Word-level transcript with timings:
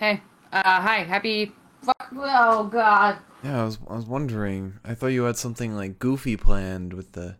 hey. 0.00 0.20
Uh, 0.52 0.80
hi. 0.80 1.04
Happy. 1.04 1.52
Fuck. 1.82 2.08
Oh 2.14 2.64
God. 2.64 3.18
Yeah, 3.44 3.62
I 3.62 3.64
was 3.64 3.78
I 3.88 3.94
was 3.96 4.06
wondering. 4.06 4.74
I 4.84 4.94
thought 4.94 5.08
you 5.08 5.22
had 5.22 5.36
something 5.36 5.74
like 5.76 5.98
goofy 5.98 6.36
planned 6.36 6.92
with 6.92 7.12
the 7.12 7.36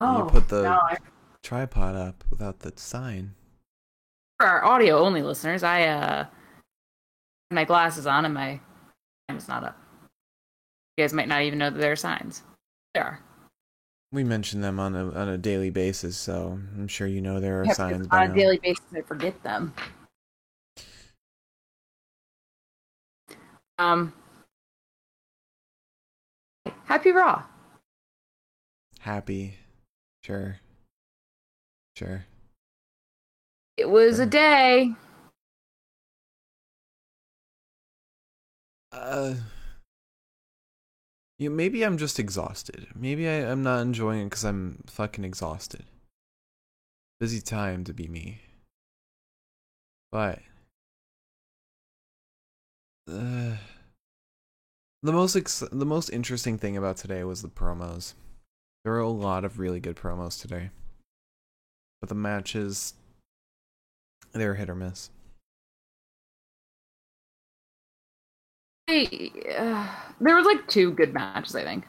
Oh. 0.00 0.24
you 0.24 0.30
put 0.30 0.48
the 0.48 0.62
no, 0.62 0.70
I- 0.70 0.96
tripod 1.42 1.94
up 1.96 2.24
without 2.30 2.60
the 2.60 2.72
sign. 2.76 3.34
for 4.38 4.46
our 4.46 4.64
audio 4.64 4.98
only 4.98 5.22
listeners, 5.22 5.62
I 5.64 5.82
uh, 5.82 6.16
have 6.24 6.28
my 7.50 7.64
glasses 7.64 8.06
on 8.06 8.24
and 8.24 8.32
my 8.32 8.60
time's 9.28 9.48
not 9.48 9.64
up. 9.64 9.76
You 10.96 11.02
guys 11.04 11.12
might 11.12 11.28
not 11.28 11.42
even 11.42 11.58
know 11.58 11.70
that 11.70 11.78
there 11.78 11.92
are 11.92 11.96
signs. 11.96 12.42
There 12.94 13.04
are. 13.04 13.20
We 14.12 14.24
mention 14.24 14.60
them 14.62 14.80
on 14.80 14.94
a 14.96 15.10
on 15.10 15.28
a 15.28 15.36
daily 15.38 15.70
basis, 15.70 16.16
so 16.16 16.58
I'm 16.76 16.88
sure 16.88 17.06
you 17.06 17.20
know 17.20 17.40
there 17.40 17.60
are 17.60 17.66
Yeah, 17.66 17.72
signs 17.74 18.06
on 18.10 18.30
a 18.30 18.34
daily 18.34 18.58
basis, 18.58 18.84
I 18.96 19.02
forget 19.02 19.42
them. 19.42 19.74
Um. 23.78 24.12
Happy 26.84 27.12
Raw. 27.12 27.44
Happy, 29.00 29.54
sure, 30.24 30.58
sure. 31.96 32.26
It 33.76 33.88
was 33.88 34.18
a 34.18 34.26
day. 34.26 34.94
Uh, 38.90 39.34
you 41.38 41.50
maybe 41.50 41.84
I'm 41.84 41.96
just 41.96 42.18
exhausted. 42.18 42.88
Maybe 42.96 43.28
I, 43.28 43.50
I'm 43.50 43.62
not 43.62 43.80
enjoying 43.82 44.22
it 44.22 44.24
because 44.24 44.44
I'm 44.44 44.82
fucking 44.86 45.24
exhausted. 45.24 45.84
Busy 47.20 47.40
time 47.40 47.84
to 47.84 47.92
be 47.92 48.08
me. 48.08 48.40
But 50.10 50.40
uh, 53.08 53.56
the 55.02 55.12
most 55.12 55.36
ex- 55.36 55.64
the 55.70 55.86
most 55.86 56.10
interesting 56.10 56.58
thing 56.58 56.76
about 56.76 56.96
today 56.96 57.24
was 57.24 57.42
the 57.42 57.48
promos. 57.48 58.14
There 58.84 58.92
were 58.92 59.00
a 59.00 59.08
lot 59.08 59.44
of 59.44 59.58
really 59.58 59.80
good 59.80 59.96
promos 59.96 60.40
today, 60.40 60.70
but 62.00 62.08
the 62.08 62.14
matches 62.14 62.94
they 64.32 64.46
were 64.46 64.54
hit 64.54 64.70
or 64.70 64.74
miss. 64.74 65.10
I, 68.88 69.30
uh, 69.56 69.88
there 70.20 70.36
was 70.36 70.46
like 70.46 70.66
two 70.66 70.92
good 70.92 71.12
matches, 71.12 71.54
I 71.54 71.62
think. 71.62 71.84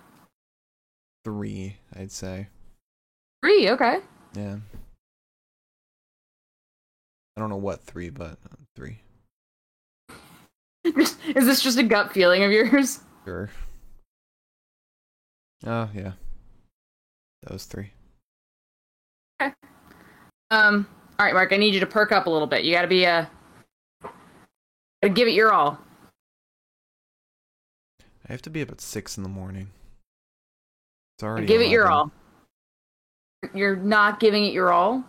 Three, 1.24 1.78
I'd 1.96 2.12
say. 2.12 2.48
Three, 3.42 3.70
okay. 3.70 4.00
Yeah. 4.36 4.58
I 7.38 7.40
don't 7.40 7.50
know 7.50 7.56
what 7.56 7.84
three, 7.84 8.10
but 8.10 8.38
three. 8.76 9.00
Is 11.36 11.46
this 11.46 11.62
just 11.62 11.78
a 11.78 11.84
gut 11.84 12.14
feeling 12.14 12.44
of 12.44 12.52
yours? 12.52 13.00
Sure. 13.26 13.50
Oh 15.66 15.90
yeah. 15.94 16.14
Those 17.44 17.66
three. 17.66 17.92
Okay. 19.42 19.54
Um. 20.52 20.88
All 21.20 21.26
right, 21.26 21.34
Mark. 21.34 21.52
I 21.52 21.58
need 21.58 21.74
you 21.74 21.80
to 21.82 21.86
perk 21.86 22.12
up 22.12 22.28
a 22.28 22.30
little 22.30 22.48
bit. 22.48 22.64
You 22.64 22.74
got 22.74 22.84
to 22.84 22.88
be 22.88 23.06
uh, 23.06 23.26
give 25.14 25.28
it 25.28 25.34
your 25.34 25.52
all. 25.52 25.78
I 28.28 28.32
have 28.32 28.42
to 28.44 28.50
be 28.50 28.62
up 28.62 28.72
at 28.72 28.80
six 28.80 29.18
in 29.18 29.24
the 29.24 29.30
morning. 29.30 29.70
It's 31.18 31.24
already. 31.24 31.48
give 31.48 31.62
it 31.62 31.70
your 31.70 31.90
all. 31.90 32.12
You're 33.54 33.76
not 33.76 34.20
giving 34.20 34.46
it 34.46 34.54
your 34.54 34.72
all. 34.72 35.04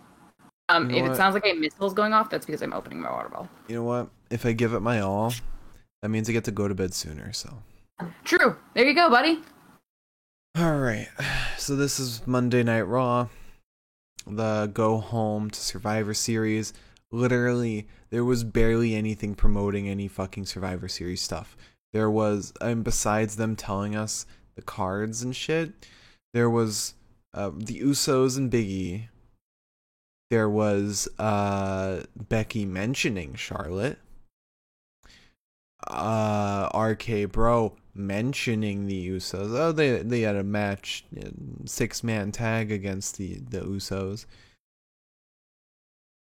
Um, 0.69 0.89
You 0.89 0.99
know 0.99 1.05
if 1.07 1.11
it 1.13 1.15
sounds 1.17 1.33
like 1.33 1.45
a 1.45 1.53
missile's 1.53 1.93
going 1.93 2.13
off, 2.13 2.29
that's 2.29 2.45
because 2.45 2.61
I'm 2.61 2.73
opening 2.73 3.01
my 3.01 3.11
water 3.11 3.29
bottle. 3.29 3.49
You 3.67 3.75
know 3.75 3.83
what? 3.83 4.09
If 4.29 4.45
I 4.45 4.53
give 4.53 4.73
it 4.73 4.79
my 4.79 5.01
all, 5.01 5.33
that 6.01 6.09
means 6.09 6.29
I 6.29 6.33
get 6.33 6.43
to 6.45 6.51
go 6.51 6.67
to 6.67 6.75
bed 6.75 6.93
sooner. 6.93 7.31
So. 7.33 7.53
True. 8.23 8.57
There 8.73 8.85
you 8.85 8.93
go, 8.93 9.09
buddy. 9.09 9.39
All 10.57 10.77
right. 10.77 11.07
So 11.57 11.75
this 11.75 11.99
is 11.99 12.25
Monday 12.25 12.63
Night 12.63 12.87
Raw, 12.87 13.27
the 14.25 14.71
Go 14.73 14.97
Home 14.97 15.51
to 15.51 15.59
Survivor 15.59 16.15
Series. 16.15 16.73
Literally, 17.11 17.87
there 18.09 18.25
was 18.25 18.43
barely 18.43 18.95
anything 18.95 19.35
promoting 19.35 19.87
any 19.87 20.07
fucking 20.07 20.47
Survivor 20.47 20.87
Series 20.87 21.21
stuff. 21.21 21.55
There 21.93 22.09
was, 22.09 22.51
and 22.59 22.83
besides 22.83 23.35
them 23.35 23.55
telling 23.55 23.95
us 23.95 24.25
the 24.55 24.63
cards 24.63 25.21
and 25.21 25.35
shit, 25.35 25.87
there 26.33 26.49
was 26.49 26.95
uh, 27.35 27.51
the 27.55 27.79
Usos 27.81 28.37
and 28.37 28.51
Biggie. 28.51 29.09
There 30.31 30.49
was 30.49 31.07
uh, 31.19 32.05
Becky 32.15 32.65
mentioning 32.65 33.35
Charlotte. 33.35 33.99
Uh, 35.87 36.69
RK 36.77 37.31
Bro 37.31 37.75
mentioning 37.93 38.87
the 38.87 39.09
Usos. 39.09 39.57
Oh, 39.57 39.71
they 39.71 40.01
they 40.01 40.21
had 40.21 40.35
a 40.35 40.43
match, 40.43 41.05
six 41.65 42.03
man 42.03 42.31
tag 42.31 42.71
against 42.71 43.17
the 43.17 43.35
the 43.35 43.61
Usos. 43.61 44.25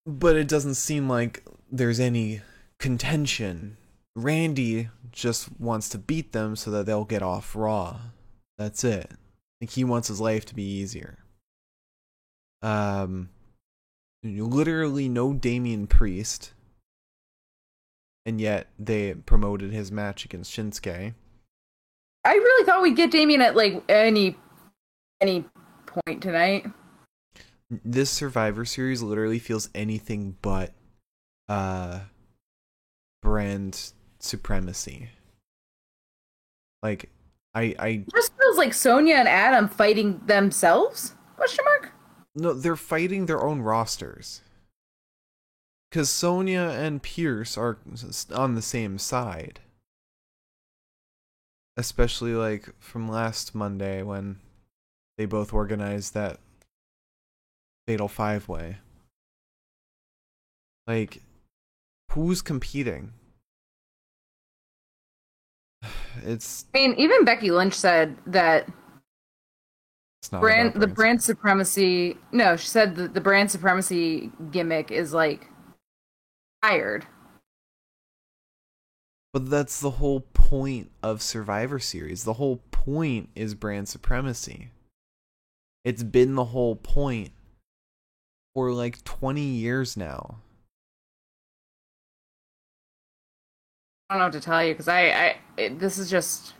But 0.06 0.36
it 0.36 0.48
doesn't 0.48 0.74
seem 0.74 1.08
like 1.08 1.44
there's 1.70 2.00
any 2.00 2.42
contention. 2.78 3.76
Randy 4.16 4.90
just 5.10 5.48
wants 5.58 5.88
to 5.90 5.98
beat 5.98 6.32
them 6.32 6.54
so 6.56 6.70
that 6.70 6.86
they'll 6.86 7.04
get 7.04 7.22
off 7.22 7.56
Raw. 7.56 7.98
That's 8.58 8.84
it. 8.84 9.10
Like 9.60 9.70
he 9.70 9.82
wants 9.82 10.08
his 10.08 10.20
life 10.20 10.44
to 10.46 10.54
be 10.54 10.62
easier. 10.62 11.18
Um, 12.62 13.30
literally 14.22 15.08
no 15.08 15.32
Damian 15.32 15.86
Priest, 15.86 16.52
and 18.26 18.40
yet 18.40 18.68
they 18.78 19.14
promoted 19.14 19.72
his 19.72 19.92
match 19.92 20.24
against 20.24 20.52
Shinsuke. 20.52 21.14
I 22.24 22.32
really 22.32 22.64
thought 22.64 22.82
we'd 22.82 22.96
get 22.96 23.10
Damian 23.10 23.42
at 23.42 23.54
like 23.54 23.82
any 23.88 24.36
any 25.20 25.44
point 25.86 26.22
tonight. 26.22 26.66
this 27.70 28.10
Survivor 28.10 28.64
Series 28.64 29.02
literally 29.02 29.38
feels 29.38 29.68
anything 29.74 30.36
but 30.42 30.72
uh 31.48 32.00
brand 33.22 33.92
supremacy. 34.20 35.10
Like 36.82 37.10
I 37.54 37.74
I 37.78 37.88
It 37.88 38.12
just 38.14 38.32
feels 38.38 38.56
like 38.56 38.72
Sonya 38.72 39.16
and 39.16 39.28
Adam 39.28 39.68
fighting 39.68 40.20
themselves? 40.26 41.14
Question 41.36 41.64
mark. 41.66 41.92
no 42.34 42.54
they're 42.54 42.76
fighting 42.76 43.26
their 43.26 43.44
own 43.44 43.60
rosters. 43.60 44.40
Cuz 45.94 46.10
Sonya 46.10 46.70
and 46.72 47.00
Pearce 47.00 47.56
are 47.56 47.78
on 48.34 48.56
the 48.56 48.62
same 48.62 48.98
side. 48.98 49.60
Especially 51.76 52.32
like 52.32 52.68
from 52.80 53.08
last 53.08 53.54
Monday 53.54 54.02
when 54.02 54.40
they 55.16 55.24
both 55.24 55.52
organized 55.52 56.12
that 56.14 56.40
fatal 57.86 58.08
five 58.08 58.48
way. 58.48 58.78
Like, 60.88 61.22
who's 62.10 62.42
competing? 62.42 63.12
It's 66.24 66.66
I 66.74 66.78
mean, 66.78 66.94
even 66.98 67.24
Becky 67.24 67.52
Lynch 67.52 67.74
said 67.74 68.16
that 68.26 68.68
it's 70.20 70.32
not 70.32 70.40
brand 70.40 70.74
the 70.74 70.88
brand 70.88 71.22
supremacy. 71.22 72.16
No, 72.32 72.56
she 72.56 72.66
said 72.66 72.96
that 72.96 73.14
the 73.14 73.20
brand 73.20 73.52
supremacy 73.52 74.32
gimmick 74.50 74.90
is 74.90 75.12
like 75.12 75.50
tired. 76.64 77.06
But 79.32 79.50
that's 79.50 79.80
the 79.80 79.90
whole 79.90 80.20
point 80.20 80.90
of 81.02 81.20
Survivor 81.20 81.78
Series. 81.78 82.24
The 82.24 82.34
whole 82.34 82.60
point 82.70 83.28
is 83.34 83.54
brand 83.54 83.88
supremacy. 83.88 84.70
It's 85.84 86.02
been 86.02 86.34
the 86.36 86.44
whole 86.46 86.76
point 86.76 87.30
for 88.54 88.72
like 88.72 89.02
20 89.04 89.40
years 89.42 89.96
now. 89.96 90.36
I 94.08 94.14
don't 94.14 94.20
know 94.20 94.26
what 94.26 94.32
to 94.34 94.40
tell 94.40 94.64
you 94.64 94.72
because 94.72 94.88
I, 94.88 95.00
I 95.08 95.36
it, 95.56 95.78
this 95.80 95.98
is 95.98 96.08
just 96.08 96.54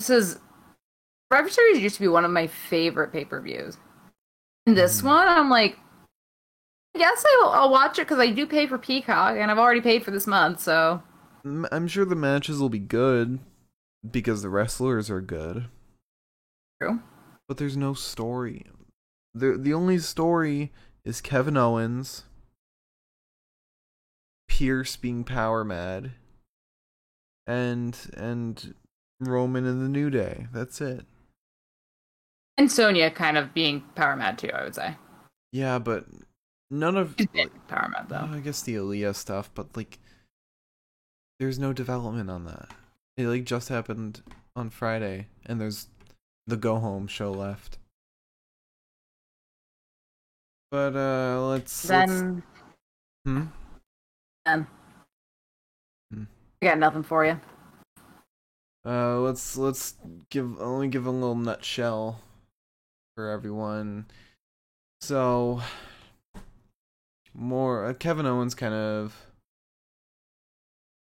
this 0.00 0.10
is 0.10 0.38
Survivor 1.32 1.48
Series 1.50 1.80
used 1.80 1.94
to 1.96 2.00
be 2.00 2.08
one 2.08 2.24
of 2.24 2.30
my 2.32 2.48
favorite 2.48 3.12
pay 3.12 3.24
per 3.24 3.40
views. 3.40 3.76
And 4.66 4.76
this 4.76 5.00
Mhm. 5.00 5.04
one, 5.04 5.28
I'm 5.28 5.50
like, 5.50 5.78
I 6.94 6.98
guess 6.98 7.24
I'll, 7.42 7.48
I'll 7.50 7.70
watch 7.70 7.98
it 7.98 8.02
because 8.02 8.18
I 8.20 8.30
do 8.30 8.46
pay 8.46 8.66
for 8.66 8.78
Peacock 8.78 9.36
and 9.36 9.50
I've 9.50 9.58
already 9.58 9.80
paid 9.80 10.04
for 10.04 10.10
this 10.10 10.26
month. 10.26 10.60
So 10.60 11.02
I'm 11.44 11.88
sure 11.88 12.04
the 12.04 12.14
matches 12.14 12.58
will 12.58 12.68
be 12.68 12.78
good 12.78 13.40
because 14.08 14.42
the 14.42 14.48
wrestlers 14.48 15.10
are 15.10 15.20
good. 15.20 15.66
True. 16.80 17.00
But 17.48 17.58
there's 17.58 17.76
no 17.76 17.94
story. 17.94 18.64
The 19.34 19.56
the 19.58 19.74
only 19.74 19.98
story 19.98 20.72
is 21.04 21.20
Kevin 21.20 21.56
Owens, 21.56 22.22
Pearce 24.48 24.96
being 24.96 25.24
power 25.24 25.64
mad, 25.64 26.12
and 27.46 27.98
and 28.16 28.74
Roman 29.20 29.66
and 29.66 29.82
the 29.82 29.88
New 29.88 30.10
Day. 30.10 30.46
That's 30.52 30.80
it. 30.80 31.04
and 32.56 32.70
Sonya 32.70 33.10
kind 33.10 33.36
of 33.36 33.52
being 33.52 33.82
power 33.96 34.14
mad 34.16 34.38
too. 34.38 34.50
I 34.54 34.62
would 34.62 34.74
say 34.76 34.94
Yeah, 35.52 35.78
but 35.80 36.06
none 36.70 36.96
of 36.96 37.16
power 37.68 37.88
mad 37.88 38.08
though. 38.08 38.28
I 38.32 38.40
guess 38.40 38.62
the 38.62 38.76
Aliyah 38.76 39.14
stuff, 39.14 39.50
but 39.54 39.76
like 39.76 39.98
there's 41.38 41.58
no 41.58 41.72
development 41.72 42.30
on 42.30 42.44
that. 42.44 42.70
It 43.16 43.26
like 43.26 43.44
just 43.44 43.68
happened 43.68 44.22
on 44.56 44.70
Friday, 44.70 45.28
and 45.46 45.60
there's 45.60 45.88
the 46.46 46.56
go 46.56 46.78
home 46.78 47.06
show 47.06 47.30
left. 47.32 47.78
But 50.70 50.96
uh, 50.96 51.46
let's 51.48 51.88
let's 51.88 52.12
Then, 52.12 52.42
hmm? 53.24 53.42
then. 54.44 54.66
Hmm. 56.12 56.24
I 56.62 56.66
got 56.66 56.78
nothing 56.78 57.02
for 57.02 57.24
you. 57.24 57.40
Uh, 58.86 59.20
let's 59.20 59.56
let's 59.56 59.94
give 60.30 60.60
only 60.60 60.88
give 60.88 61.06
a 61.06 61.10
little 61.10 61.36
nutshell 61.36 62.20
for 63.14 63.30
everyone. 63.30 64.06
So, 65.00 65.62
more 67.34 67.86
uh, 67.86 67.94
Kevin 67.94 68.26
Owens 68.26 68.54
kind 68.54 68.74
of 68.74 69.14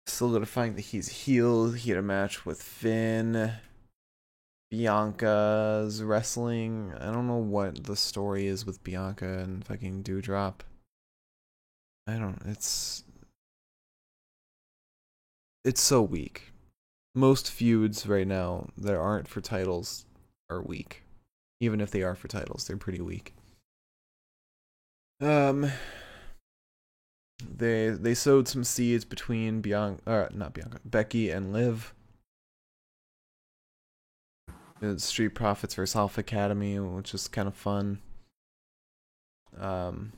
solidifying 0.06 0.74
that 0.74 0.82
he's 0.82 1.08
healed. 1.08 1.78
He 1.78 1.90
had 1.90 1.98
a 1.98 2.02
match 2.02 2.44
with 2.44 2.62
Finn. 2.62 3.52
Bianca's 4.70 6.02
wrestling. 6.02 6.92
I 7.00 7.06
don't 7.10 7.26
know 7.26 7.36
what 7.36 7.84
the 7.84 7.96
story 7.96 8.46
is 8.46 8.66
with 8.66 8.84
Bianca 8.84 9.38
and 9.38 9.64
fucking 9.64 10.02
Doudrop. 10.02 10.60
I 12.06 12.18
don't. 12.18 12.40
It's 12.46 13.04
it's 15.64 15.80
so 15.80 16.02
weak. 16.02 16.52
Most 17.14 17.50
feuds 17.50 18.06
right 18.06 18.26
now 18.26 18.68
that 18.76 18.94
aren't 18.94 19.28
for 19.28 19.40
titles 19.40 20.06
are 20.50 20.62
weak. 20.62 21.02
Even 21.60 21.80
if 21.80 21.90
they 21.90 22.02
are 22.02 22.14
for 22.14 22.28
titles, 22.28 22.66
they're 22.66 22.76
pretty 22.76 23.00
weak. 23.00 23.34
Um 25.20 25.70
they 27.40 27.90
they 27.90 28.14
sowed 28.14 28.48
some 28.48 28.64
seeds 28.64 29.04
between 29.04 29.60
Bianca 29.60 30.00
uh 30.06 30.28
not 30.34 30.54
Bianca, 30.54 30.80
Becky 30.84 31.30
and 31.30 31.52
Liv. 31.52 31.94
It's 34.80 35.04
Street 35.04 35.30
Profits 35.30 35.74
versus 35.74 35.96
Alpha 35.96 36.20
Academy, 36.20 36.78
which 36.78 37.14
is 37.14 37.28
kind 37.28 37.48
of 37.48 37.54
fun. 37.54 38.00
Um 39.58 40.12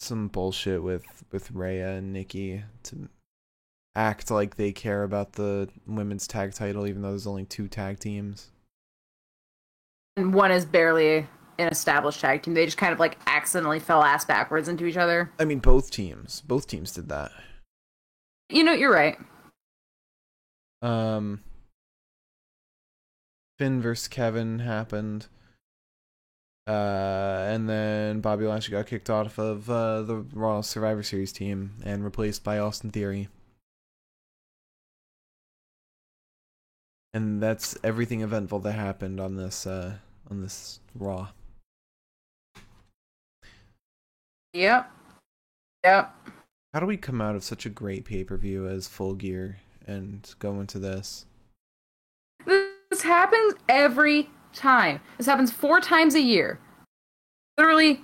some 0.00 0.28
bullshit 0.28 0.82
with 0.82 1.24
with 1.32 1.50
Rhea 1.50 1.96
and 1.96 2.12
Nikki 2.12 2.62
to 2.84 3.08
act 3.96 4.30
like 4.30 4.56
they 4.56 4.72
care 4.72 5.02
about 5.02 5.34
the 5.34 5.68
women's 5.86 6.26
tag 6.26 6.52
title, 6.52 6.86
even 6.86 7.02
though 7.02 7.10
there's 7.10 7.26
only 7.26 7.44
two 7.44 7.68
tag 7.68 7.98
teams. 7.98 8.50
And 10.16 10.34
one 10.34 10.50
is 10.50 10.64
barely 10.64 11.26
an 11.58 11.68
established 11.68 12.20
tag 12.20 12.42
team. 12.42 12.54
They 12.54 12.64
just 12.64 12.76
kind 12.76 12.92
of 12.92 13.00
like 13.00 13.18
accidentally 13.26 13.80
fell 13.80 14.02
ass 14.02 14.24
backwards 14.24 14.68
into 14.68 14.86
each 14.86 14.96
other. 14.96 15.30
I 15.38 15.44
mean, 15.44 15.58
both 15.58 15.90
teams, 15.90 16.42
both 16.42 16.66
teams 16.66 16.92
did 16.92 17.08
that. 17.08 17.32
You 18.48 18.64
know, 18.64 18.72
you're 18.72 18.92
right. 18.92 19.18
Um, 20.82 21.40
Finn 23.58 23.80
versus 23.80 24.08
Kevin 24.08 24.58
happened. 24.58 25.26
Uh, 26.66 27.44
and 27.48 27.68
then 27.68 28.20
Bobby 28.20 28.46
Lashley 28.46 28.72
got 28.72 28.86
kicked 28.86 29.10
off 29.10 29.38
of 29.38 29.68
uh, 29.68 30.02
the 30.02 30.16
Raw 30.32 30.62
Survivor 30.62 31.02
Series 31.02 31.32
team 31.32 31.74
and 31.84 32.04
replaced 32.04 32.42
by 32.42 32.58
Austin 32.58 32.90
Theory. 32.90 33.28
And 37.12 37.42
that's 37.42 37.78
everything 37.84 38.22
eventful 38.22 38.60
that 38.60 38.72
happened 38.72 39.20
on 39.20 39.36
this 39.36 39.66
uh, 39.66 39.94
on 40.30 40.40
this 40.40 40.80
Raw. 40.94 41.28
Yep. 44.54 44.90
Yep. 45.84 46.14
How 46.72 46.80
do 46.80 46.86
we 46.86 46.96
come 46.96 47.20
out 47.20 47.34
of 47.34 47.44
such 47.44 47.66
a 47.66 47.70
great 47.70 48.04
pay 48.04 48.24
per 48.24 48.36
view 48.36 48.66
as 48.66 48.88
Full 48.88 49.14
Gear 49.14 49.58
and 49.86 50.32
go 50.38 50.60
into 50.60 50.78
this? 50.78 51.26
This 52.46 53.02
happens 53.02 53.54
every 53.68 54.30
time. 54.52 55.00
This 55.18 55.26
happens 55.26 55.52
four 55.52 55.80
times 55.80 56.14
a 56.14 56.20
year. 56.20 56.60
Literally, 57.58 58.00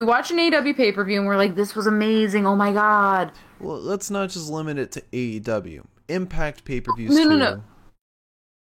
we 0.00 0.06
watch 0.06 0.30
an 0.30 0.38
AW 0.38 0.72
pay 0.74 0.92
per 0.92 1.02
view 1.04 1.18
and 1.18 1.26
we're 1.26 1.36
like, 1.36 1.54
this 1.54 1.74
was 1.74 1.86
amazing. 1.86 2.46
Oh 2.46 2.56
my 2.56 2.72
god. 2.72 3.32
Well, 3.58 3.80
let's 3.80 4.10
not 4.10 4.30
just 4.30 4.50
limit 4.50 4.78
it 4.78 4.92
to 4.92 5.00
AEW. 5.12 5.84
Impact 6.08 6.64
pay 6.64 6.80
per 6.80 6.94
views 6.94 7.14
No, 7.14 7.24
no, 7.24 7.36
no. 7.36 7.64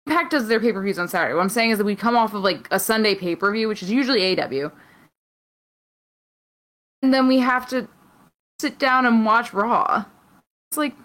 Impact 0.05 0.31
does 0.31 0.47
their 0.47 0.59
pay 0.59 0.71
per 0.71 0.83
views 0.83 0.99
on 0.99 1.07
Saturday. 1.07 1.33
What 1.33 1.41
I'm 1.41 1.49
saying 1.49 1.71
is 1.71 1.79
that 1.79 1.83
we 1.83 1.95
come 1.95 2.15
off 2.15 2.33
of 2.35 2.43
like 2.43 2.67
a 2.69 2.79
Sunday 2.79 3.15
pay 3.15 3.35
per 3.35 3.51
view, 3.51 3.67
which 3.67 3.81
is 3.81 3.89
usually 3.89 4.39
AW. 4.39 4.71
And 7.01 7.13
then 7.13 7.27
we 7.27 7.39
have 7.39 7.67
to 7.69 7.87
sit 8.59 8.77
down 8.77 9.05
and 9.05 9.25
watch 9.25 9.53
Raw. 9.53 10.05
It's 10.69 10.77
like, 10.77 10.95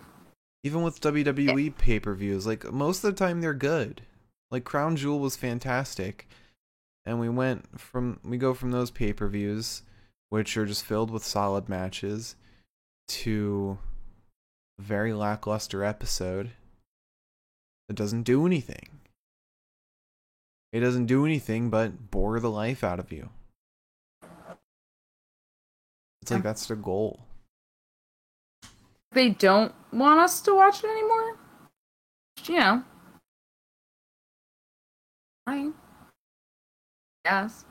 Even 0.63 0.83
with 0.83 1.01
WWE 1.01 1.77
pay 1.77 2.01
per 2.01 2.15
views, 2.15 2.47
like 2.47 2.71
most 2.73 3.05
of 3.05 3.15
the 3.15 3.19
time 3.19 3.41
they're 3.41 3.55
good. 3.55 4.03
Like 4.51 4.65
Crown 4.65 4.97
Jewel 4.97 5.19
was 5.19 5.37
fantastic, 5.37 6.29
and 7.07 7.19
we 7.19 7.29
went 7.29 7.81
from 7.81 8.21
we 8.25 8.37
go 8.37 8.55
from 8.55 8.71
those 8.71 8.91
pay 8.91 9.13
per 9.13 9.27
views, 9.27 9.83
which 10.31 10.57
are 10.57 10.67
just 10.67 10.85
filled 10.85 11.11
with 11.11 11.25
solid 11.25 11.69
matches, 11.69 12.37
to 13.09 13.79
a 14.79 14.83
very 14.83 15.13
lackluster 15.13 15.83
episode 15.83 16.51
that 17.89 17.95
doesn't 17.95 18.23
do 18.23 18.47
anything. 18.47 18.89
It 20.73 20.81
doesn't 20.81 21.07
do 21.07 21.25
anything 21.25 21.71
but 21.71 22.11
bore 22.11 22.41
the 22.41 22.51
life 22.51 22.83
out 22.83 22.99
of 22.99 23.13
you. 23.13 23.31
It's 26.25 26.31
like 26.31 26.39
um, 26.39 26.43
that's 26.45 26.65
the 26.65 26.75
goal. 26.75 27.21
they 29.13 29.29
don't 29.29 29.75
want 29.93 30.21
us 30.21 30.41
to 30.41 30.55
watch 30.55 30.83
it 30.83 30.87
anymore. 30.87 31.37
You 32.47 32.57
know. 32.57 32.85
Yes. 37.27 37.67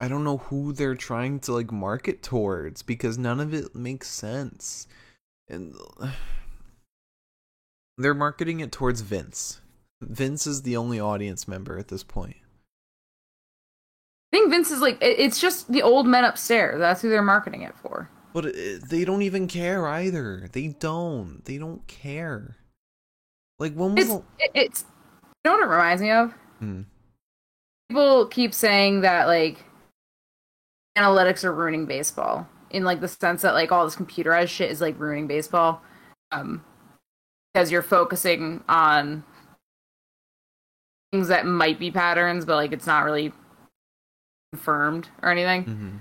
I 0.00 0.08
don't 0.08 0.24
know 0.24 0.38
who 0.38 0.72
they're 0.72 0.96
trying 0.96 1.38
to 1.40 1.52
like 1.52 1.70
market 1.70 2.24
towards 2.24 2.82
because 2.82 3.16
none 3.16 3.38
of 3.38 3.54
it 3.54 3.76
makes 3.76 4.08
sense. 4.08 4.88
And 5.46 5.76
they're 7.98 8.14
marketing 8.14 8.58
it 8.58 8.72
towards 8.72 9.02
Vince. 9.02 9.60
Vince 10.02 10.44
is 10.44 10.62
the 10.62 10.76
only 10.76 10.98
audience 10.98 11.46
member 11.46 11.78
at 11.78 11.86
this 11.86 12.02
point. 12.02 12.38
I 14.32 14.36
think 14.36 14.50
Vince 14.50 14.70
is 14.70 14.80
like, 14.80 15.00
it- 15.02 15.18
it's 15.18 15.40
just 15.40 15.70
the 15.72 15.82
old 15.82 16.06
men 16.06 16.24
upstairs. 16.24 16.78
That's 16.78 17.00
who 17.02 17.08
they're 17.08 17.22
marketing 17.22 17.62
it 17.62 17.74
for. 17.76 18.10
But 18.34 18.46
it, 18.46 18.88
they 18.88 19.04
don't 19.04 19.22
even 19.22 19.48
care 19.48 19.86
either. 19.86 20.48
They 20.52 20.68
don't. 20.68 21.42
They 21.44 21.56
don't 21.58 21.86
care. 21.86 22.56
Like 23.58 23.74
when 23.74 23.94
was 23.94 24.04
It's, 24.04 24.14
the 24.14 24.22
it, 24.38 24.50
it's, 24.54 24.84
you 25.44 25.50
know 25.50 25.52
what 25.52 25.64
it 25.64 25.70
reminds 25.70 26.02
me 26.02 26.10
of? 26.10 26.32
Hmm. 26.58 26.82
People 27.88 28.26
keep 28.26 28.52
saying 28.52 29.00
that, 29.00 29.26
like, 29.28 29.64
analytics 30.96 31.42
are 31.42 31.52
ruining 31.52 31.86
baseball. 31.86 32.46
In, 32.70 32.84
like, 32.84 33.00
the 33.00 33.08
sense 33.08 33.40
that, 33.42 33.54
like, 33.54 33.72
all 33.72 33.86
this 33.86 33.96
computerized 33.96 34.50
shit 34.50 34.70
is, 34.70 34.82
like, 34.82 35.00
ruining 35.00 35.26
baseball. 35.26 35.80
Um, 36.32 36.62
because 37.54 37.72
you're 37.72 37.80
focusing 37.80 38.62
on 38.68 39.24
things 41.12 41.28
that 41.28 41.46
might 41.46 41.78
be 41.78 41.90
patterns, 41.90 42.44
but, 42.44 42.56
like, 42.56 42.72
it's 42.72 42.86
not 42.86 43.04
really 43.04 43.32
confirmed 44.52 45.08
or 45.22 45.30
anything. 45.30 45.64
Mhm. 45.64 46.00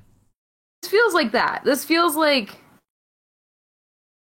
This 0.81 0.91
feels 0.91 1.13
like 1.13 1.31
that. 1.31 1.63
This 1.63 1.83
feels 1.83 2.15
like 2.15 2.61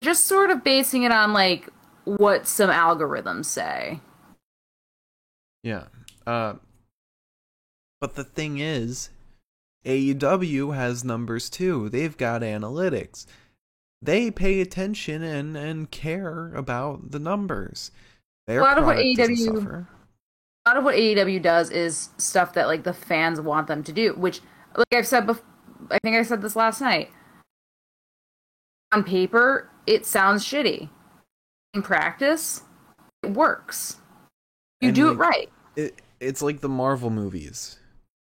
just 0.03 0.27
sort 0.27 0.51
of 0.51 0.65
basing 0.65 1.03
it 1.03 1.13
on 1.13 1.33
like 1.33 1.69
what 2.05 2.47
some 2.47 2.71
algorithms 2.71 3.47
say. 3.47 4.01
Yeah. 5.63 5.85
Uh 6.27 6.55
but 8.01 8.15
the 8.15 8.25
thing 8.25 8.59
is 8.59 9.11
AEW 9.85 10.75
has 10.75 11.05
numbers 11.05 11.51
too. 11.51 11.89
They've 11.89 12.17
got 12.17 12.43
analytics. 12.43 13.27
They 14.01 14.31
pay 14.31 14.61
attention 14.61 15.23
and 15.23 15.57
and 15.57 15.91
care 15.91 16.55
about 16.55 17.11
the 17.11 17.19
numbers. 17.19 17.91
Their 18.47 18.61
A 18.61 18.63
lot 18.63 18.79
of 18.79 18.85
what 18.85 18.99
AEW. 18.99 19.87
A 20.65 20.71
lot 20.71 20.77
of 20.79 20.85
what 20.85 20.95
AEW 20.97 21.43
does 21.43 21.71
is 21.71 22.09
stuff 22.17 22.55
that 22.55 22.67
like 22.69 22.85
the 22.85 22.95
fans 22.95 23.41
want 23.41 23.67
them 23.67 23.83
to 23.83 23.93
do, 23.93 24.15
which 24.15 24.41
like 24.77 24.95
I've 24.95 25.07
said 25.07 25.27
before, 25.27 25.45
I 25.91 25.99
think 26.03 26.17
I 26.17 26.23
said 26.23 26.41
this 26.41 26.57
last 26.57 26.81
night. 26.81 27.11
On 28.93 29.05
paper, 29.05 29.69
it 29.87 30.07
sounds 30.07 30.45
shitty. 30.45 30.89
In 31.75 31.83
practice, 31.83 32.63
it 33.23 33.33
works. 33.33 33.97
You 34.81 34.89
And, 34.89 34.97
do 34.97 35.07
like, 35.09 35.15
it 35.15 35.19
right. 35.19 35.51
It 35.77 36.03
it's 36.21 36.41
like 36.41 36.61
the 36.61 36.69
Marvel 36.69 37.11
movies. 37.11 37.79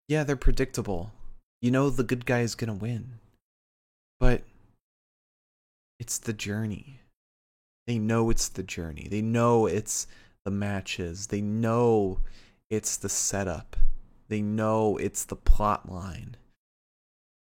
Yeah, 0.10 0.24
they're 0.24 0.36
predictable. 0.36 1.14
You 1.62 1.72
know 1.72 1.90
the 1.90 2.04
good 2.04 2.26
guy 2.26 2.42
is 2.42 2.56
gonna 2.56 2.74
win. 2.74 3.20
But 4.20 4.42
it's 5.98 6.18
the 6.18 6.34
journey. 6.34 7.00
They 7.88 8.00
know 8.00 8.30
it's 8.30 8.50
the 8.50 8.64
journey. 8.64 9.08
They 9.10 9.22
know 9.22 9.66
it's 9.66 10.08
the 10.46 10.52
matches. 10.52 11.28
They 11.28 11.42
know 11.42 12.20
it's 12.70 12.98
the 12.98 13.10
setup. 13.10 13.76
They 14.30 14.42
know 14.42 14.98
it's 14.98 15.26
the 15.26 15.36
plot 15.36 15.92
line. 15.92 16.38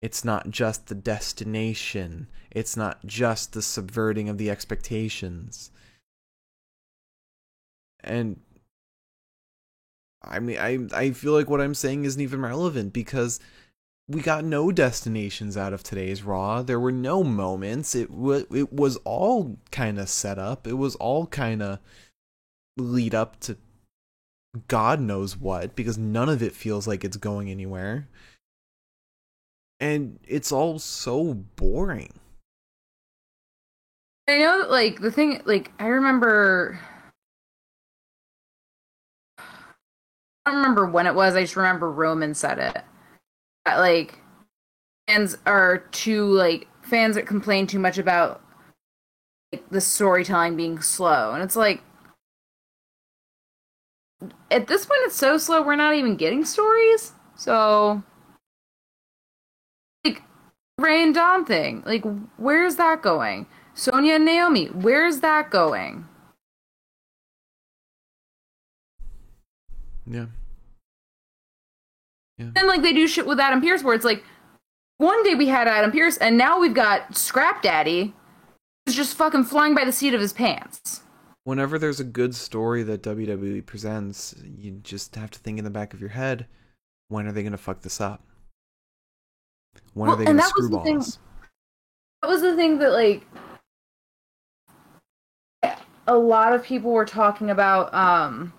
It's 0.00 0.24
not 0.24 0.50
just 0.50 0.86
the 0.86 0.94
destination. 0.94 2.28
It's 2.50 2.76
not 2.76 3.04
just 3.04 3.52
the 3.52 3.62
subverting 3.62 4.28
of 4.28 4.38
the 4.38 4.50
expectations. 4.50 5.70
And 8.00 8.40
I 10.22 10.38
mean 10.38 10.58
I 10.58 10.78
I 10.94 11.10
feel 11.10 11.32
like 11.32 11.50
what 11.50 11.60
I'm 11.60 11.74
saying 11.74 12.04
isn't 12.04 12.20
even 12.20 12.42
relevant 12.42 12.92
because 12.92 13.40
we 14.08 14.22
got 14.22 14.44
no 14.44 14.72
destinations 14.72 15.56
out 15.56 15.72
of 15.72 15.82
today's 15.82 16.22
Raw. 16.22 16.62
There 16.62 16.80
were 16.80 16.92
no 16.92 17.22
moments. 17.22 17.94
It 17.94 18.10
was 18.10 18.44
it 18.52 18.72
was 18.72 18.96
all 18.98 19.58
kind 19.70 19.98
of 19.98 20.08
set 20.08 20.38
up. 20.38 20.66
It 20.66 20.74
was 20.74 20.94
all 20.96 21.26
kind 21.26 21.60
of 21.60 21.80
lead 22.80 23.14
up 23.14 23.40
to 23.40 23.56
God 24.66 25.00
knows 25.00 25.36
what 25.36 25.76
because 25.76 25.98
none 25.98 26.28
of 26.28 26.42
it 26.42 26.52
feels 26.52 26.86
like 26.86 27.04
it's 27.04 27.16
going 27.16 27.50
anywhere. 27.50 28.08
And 29.80 30.18
it's 30.26 30.50
all 30.50 30.78
so 30.78 31.34
boring. 31.34 32.12
I 34.28 34.38
know, 34.38 34.66
like 34.68 35.00
the 35.00 35.12
thing, 35.12 35.40
like 35.44 35.72
I 35.78 35.86
remember. 35.86 36.80
I 39.38 40.50
don't 40.50 40.56
remember 40.56 40.86
when 40.86 41.06
it 41.06 41.14
was. 41.14 41.36
I 41.36 41.42
just 41.42 41.56
remember 41.56 41.90
Roman 41.90 42.34
said 42.34 42.58
it 42.58 42.82
that, 43.64 43.78
like 43.78 44.18
fans 45.06 45.36
are 45.46 45.78
too 45.92 46.26
like 46.26 46.66
fans 46.82 47.14
that 47.16 47.26
complain 47.26 47.66
too 47.66 47.78
much 47.78 47.98
about 47.98 48.42
like 49.52 49.68
the 49.70 49.80
storytelling 49.80 50.56
being 50.56 50.80
slow, 50.80 51.32
and 51.32 51.42
it's 51.42 51.56
like 51.56 51.82
at 54.50 54.66
this 54.66 54.86
point 54.86 55.00
it's 55.04 55.16
so 55.16 55.38
slow 55.38 55.62
we're 55.62 55.76
not 55.76 55.94
even 55.94 56.16
getting 56.16 56.44
stories. 56.44 57.12
So 57.36 58.02
like 60.04 60.22
Rey 60.78 61.02
and 61.02 61.14
Dom 61.14 61.44
thing, 61.44 61.82
like 61.86 62.04
where's 62.36 62.76
that 62.76 63.02
going? 63.02 63.46
Sonya 63.74 64.14
and 64.14 64.24
Naomi, 64.24 64.66
where's 64.66 65.20
that 65.20 65.50
going? 65.50 66.06
Yeah. 70.06 70.26
Yeah. 72.38 72.50
Like 72.62 72.82
they 72.82 72.92
do 72.92 73.06
shit 73.06 73.26
with 73.26 73.40
Adam 73.40 73.60
Pearce 73.60 73.82
where 73.82 73.94
it's 73.94 74.04
like 74.04 74.24
one 74.98 75.22
day 75.22 75.34
we 75.34 75.48
had 75.48 75.68
Adam 75.68 75.92
Pearce 75.92 76.16
and 76.16 76.38
now 76.38 76.58
we've 76.58 76.74
got 76.74 77.16
Scrap 77.16 77.62
Daddy 77.62 78.14
who's 78.86 78.96
just 78.96 79.16
fucking 79.16 79.44
flying 79.44 79.74
by 79.74 79.84
the 79.84 79.92
seat 79.92 80.14
of 80.14 80.20
his 80.20 80.32
pants. 80.32 81.02
Whenever 81.48 81.78
there's 81.78 81.98
a 81.98 82.04
good 82.04 82.34
story 82.34 82.82
that 82.82 83.02
WWE 83.02 83.64
presents, 83.64 84.34
you 84.58 84.70
just 84.82 85.14
have 85.14 85.30
to 85.30 85.38
think 85.38 85.56
in 85.56 85.64
the 85.64 85.70
back 85.70 85.94
of 85.94 86.00
your 86.00 86.10
head, 86.10 86.46
when 87.08 87.26
are 87.26 87.32
they 87.32 87.42
gonna 87.42 87.56
fuck 87.56 87.80
this 87.80 88.02
up? 88.02 88.22
When 89.94 90.08
well, 90.08 90.14
are 90.14 90.18
they 90.18 90.26
gonna 90.26 90.42
screw 90.42 90.68
balls? 90.68 91.18
That 92.20 92.28
was 92.28 92.42
the 92.42 92.54
thing 92.54 92.76
that 92.80 92.90
like 92.90 93.26
a 96.06 96.18
lot 96.18 96.52
of 96.52 96.62
people 96.62 96.90
were 96.90 97.06
talking 97.06 97.48
about 97.48 97.94
um 97.94 98.52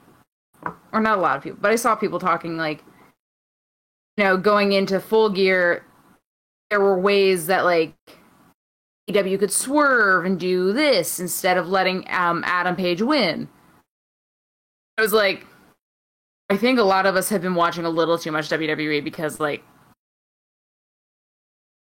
or 0.92 1.00
not 1.00 1.20
a 1.20 1.22
lot 1.22 1.38
of 1.38 1.44
people, 1.44 1.60
but 1.62 1.70
I 1.70 1.76
saw 1.76 1.94
people 1.94 2.18
talking 2.18 2.58
like 2.58 2.84
you 4.18 4.24
know, 4.24 4.36
going 4.36 4.72
into 4.72 5.00
full 5.00 5.30
gear, 5.30 5.86
there 6.72 6.82
were 6.82 6.98
ways 6.98 7.46
that 7.46 7.66
like 7.66 7.94
EW 9.10 9.38
could 9.38 9.52
swerve 9.52 10.26
and 10.26 10.40
do 10.40 10.72
this 10.72 11.20
instead 11.20 11.58
of 11.58 11.68
letting 11.68 12.06
um, 12.10 12.44
Adam 12.46 12.76
Page 12.76 13.02
win. 13.02 13.50
I 14.98 15.02
was 15.02 15.14
like, 15.14 15.46
I 16.50 16.58
think 16.58 16.80
a 16.80 16.84
lot 16.84 17.06
of 17.06 17.16
us 17.16 17.30
have 17.30 17.42
been 17.42 17.56
watching 17.56 17.86
a 17.86 17.90
little 17.90 18.18
too 18.18 18.32
much 18.32 18.50
WWE 18.50 19.04
because 19.04 19.40
like 19.40 19.64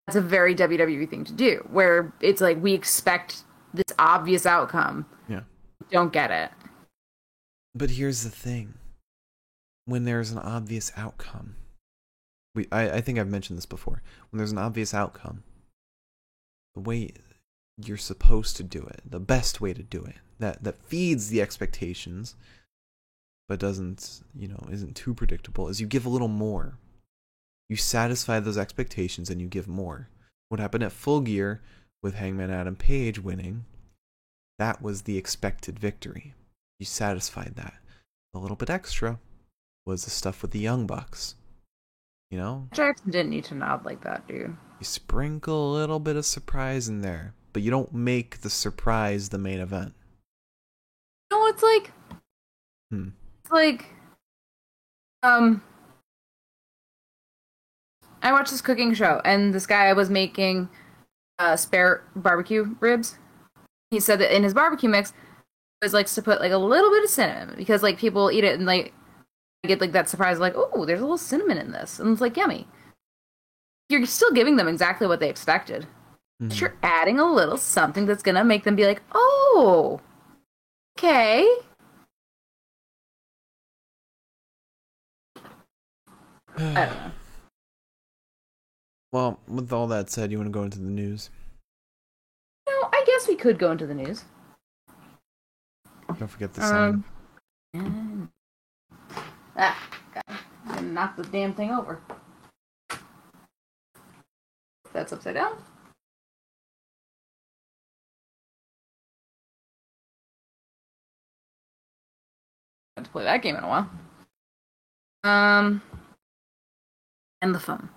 that's 0.07 0.15
a 0.15 0.21
very 0.21 0.55
WWE 0.55 1.09
thing 1.09 1.24
to 1.25 1.33
do, 1.33 1.67
where 1.69 2.13
it's 2.19 2.41
like 2.41 2.62
we 2.62 2.74
expect 2.74 3.43
this 3.74 3.95
obvious 4.00 4.45
outcome. 4.45 5.05
Yeah. 5.27 5.41
Don't 5.91 6.12
get 6.12 6.31
it. 6.31 6.50
But 7.75 7.91
here's 7.91 8.24
the 8.24 8.29
thing. 8.29 8.74
When 9.86 10.05
there's 10.05 10.31
an 10.31 10.39
obvious 10.39 10.91
outcome, 10.98 11.55
we 12.55 12.67
I, 12.71 12.89
I 12.89 13.01
think 13.01 13.19
I've 13.19 13.27
mentioned 13.27 13.57
this 13.57 13.65
before. 13.65 14.01
When 14.29 14.38
there's 14.38 14.51
an 14.51 14.57
obvious 14.57 14.93
outcome, 14.93 15.43
way 16.79 17.12
you're 17.77 17.98
supposed 17.98 18.57
to 18.57 18.63
do 18.63 18.83
it, 18.83 19.01
the 19.05 19.19
best 19.19 19.62
way 19.62 19.74
to 19.74 19.83
do 19.83 20.03
it, 20.03 20.15
that 20.39 20.63
that 20.63 20.83
feeds 20.83 21.29
the 21.29 21.41
expectations, 21.41 22.36
but 23.48 23.59
doesn't 23.59 24.21
you 24.36 24.48
know 24.48 24.67
isn't 24.71 24.95
too 24.95 25.13
predictable, 25.13 25.67
is 25.67 25.79
you 25.79 25.88
give 25.88 26.05
a 26.05 26.09
little 26.09 26.27
more. 26.27 26.77
You 27.69 27.75
satisfy 27.75 28.39
those 28.39 28.57
expectations 28.57 29.29
and 29.29 29.39
you 29.39 29.48
give 29.48 29.67
more. 29.67 30.09
What 30.50 30.59
happened 30.59 30.83
at 30.83 30.91
Full 30.91 31.21
Gear 31.21 31.62
with 32.01 32.15
Hangman 32.15 32.50
Adam 32.50 32.75
Page 32.75 33.19
winning? 33.19 33.65
That 34.57 34.81
was 34.81 35.03
the 35.03 35.17
expected 35.17 35.79
victory. 35.79 36.33
You 36.79 36.86
satisfied 36.86 37.53
that. 37.55 37.75
A 38.33 38.39
little 38.39 38.57
bit 38.57 38.69
extra 38.69 39.19
was 39.86 40.03
the 40.03 40.09
stuff 40.09 40.41
with 40.41 40.51
the 40.51 40.59
Young 40.59 40.88
Bucks 40.88 41.36
you 42.29 42.38
know? 42.38 42.67
Jackson 42.74 43.12
didn't 43.12 43.31
need 43.31 43.45
to 43.45 43.55
nod 43.55 43.86
like 43.86 44.03
that, 44.03 44.27
dude. 44.27 44.55
You 44.79 44.86
sprinkle 44.86 45.71
a 45.71 45.75
little 45.75 46.00
bit 46.00 46.15
of 46.15 46.25
surprise 46.25 46.88
in 46.88 47.01
there, 47.01 47.33
but 47.53 47.62
you 47.62 47.71
don't 47.71 47.93
make 47.93 48.41
the 48.41 48.50
surprise 48.50 49.29
the 49.29 49.38
main 49.38 49.59
event. 49.59 49.93
You 51.31 51.38
No, 51.38 51.48
it's 51.48 51.63
like 51.63 51.91
hmm. 52.91 53.09
it's 53.43 53.51
like 53.51 53.86
um 55.24 55.62
I 58.21 58.31
watched 58.31 58.51
this 58.51 58.62
cooking 58.62 58.93
show 58.93 59.21
and 59.25 59.53
this 59.53 59.65
guy 59.65 59.91
was 59.93 60.09
making 60.09 60.69
uh 61.39 61.55
spare 61.55 62.03
barbecue 62.15 62.75
ribs. 62.79 63.17
He 63.91 64.00
said 64.00 64.19
that 64.19 64.36
in 64.36 64.43
his 64.43 64.53
barbecue 64.53 64.89
mix 64.89 65.13
always 65.81 65.93
likes 65.93 66.15
to 66.15 66.21
put 66.21 66.39
like 66.39 66.51
a 66.51 66.57
little 66.57 66.91
bit 66.91 67.03
of 67.03 67.09
cinnamon 67.09 67.55
because 67.57 67.81
like 67.81 67.98
people 67.98 68.31
eat 68.31 68.43
it 68.43 68.55
and 68.55 68.65
like 68.65 68.93
get 69.67 69.81
like 69.81 69.91
that 69.91 70.09
surprise, 70.09 70.39
like, 70.39 70.53
oh, 70.55 70.85
there's 70.85 70.99
a 70.99 71.03
little 71.03 71.17
cinnamon 71.17 71.57
in 71.57 71.71
this, 71.71 71.99
and 71.99 72.11
it's 72.11 72.21
like 72.21 72.37
yummy. 72.37 72.67
You're 73.89 74.05
still 74.05 74.31
giving 74.31 74.55
them 74.55 74.67
exactly 74.67 75.07
what 75.07 75.19
they 75.19 75.29
expected. 75.29 75.83
Mm-hmm. 76.41 76.49
But 76.49 76.61
you're 76.61 76.75
adding 76.83 77.19
a 77.19 77.31
little 77.31 77.57
something 77.57 78.05
that's 78.05 78.23
gonna 78.23 78.43
make 78.43 78.63
them 78.63 78.75
be 78.75 78.85
like, 78.85 79.01
oh, 79.13 79.99
okay. 80.97 81.47
I 86.57 86.63
don't 86.63 86.75
know. 86.75 87.11
Well, 89.11 89.39
with 89.47 89.73
all 89.73 89.87
that 89.87 90.11
said, 90.11 90.31
you 90.31 90.37
want 90.37 90.49
to 90.49 90.51
go 90.51 90.61
into 90.61 90.77
the 90.77 90.85
news? 90.85 91.31
No, 92.67 92.89
I 92.93 93.03
guess 93.07 93.27
we 93.27 93.35
could 93.35 93.57
go 93.57 93.71
into 93.71 93.87
the 93.87 93.95
news. 93.95 94.23
Don't 96.19 96.27
forget 96.27 96.53
the 96.53 96.63
um, 96.63 97.03
Ah, 99.61 99.77
God. 100.13 100.83
knock 100.85 101.17
the 101.17 101.23
damn 101.23 101.53
thing 101.53 101.69
over. 101.69 101.99
That's 104.93 105.11
upside 105.11 105.33
down. 105.33 105.57
Had 112.95 113.03
to 113.03 113.11
play 113.11 113.25
that 113.25 113.41
game 113.41 113.57
in 113.57 113.65
a 113.65 113.67
while. 113.67 113.89
Um, 115.25 115.81
and 117.41 117.53
the 117.53 117.59
phone. 117.59 117.89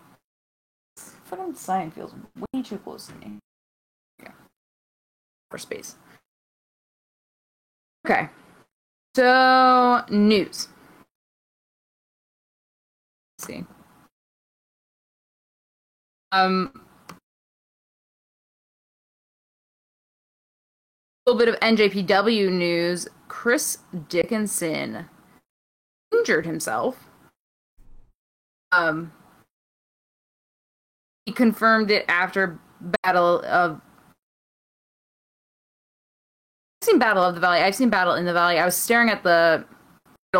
Fucking 0.96 1.54
sign 1.54 1.92
feels 1.92 2.12
way 2.52 2.62
too 2.62 2.78
close 2.78 3.06
to 3.06 3.14
me. 3.14 3.38
Yeah. 4.20 4.32
For 5.48 5.58
space. 5.58 5.94
Okay. 8.04 8.28
So, 9.14 10.04
news 10.10 10.66
see. 13.44 13.64
Um, 16.32 16.72
a 21.26 21.30
little 21.30 21.38
bit 21.38 21.48
of 21.48 21.60
NJPW 21.60 22.50
news. 22.50 23.08
Chris 23.28 23.78
Dickinson 24.08 25.06
injured 26.12 26.46
himself. 26.46 27.08
Um, 28.72 29.12
he 31.26 31.32
confirmed 31.32 31.90
it 31.90 32.04
after 32.08 32.58
Battle 33.02 33.42
of. 33.44 33.80
I've 36.80 36.86
seen 36.86 36.98
Battle 36.98 37.22
of 37.22 37.34
the 37.34 37.40
Valley. 37.40 37.60
I've 37.60 37.74
seen 37.74 37.90
Battle 37.90 38.14
in 38.14 38.24
the 38.24 38.32
Valley. 38.32 38.58
I 38.58 38.64
was 38.64 38.76
staring 38.76 39.08
at 39.08 39.22
the 39.22 39.64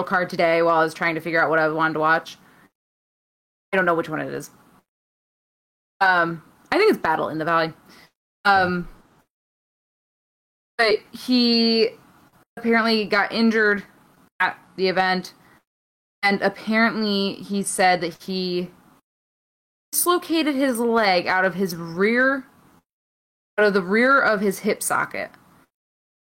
card 0.06 0.30
today 0.30 0.62
while 0.62 0.78
I 0.78 0.84
was 0.84 0.94
trying 0.94 1.14
to 1.14 1.20
figure 1.20 1.40
out 1.40 1.50
what 1.50 1.58
I 1.58 1.68
wanted 1.68 1.94
to 1.94 2.00
watch. 2.00 2.38
I 3.72 3.76
don't 3.76 3.86
know 3.86 3.94
which 3.94 4.08
one 4.08 4.20
it 4.20 4.32
is. 4.32 4.50
Um, 6.00 6.42
I 6.70 6.78
think 6.78 6.90
it's 6.90 7.02
Battle 7.02 7.28
in 7.28 7.38
the 7.38 7.44
Valley. 7.44 7.72
Um, 8.44 8.88
but 10.76 10.98
he 11.12 11.90
apparently 12.56 13.04
got 13.04 13.32
injured 13.32 13.84
at 14.40 14.58
the 14.76 14.88
event, 14.88 15.32
and 16.22 16.42
apparently 16.42 17.34
he 17.34 17.62
said 17.62 18.00
that 18.00 18.22
he 18.24 18.70
dislocated 19.92 20.54
his 20.54 20.78
leg 20.78 21.26
out 21.26 21.44
of 21.44 21.54
his 21.54 21.76
rear, 21.76 22.46
out 23.58 23.66
of 23.66 23.74
the 23.74 23.82
rear 23.82 24.20
of 24.20 24.40
his 24.40 24.60
hip 24.60 24.82
socket. 24.82 25.30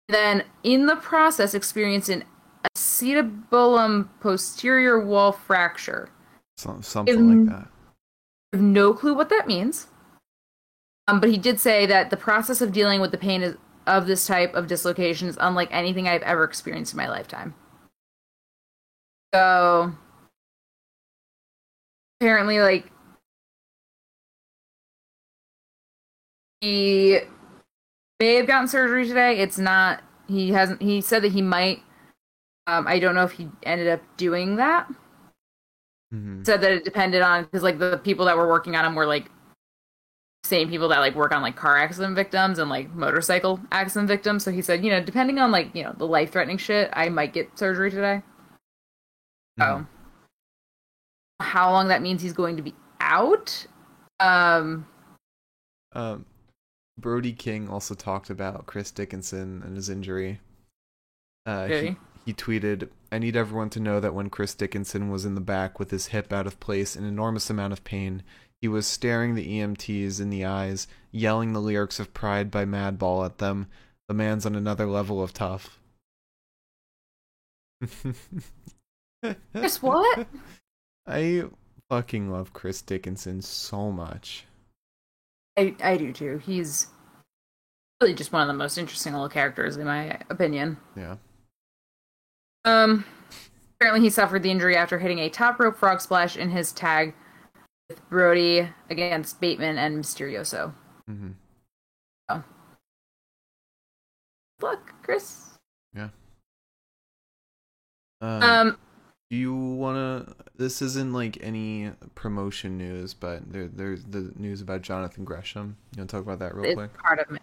Then, 0.08 0.44
in 0.62 0.86
the 0.86 0.96
process, 0.96 1.54
experienced 1.54 2.08
an 2.08 2.24
acetabulum 2.76 4.08
posterior 4.20 5.00
wall 5.00 5.32
fracture. 5.32 6.10
Some, 6.60 6.82
something 6.82 7.46
like 7.46 7.54
that. 7.54 7.68
I 8.52 8.56
have 8.56 8.62
no 8.62 8.92
clue 8.92 9.14
what 9.14 9.30
that 9.30 9.46
means. 9.46 9.86
Um, 11.08 11.18
but 11.18 11.30
he 11.30 11.38
did 11.38 11.58
say 11.58 11.86
that 11.86 12.10
the 12.10 12.18
process 12.18 12.60
of 12.60 12.70
dealing 12.70 13.00
with 13.00 13.12
the 13.12 13.18
pain 13.18 13.42
is, 13.42 13.56
of 13.86 14.06
this 14.06 14.26
type 14.26 14.54
of 14.54 14.66
dislocation 14.66 15.26
is 15.26 15.38
unlike 15.40 15.70
anything 15.72 16.06
I've 16.06 16.20
ever 16.20 16.44
experienced 16.44 16.92
in 16.92 16.98
my 16.98 17.08
lifetime. 17.08 17.54
So 19.34 19.92
apparently, 22.20 22.60
like 22.60 22.92
he 26.60 27.20
may 28.20 28.34
have 28.34 28.46
gotten 28.46 28.68
surgery 28.68 29.08
today. 29.08 29.38
It's 29.38 29.56
not. 29.56 30.02
He 30.28 30.50
hasn't. 30.50 30.82
He 30.82 31.00
said 31.00 31.22
that 31.22 31.32
he 31.32 31.40
might. 31.40 31.82
Um, 32.66 32.86
I 32.86 32.98
don't 32.98 33.14
know 33.14 33.24
if 33.24 33.32
he 33.32 33.48
ended 33.62 33.88
up 33.88 34.02
doing 34.18 34.56
that. 34.56 34.86
Hmm 36.10 36.42
Said 36.42 36.60
that 36.62 36.72
it 36.72 36.84
depended 36.84 37.22
on 37.22 37.44
because 37.44 37.62
like 37.62 37.78
the 37.78 37.98
people 37.98 38.24
that 38.26 38.36
were 38.36 38.48
working 38.48 38.74
on 38.76 38.84
him 38.84 38.94
were 38.94 39.06
like 39.06 39.30
same 40.42 40.68
people 40.68 40.88
that 40.88 40.98
like 40.98 41.14
work 41.14 41.32
on 41.32 41.42
like 41.42 41.54
car 41.54 41.76
accident 41.76 42.16
victims 42.16 42.58
and 42.58 42.70
like 42.70 42.90
motorcycle 42.94 43.60
accident 43.70 44.08
victims. 44.08 44.42
So 44.42 44.50
he 44.50 44.62
said, 44.62 44.82
you 44.84 44.90
know, 44.90 45.00
depending 45.00 45.38
on 45.38 45.50
like 45.52 45.74
you 45.74 45.84
know 45.84 45.94
the 45.96 46.06
life 46.06 46.32
threatening 46.32 46.58
shit, 46.58 46.90
I 46.94 47.08
might 47.08 47.32
get 47.32 47.58
surgery 47.58 47.90
today. 47.90 48.22
Mhm. 49.58 49.80
So 49.80 49.86
how 51.40 51.70
long 51.70 51.88
that 51.88 52.02
means 52.02 52.22
he's 52.22 52.32
going 52.32 52.56
to 52.56 52.62
be 52.62 52.74
out? 53.00 53.66
Um, 54.18 54.86
Um, 55.92 56.26
Brody 56.98 57.32
King 57.32 57.68
also 57.68 57.94
talked 57.94 58.30
about 58.30 58.66
Chris 58.66 58.90
Dickinson 58.90 59.62
and 59.64 59.76
his 59.76 59.88
injury. 59.88 60.40
Uh, 61.46 61.66
Did 61.66 61.84
he, 61.84 61.96
he? 62.24 62.32
tweeted, 62.32 62.88
I 63.10 63.18
need 63.18 63.36
everyone 63.36 63.70
to 63.70 63.80
know 63.80 64.00
that 64.00 64.14
when 64.14 64.30
Chris 64.30 64.54
Dickinson 64.54 65.10
was 65.10 65.24
in 65.24 65.34
the 65.34 65.40
back 65.40 65.78
with 65.78 65.90
his 65.90 66.06
hip 66.08 66.32
out 66.32 66.46
of 66.46 66.60
place, 66.60 66.96
an 66.96 67.04
enormous 67.04 67.50
amount 67.50 67.72
of 67.72 67.84
pain, 67.84 68.22
he 68.60 68.68
was 68.68 68.86
staring 68.86 69.34
the 69.34 69.58
EMTs 69.58 70.20
in 70.20 70.30
the 70.30 70.44
eyes, 70.44 70.86
yelling 71.10 71.52
the 71.52 71.60
lyrics 71.60 71.98
of 71.98 72.12
Pride 72.12 72.50
by 72.50 72.64
Madball 72.64 73.24
at 73.24 73.38
them. 73.38 73.68
The 74.08 74.14
man's 74.14 74.44
on 74.44 74.54
another 74.54 74.86
level 74.86 75.22
of 75.22 75.32
tough. 75.32 75.78
Chris 79.54 79.82
what? 79.82 80.26
I 81.06 81.44
fucking 81.88 82.30
love 82.30 82.52
Chris 82.52 82.82
Dickinson 82.82 83.40
so 83.42 83.90
much. 83.90 84.44
I 85.56 85.74
I 85.82 85.96
do 85.96 86.12
too. 86.12 86.38
He's 86.38 86.88
really 88.00 88.14
just 88.14 88.32
one 88.32 88.42
of 88.42 88.48
the 88.48 88.54
most 88.54 88.78
interesting 88.78 89.12
little 89.12 89.28
characters 89.28 89.76
in 89.76 89.86
my 89.86 90.18
opinion. 90.28 90.76
Yeah. 90.96 91.16
Um, 92.64 93.04
apparently 93.76 94.02
he 94.06 94.10
suffered 94.10 94.42
the 94.42 94.50
injury 94.50 94.76
after 94.76 94.98
hitting 94.98 95.18
a 95.18 95.28
top 95.30 95.58
rope 95.58 95.76
frog 95.76 96.00
splash 96.00 96.36
in 96.36 96.50
his 96.50 96.72
tag 96.72 97.14
with 97.88 98.06
Brody 98.08 98.68
against 98.88 99.40
Bateman 99.40 99.78
and 99.78 100.02
Misterioso. 100.02 100.74
Mm 101.08 101.16
hmm 101.18 101.30
Look, 104.60 104.92
Chris. 105.02 105.46
Um, 108.22 108.42
Um, 108.42 108.76
do 109.30 109.36
you 109.38 109.54
wanna? 109.54 110.34
This 110.56 110.82
isn't 110.82 111.14
like 111.14 111.38
any 111.40 111.92
promotion 112.14 112.76
news, 112.76 113.14
but 113.14 113.50
there, 113.50 113.68
there's 113.68 114.04
the 114.04 114.32
news 114.36 114.60
about 114.60 114.82
Jonathan 114.82 115.24
Gresham. 115.24 115.78
You 115.96 116.00
wanna 116.00 116.08
talk 116.08 116.20
about 116.22 116.38
that 116.40 116.54
real 116.54 116.66
it's 116.66 116.74
quick? 116.74 116.92
part 116.98 117.20
of 117.20 117.34
it. 117.34 117.40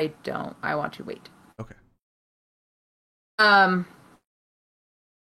I 0.00 0.08
don't. 0.24 0.56
I 0.62 0.74
want 0.74 0.92
to 0.94 1.04
wait. 1.04 1.28
Okay. 1.60 1.76
Um, 3.38 3.86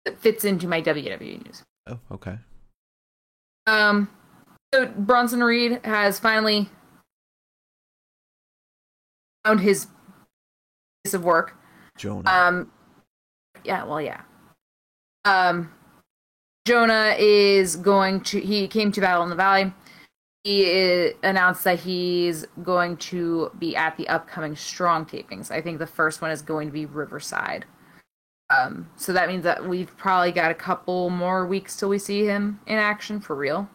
it 0.06 0.20
fits 0.20 0.46
into 0.46 0.68
my 0.68 0.82
WWE 0.82 1.46
news. 1.46 1.64
Oh, 1.88 2.00
okay. 2.12 2.38
Um, 3.68 4.10
so 4.74 4.88
Bronson 4.88 5.44
Reed 5.44 5.80
has 5.84 6.20
finally 6.20 6.70
found 9.44 9.60
his 9.60 9.88
piece 11.04 11.14
of 11.14 11.24
work. 11.24 11.56
Jonah. 11.98 12.30
Um, 12.30 12.72
yeah, 13.64 13.84
well, 13.84 14.02
yeah. 14.02 14.22
Um, 15.24 15.72
Jonah 16.66 17.16
is 17.18 17.76
going 17.76 18.22
to. 18.22 18.40
He 18.40 18.68
came 18.68 18.92
to 18.92 19.02
Battle 19.02 19.24
in 19.24 19.30
the 19.30 19.36
Valley. 19.36 19.74
He 20.44 21.08
uh, 21.08 21.10
announced 21.24 21.64
that 21.64 21.80
he's 21.80 22.46
going 22.62 22.98
to 22.98 23.52
be 23.58 23.76
at 23.76 23.98
the 23.98 24.08
upcoming 24.08 24.56
Strong 24.56 25.08
tapings. 25.08 25.50
I 25.50 25.62
think 25.62 25.80
the 25.80 25.88
first 25.88 26.22
one 26.22 26.30
is 26.30 26.44
going 26.44 26.68
to 26.68 26.74
be 26.74 26.86
Riverside. 26.86 27.66
Um, 28.58 28.90
so 28.96 29.12
that 29.14 29.28
means 29.28 29.44
that 29.44 29.68
we've 29.68 29.96
probably 29.98 30.32
got 30.32 30.52
a 30.52 30.56
couple 30.56 31.10
more 31.10 31.46
weeks 31.46 31.76
till 31.76 31.90
we 31.90 31.98
see 31.98 32.26
him 32.26 32.60
in 32.68 32.78
action 32.78 33.20
for 33.20 33.36
real. 33.36 33.70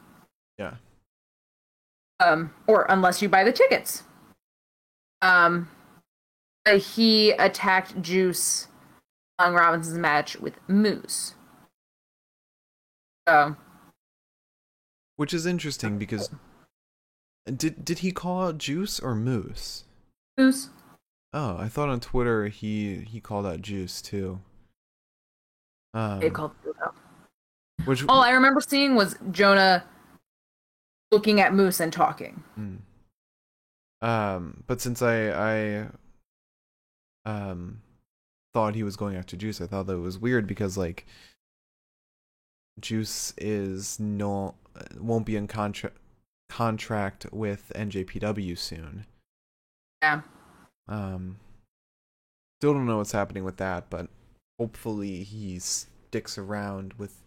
yeah. 0.58 0.74
Um, 2.20 2.52
or 2.66 2.84
unless 2.90 3.22
you 3.22 3.28
buy 3.28 3.44
the 3.44 3.52
tickets. 3.52 4.02
Um, 5.22 5.68
he 6.68 7.32
attacked 7.32 8.00
Juice 8.02 8.68
on 9.38 9.54
Robinson's 9.54 9.98
match 9.98 10.36
with 10.36 10.54
Moose. 10.68 11.34
So 13.26 13.56
Which 15.16 15.32
is 15.32 15.46
interesting 15.46 15.98
because 15.98 16.30
did 17.46 17.84
did 17.84 18.00
he 18.00 18.12
call 18.12 18.42
out 18.42 18.58
Juice 18.58 19.00
or 19.00 19.14
Moose? 19.14 19.84
Moose. 20.36 20.68
Oh, 21.32 21.56
I 21.58 21.68
thought 21.68 21.88
on 21.88 22.00
Twitter 22.00 22.48
he 22.48 22.96
he 22.96 23.20
called 23.20 23.46
out 23.46 23.62
Juice 23.62 24.02
too. 24.02 24.40
Um, 25.94 26.20
They 26.20 26.30
called 26.30 26.52
it 26.64 26.76
out. 26.84 26.94
which 27.84 28.06
All 28.08 28.22
I 28.22 28.30
remember 28.30 28.60
seeing 28.60 28.94
was 28.94 29.16
Jonah 29.30 29.84
looking 31.10 31.40
at 31.40 31.54
Moose 31.54 31.80
and 31.80 31.92
talking. 31.92 32.42
Mm. 32.58 32.78
Um, 34.02 34.62
but 34.66 34.80
since 34.80 35.02
I 35.02 35.30
I 35.30 35.86
um 37.26 37.82
thought 38.54 38.74
he 38.74 38.82
was 38.82 38.96
going 38.96 39.16
after 39.16 39.36
Juice, 39.36 39.60
I 39.60 39.66
thought 39.66 39.86
that 39.86 39.98
was 39.98 40.18
weird 40.18 40.46
because 40.46 40.78
like 40.78 41.06
Juice 42.80 43.34
is 43.36 44.00
no 44.00 44.54
won't 44.98 45.26
be 45.26 45.36
in 45.36 45.46
contract 45.46 45.96
contract 46.48 47.26
with 47.32 47.72
NJPW 47.74 48.58
soon. 48.58 49.06
Yeah. 50.02 50.22
Um, 50.88 51.36
still 52.58 52.72
don't 52.72 52.86
know 52.86 52.98
what's 52.98 53.12
happening 53.12 53.44
with 53.44 53.58
that, 53.58 53.88
but 53.90 54.08
hopefully 54.60 55.22
he 55.22 55.58
sticks 55.58 56.36
around 56.36 56.92
with 56.98 57.22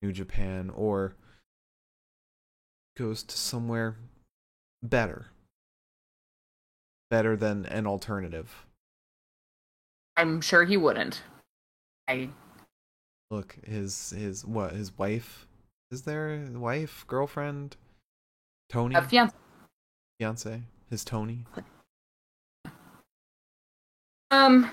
New 0.00 0.10
Japan 0.10 0.70
or 0.74 1.14
goes 2.96 3.22
to 3.22 3.36
somewhere 3.36 3.96
better. 4.82 5.26
Better 7.10 7.36
than 7.36 7.66
an 7.66 7.86
alternative. 7.86 8.64
I'm 10.16 10.40
sure 10.40 10.64
he 10.64 10.78
wouldn't. 10.78 11.22
I 12.08 12.30
Look, 13.30 13.58
his 13.66 14.14
his 14.16 14.44
what? 14.46 14.72
His 14.72 14.96
wife 14.96 15.46
is 15.90 16.02
there? 16.02 16.48
Wife, 16.52 17.04
girlfriend, 17.06 17.76
Toni, 18.70 18.94
a 18.94 19.02
fiance. 19.02 19.34
fiance, 20.18 20.62
his 20.88 21.04
Toni. 21.04 21.44
Um, 24.30 24.70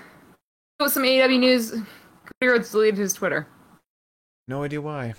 with 0.80 0.92
some 0.92 1.02
AEW 1.04 1.38
news, 1.38 1.74
Cody 2.40 2.52
Rhodes 2.52 2.70
deleted 2.70 2.98
his 2.98 3.12
Twitter. 3.14 3.46
No 4.48 4.62
idea 4.62 4.80
why. 4.80 5.14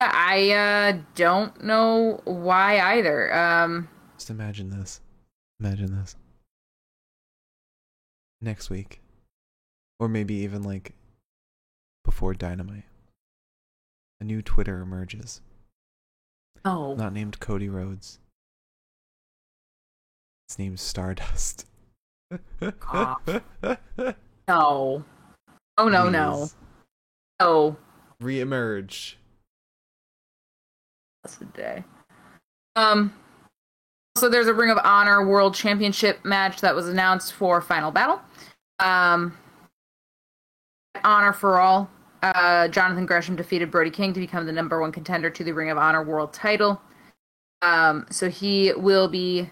I 0.00 0.50
uh 0.50 0.98
don't 1.14 1.62
know 1.62 2.20
why 2.24 2.80
either. 2.96 3.34
Um, 3.34 3.88
Just 4.16 4.30
imagine 4.30 4.70
this. 4.70 5.00
Imagine 5.60 5.98
this. 5.98 6.16
Next 8.40 8.70
week. 8.70 9.00
Or 9.98 10.08
maybe 10.08 10.34
even 10.34 10.62
like 10.62 10.94
before 12.04 12.32
Dynamite. 12.34 12.84
A 14.20 14.24
new 14.24 14.40
Twitter 14.42 14.80
emerges. 14.80 15.42
Oh. 16.64 16.94
Not 16.94 17.12
named 17.12 17.40
Cody 17.40 17.68
Rhodes. 17.68 18.18
It's 20.48 20.58
named 20.58 20.80
Stardust. 20.80 21.66
No, 24.50 25.04
oh 25.78 25.88
no, 25.88 26.08
no, 26.08 26.48
no. 27.38 27.76
Reemerge. 28.20 29.14
That's 31.22 31.36
the 31.36 31.44
day. 31.44 31.84
Um. 32.74 33.14
So 34.16 34.28
there's 34.28 34.48
a 34.48 34.54
Ring 34.54 34.70
of 34.70 34.78
Honor 34.82 35.24
World 35.24 35.54
Championship 35.54 36.24
match 36.24 36.62
that 36.62 36.74
was 36.74 36.88
announced 36.88 37.34
for 37.34 37.60
Final 37.60 37.92
Battle. 37.92 38.20
Um. 38.80 39.38
Honor 41.04 41.32
for 41.32 41.60
All. 41.60 41.88
Uh, 42.20 42.66
Jonathan 42.66 43.06
Gresham 43.06 43.36
defeated 43.36 43.70
Brody 43.70 43.90
King 43.90 44.12
to 44.14 44.18
become 44.20 44.46
the 44.46 44.52
number 44.52 44.80
one 44.80 44.90
contender 44.90 45.30
to 45.30 45.44
the 45.44 45.52
Ring 45.52 45.70
of 45.70 45.78
Honor 45.78 46.02
World 46.02 46.32
Title. 46.32 46.82
Um, 47.62 48.04
so 48.10 48.28
he 48.28 48.72
will 48.72 49.06
be 49.06 49.48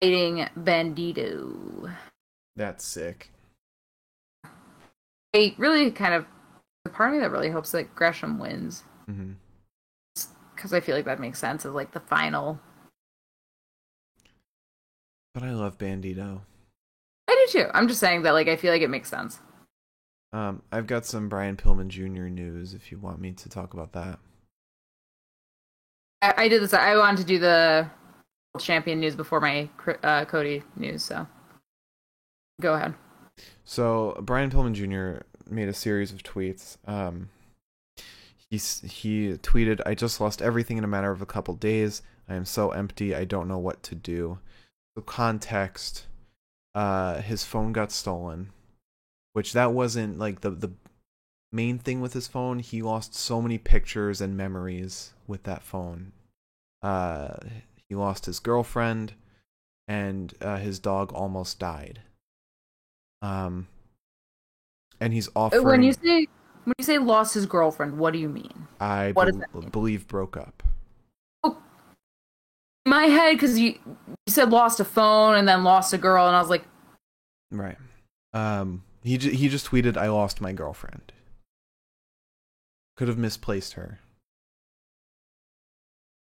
fighting 0.00 0.46
Bandito. 0.56 1.92
That's 2.54 2.84
sick. 2.84 3.32
I 5.34 5.54
really 5.58 5.90
kind 5.90 6.14
of 6.14 6.26
the 6.84 6.90
part 6.90 7.10
of 7.10 7.14
me 7.14 7.20
that 7.20 7.30
really 7.30 7.50
hopes 7.50 7.70
that 7.72 7.94
Gresham 7.94 8.38
wins 8.38 8.84
mm-hmm. 9.08 9.32
because 10.54 10.74
I 10.74 10.80
feel 10.80 10.96
like 10.96 11.04
that 11.04 11.20
makes 11.20 11.38
sense 11.38 11.64
as 11.64 11.72
like 11.72 11.92
the 11.92 12.00
final. 12.00 12.60
But 15.34 15.44
I 15.44 15.52
love 15.52 15.78
Bandito. 15.78 16.40
I 17.28 17.46
do 17.46 17.60
too. 17.60 17.68
I'm 17.72 17.88
just 17.88 18.00
saying 18.00 18.22
that 18.22 18.32
like 18.32 18.48
I 18.48 18.56
feel 18.56 18.72
like 18.72 18.82
it 18.82 18.90
makes 18.90 19.08
sense. 19.08 19.40
Um, 20.32 20.62
I've 20.72 20.86
got 20.86 21.04
some 21.04 21.28
Brian 21.28 21.56
Pillman 21.56 21.88
Jr. 21.88 22.28
news 22.28 22.74
if 22.74 22.90
you 22.90 22.98
want 22.98 23.20
me 23.20 23.32
to 23.32 23.48
talk 23.48 23.74
about 23.74 23.92
that. 23.92 24.18
I, 26.22 26.34
I 26.36 26.48
did 26.48 26.62
this. 26.62 26.74
I 26.74 26.96
wanted 26.96 27.18
to 27.18 27.26
do 27.26 27.38
the 27.38 27.88
champion 28.58 29.00
news 29.00 29.14
before 29.14 29.40
my 29.40 29.68
uh, 30.02 30.24
Cody 30.24 30.62
news. 30.76 31.02
So 31.02 31.26
go 32.60 32.74
ahead. 32.74 32.94
So 33.64 34.18
Brian 34.20 34.50
Pillman 34.50 34.74
Jr. 34.74 35.22
made 35.50 35.68
a 35.68 35.74
series 35.74 36.12
of 36.12 36.22
tweets. 36.22 36.76
Um, 36.86 37.30
he 38.50 38.58
he 38.58 39.38
tweeted, 39.38 39.80
"I 39.86 39.94
just 39.94 40.20
lost 40.20 40.42
everything 40.42 40.76
in 40.78 40.84
a 40.84 40.88
matter 40.88 41.10
of 41.10 41.22
a 41.22 41.26
couple 41.26 41.54
days. 41.54 42.02
I 42.28 42.34
am 42.34 42.44
so 42.44 42.70
empty. 42.70 43.14
I 43.14 43.24
don't 43.24 43.48
know 43.48 43.58
what 43.58 43.82
to 43.84 43.94
do." 43.94 44.38
So 44.94 45.02
context, 45.02 46.06
uh, 46.74 47.22
his 47.22 47.44
phone 47.44 47.72
got 47.72 47.92
stolen, 47.92 48.50
which 49.32 49.52
that 49.54 49.72
wasn't 49.72 50.18
like 50.18 50.42
the 50.42 50.50
the 50.50 50.72
main 51.50 51.78
thing 51.78 52.00
with 52.00 52.12
his 52.12 52.28
phone. 52.28 52.58
He 52.58 52.82
lost 52.82 53.14
so 53.14 53.40
many 53.40 53.58
pictures 53.58 54.20
and 54.20 54.36
memories 54.36 55.14
with 55.26 55.44
that 55.44 55.62
phone. 55.62 56.12
Uh, 56.82 57.36
he 57.88 57.94
lost 57.94 58.26
his 58.26 58.38
girlfriend, 58.38 59.14
and 59.88 60.34
uh, 60.40 60.56
his 60.56 60.78
dog 60.78 61.12
almost 61.12 61.58
died. 61.58 62.00
Um, 63.22 63.68
and 65.00 65.12
he's 65.12 65.28
offering. 65.34 65.64
When 65.64 65.82
you 65.82 65.92
say 65.92 66.26
when 66.64 66.74
you 66.78 66.84
say 66.84 66.98
lost 66.98 67.34
his 67.34 67.46
girlfriend, 67.46 67.98
what 67.98 68.12
do 68.12 68.18
you 68.18 68.28
mean? 68.28 68.66
I 68.80 69.12
What 69.12 69.26
that 69.26 69.54
mean? 69.54 69.68
believe 69.70 70.06
broke 70.08 70.36
up. 70.36 70.62
In 71.44 72.90
my 72.90 73.04
head, 73.04 73.34
because 73.34 73.58
you 73.58 73.78
you 73.86 74.06
said 74.28 74.50
lost 74.50 74.80
a 74.80 74.84
phone 74.84 75.36
and 75.36 75.46
then 75.46 75.62
lost 75.62 75.92
a 75.92 75.98
girl, 75.98 76.26
and 76.26 76.34
I 76.36 76.40
was 76.40 76.50
like, 76.50 76.64
Right. 77.50 77.78
Um. 78.32 78.82
He 79.04 79.18
j- 79.18 79.34
he 79.34 79.48
just 79.48 79.68
tweeted, 79.70 79.96
"I 79.96 80.08
lost 80.08 80.40
my 80.40 80.52
girlfriend." 80.52 81.12
Could 82.96 83.08
have 83.08 83.18
misplaced 83.18 83.74
her. 83.74 84.00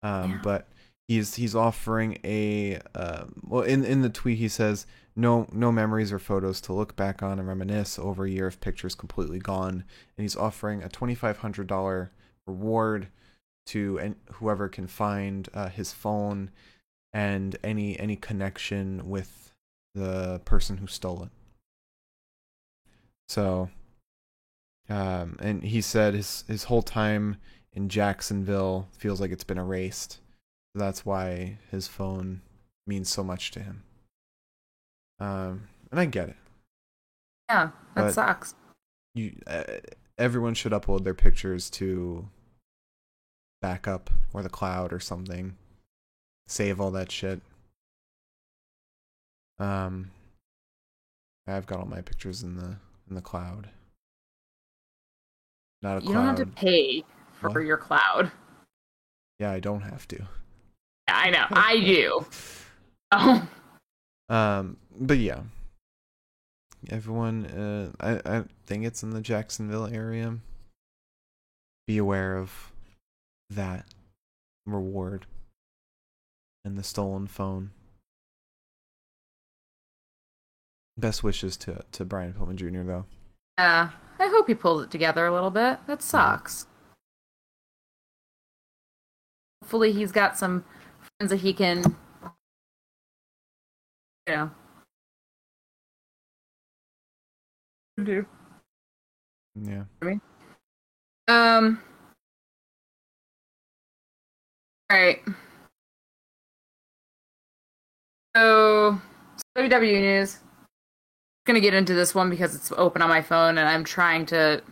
Um. 0.03 0.31
Yeah. 0.33 0.39
But 0.43 0.69
he's 1.09 1.35
he's 1.35 1.55
offering 1.55 2.19
a 2.25 2.81
uh, 2.95 3.25
well 3.43 3.63
in 3.63 3.85
in 3.85 4.03
the 4.03 4.09
tweet 4.09 4.39
he 4.39 4.49
says 4.49 4.87
no 5.17 5.47
no 5.51 5.73
memories 5.73 6.13
or 6.13 6.19
photos 6.19 6.61
to 6.61 6.75
look 6.75 6.95
back 6.95 7.23
on 7.23 7.39
and 7.39 7.49
reminisce 7.49 7.99
over 7.99 8.27
a 8.27 8.31
year 8.31 8.47
of 8.47 8.61
pictures 8.61 8.95
completely 8.95 9.39
gone. 9.39 9.85
And 10.17 10.25
he's 10.25 10.37
offering 10.37 10.83
a 10.83 10.89
$2500 10.89 12.11
reward 12.47 13.09
to 13.67 13.99
and 13.99 14.17
whoever 14.35 14.69
can 14.69 14.87
find 14.87 15.49
uh, 15.55 15.69
his 15.71 15.93
phone 15.93 16.51
and 17.13 17.57
any 17.65 17.99
any 17.99 18.17
connection 18.17 19.09
with 19.09 19.53
the 19.95 20.41
person 20.45 20.77
who 20.77 20.87
stole 20.87 21.25
it. 21.25 21.31
So 23.29 23.71
um 24.89 25.37
and 25.41 25.65
he 25.65 25.81
said 25.81 26.15
his 26.15 26.45
his 26.47 26.65
whole 26.65 26.83
time 26.83 27.39
in 27.73 27.89
Jacksonville 27.89 28.89
feels 28.93 29.21
like 29.21 29.31
it's 29.31 29.45
been 29.45 29.59
erased. 29.59 30.19
That's 30.75 31.07
why 31.07 31.59
his 31.71 31.89
phone 31.89 32.43
means 32.87 33.09
so 33.09 33.25
much 33.25 33.51
to 33.53 33.61
him. 33.61 33.83
Um, 35.19 35.69
and 35.91 36.01
I 36.01 36.05
get 36.07 36.29
it. 36.31 36.37
yeah, 37.49 37.71
that 37.95 38.03
But- 38.07 38.13
sucks. 38.15 38.55
You, 39.15 39.39
uh, 39.47 39.65
everyone 40.19 40.53
should 40.55 40.73
upload 40.73 41.05
their 41.05 41.15
pictures 41.15 41.71
to 41.71 42.29
backup 43.63 44.11
or 44.35 44.43
the 44.43 44.51
cloud 44.51 44.93
or 44.93 45.01
something. 45.01 45.57
Save 46.49 46.81
all 46.81 46.91
that 46.91 47.11
shit. 47.11 47.41
Um, 49.59 50.11
I've 51.47 51.67
got 51.67 51.79
all 51.81 51.87
my 51.87 52.03
pictures 52.03 52.43
in 52.43 52.57
the 52.57 52.77
in 53.09 53.15
the 53.15 53.23
cloud. 53.23 53.71
Not 55.83 55.99
a 55.99 56.01
You 56.05 56.11
cloud. 56.13 56.15
don't 56.15 56.27
have 56.27 56.37
to 56.37 56.47
pay 56.47 57.05
for 57.41 57.51
What? 57.51 57.61
your 57.65 57.79
cloud. 57.79 58.33
Yeah, 59.39 59.51
I 59.53 59.61
don't 59.61 59.83
have 59.83 60.07
to. 60.09 60.27
I 61.09 61.31
know, 61.31 61.47
I 61.51 61.81
do. 61.81 62.27
Oh, 63.13 63.49
Um, 64.29 64.77
but 64.99 65.19
yeah, 65.19 65.41
everyone. 66.91 67.47
Uh, 67.47 67.91
I 68.01 68.39
I 68.39 68.45
think 68.67 68.85
it's 68.85 69.03
in 69.03 69.11
the 69.11 69.21
Jacksonville 69.21 69.87
area. 69.87 70.39
Be 71.87 71.99
aware 71.99 72.37
of 72.37 72.73
that 73.51 73.87
reward 74.67 75.27
and 76.65 76.77
the 76.77 76.83
stolen 76.83 77.29
phone. 77.29 77.71
Best 80.99 81.23
wishes 81.23 81.57
to 81.59 81.85
to 81.93 82.05
Brian 82.05 82.33
Pillman 82.33 82.57
Jr. 82.57 82.83
though. 82.83 83.05
yeah. 83.59 83.91
I 84.19 84.29
hope 84.29 84.49
he 84.49 84.55
pulls 84.55 84.83
it 84.83 84.91
together 84.91 85.27
a 85.27 85.33
little 85.33 85.51
bit. 85.51 85.79
That 85.87 86.01
sucks. 86.03 86.67
Hopefully, 89.63 89.93
he's 89.93 90.11
got 90.11 90.39
some 90.39 90.65
friends 91.19 91.31
that 91.31 91.41
he 91.41 91.53
can, 91.53 91.97
you 94.27 94.35
know, 94.35 94.51
do. 98.03 98.27
Yeah. 99.55 99.85
I 100.03 100.05
mean, 100.05 100.21
Um. 101.29 101.81
All 104.91 104.97
right. 104.99 105.21
So, 108.37 109.01
WWE 109.57 110.01
news. 110.01 110.39
I'm 110.45 111.55
gonna 111.55 111.61
get 111.61 111.75
into 111.75 111.95
this 111.95 112.15
one 112.15 112.31
because 112.31 112.55
it's 112.55 112.73
open 112.77 113.03
on 113.03 113.09
my 113.09 113.23
phone 113.23 113.59
and 113.59 113.69
I'm 113.69 113.85
trying 113.85 114.27
to. 114.27 114.63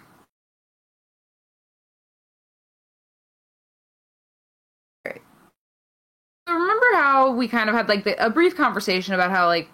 Remember 6.54 6.86
how 6.94 7.32
we 7.32 7.48
kind 7.48 7.68
of 7.68 7.74
had 7.74 7.88
like 7.88 8.04
the, 8.04 8.24
a 8.24 8.30
brief 8.30 8.56
conversation 8.56 9.14
about 9.14 9.30
how 9.30 9.46
like 9.46 9.68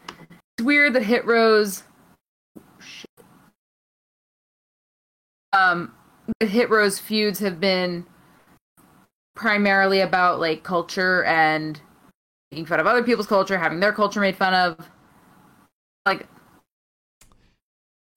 it's 0.56 0.64
weird 0.64 0.94
that 0.94 1.02
Hit 1.02 1.24
Row's. 1.24 1.82
Um, 5.52 5.92
the 6.38 6.46
Hit 6.46 6.70
Row's 6.70 6.98
feuds 6.98 7.40
have 7.40 7.60
been 7.60 8.06
primarily 9.34 10.00
about 10.00 10.38
like 10.38 10.62
culture 10.62 11.24
and 11.24 11.80
making 12.52 12.66
fun 12.66 12.80
of 12.80 12.86
other 12.86 13.02
people's 13.02 13.26
culture, 13.26 13.58
having 13.58 13.80
their 13.80 13.92
culture 13.92 14.20
made 14.20 14.36
fun 14.36 14.54
of. 14.54 14.90
Like, 16.06 16.26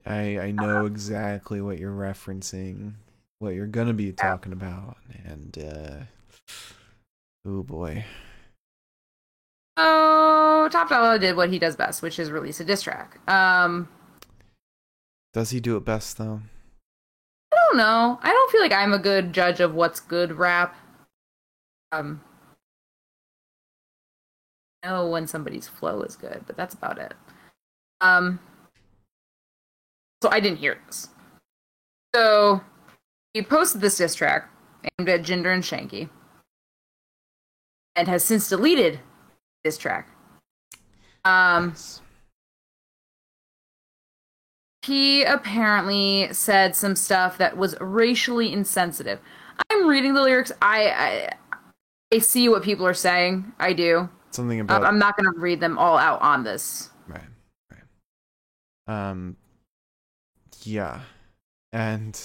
I 0.06 0.40
I 0.40 0.52
know 0.52 0.86
exactly 0.86 1.62
what 1.62 1.80
you're 1.80 1.96
referencing, 1.96 2.94
what 3.40 3.56
you're 3.56 3.68
gonna 3.68 3.94
be 3.94 4.12
talking 4.12 4.54
about, 4.54 4.98
and 5.26 5.58
uh, 5.58 6.54
oh 7.46 7.64
boy. 7.64 8.06
Oh, 9.78 10.70
Top 10.72 10.90
Dollar 10.90 11.18
did 11.20 11.36
what 11.36 11.50
he 11.50 11.60
does 11.60 11.76
best, 11.76 12.02
which 12.02 12.20
is 12.20 12.32
release 12.32 12.60
a 12.60 12.66
diss 12.66 12.84
track. 12.84 13.20
Um, 13.30 13.90
Does 15.34 15.50
he 15.52 15.60
do 15.60 15.78
it 15.78 15.86
best 15.86 16.18
though? 16.18 16.42
I 17.52 17.58
don't 17.70 17.78
know. 17.78 18.20
I 18.22 18.30
don't 18.30 18.52
feel 18.52 18.62
like 18.62 18.72
I'm 18.72 18.94
a 18.94 19.00
good 19.00 19.34
judge 19.34 19.60
of 19.60 19.74
what's 19.74 20.00
good 20.00 20.34
rap. 20.34 20.76
Um, 21.92 22.22
I 24.84 24.90
know 24.90 25.08
when 25.08 25.28
somebody's 25.28 25.68
flow 25.68 26.02
is 26.02 26.16
good, 26.16 26.44
but 26.46 26.58
that's 26.58 26.74
about 26.74 26.98
it. 26.98 27.14
Um, 28.02 28.40
so 30.22 30.30
I 30.30 30.40
didn't 30.40 30.60
hear 30.60 30.78
this. 30.88 31.10
So 32.16 32.62
he 33.34 33.42
posted 33.42 33.82
this 33.82 33.98
diss 33.98 34.16
track 34.16 34.50
aimed 35.00 35.10
at 35.10 35.24
Jinder 35.24 35.54
and 35.54 35.64
Shanky, 35.64 36.10
and 37.96 38.08
has 38.08 38.24
since 38.24 38.50
deleted 38.50 39.00
this 39.64 39.78
track. 39.78 40.10
Um, 41.26 41.76
he 44.84 45.24
apparently 45.24 46.32
said 46.34 46.76
some 46.76 46.96
stuff 46.96 47.38
that 47.38 47.56
was 47.58 47.76
racially 47.80 48.52
insensitive. 48.52 49.20
I'm 49.70 49.88
reading 49.88 50.14
the 50.14 50.22
lyrics. 50.22 50.52
I 50.62 50.90
I, 50.90 51.30
I 52.14 52.20
see 52.20 52.50
what 52.50 52.64
people 52.64 52.86
are 52.86 52.94
saying. 52.94 53.54
I 53.60 53.74
do. 53.74 54.10
Something 54.32 54.60
about 54.60 54.84
I'm 54.84 55.00
not 55.00 55.16
going 55.16 55.32
to 55.32 55.40
read 55.40 55.60
them 55.60 55.78
all 55.78 55.98
out 55.98 56.22
on 56.22 56.44
this. 56.44 56.90
Right, 57.08 57.22
right. 57.72 59.10
Um, 59.10 59.38
yeah, 60.64 61.02
and 61.72 62.20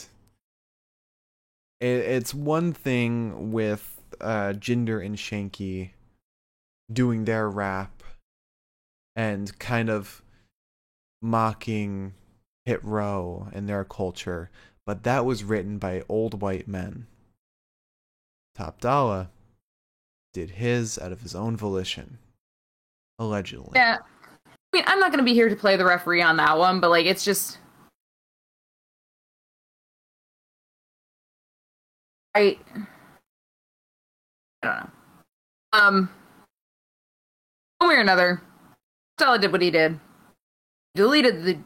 it, 1.81 1.87
it's 1.87 2.35
one 2.35 2.72
thing 2.72 3.53
with 3.53 4.01
uh, 4.20 4.55
Jinder 4.55 5.05
and 5.05 5.16
Shanky 5.16 5.90
doing 6.92 7.24
their 7.24 7.48
rap 7.48 8.03
and 9.14 9.59
kind 9.59 9.90
of 9.90 10.22
mocking 11.20 12.14
Hit 12.64 12.85
Row 12.85 13.48
and 13.53 13.68
their 13.68 13.85
culture, 13.85 14.51
but 14.87 15.03
that 15.05 15.24
was 15.24 15.44
written 15.44 15.79
by 15.79 16.03
old 16.09 16.40
white 16.40 16.68
men. 16.68 17.07
Top 18.55 18.81
Dollar 18.81 19.29
did 20.33 20.51
his 20.51 20.98
out 20.98 21.12
of 21.12 21.22
his 21.22 21.35
own 21.35 21.57
volition, 21.57 22.18
allegedly. 23.18 23.72
Yeah. 23.74 23.98
I 24.46 24.77
mean, 24.77 24.85
I'm 24.87 25.01
not 25.01 25.11
going 25.11 25.18
to 25.18 25.24
be 25.24 25.35
here 25.35 25.48
to 25.48 25.57
play 25.57 25.77
the 25.77 25.85
referee 25.85 26.22
on 26.22 26.37
that 26.37 26.59
one, 26.59 26.81
but 26.81 26.90
like, 26.90 27.07
it's 27.07 27.24
just. 27.24 27.59
I. 32.35 32.59
I 34.62 34.66
don't 34.66 34.77
know. 34.77 34.90
Um. 35.72 36.11
One 37.79 37.91
way 37.91 37.97
or 37.97 38.01
another, 38.01 38.43
Stella 39.19 39.38
did 39.38 39.53
what 39.53 39.62
he 39.62 39.71
did. 39.71 39.99
He 40.95 41.01
deleted 41.01 41.45
the 41.45 41.59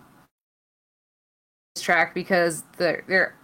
track 1.81 2.15
because 2.15 2.65
there 2.77 3.05
there 3.09 3.35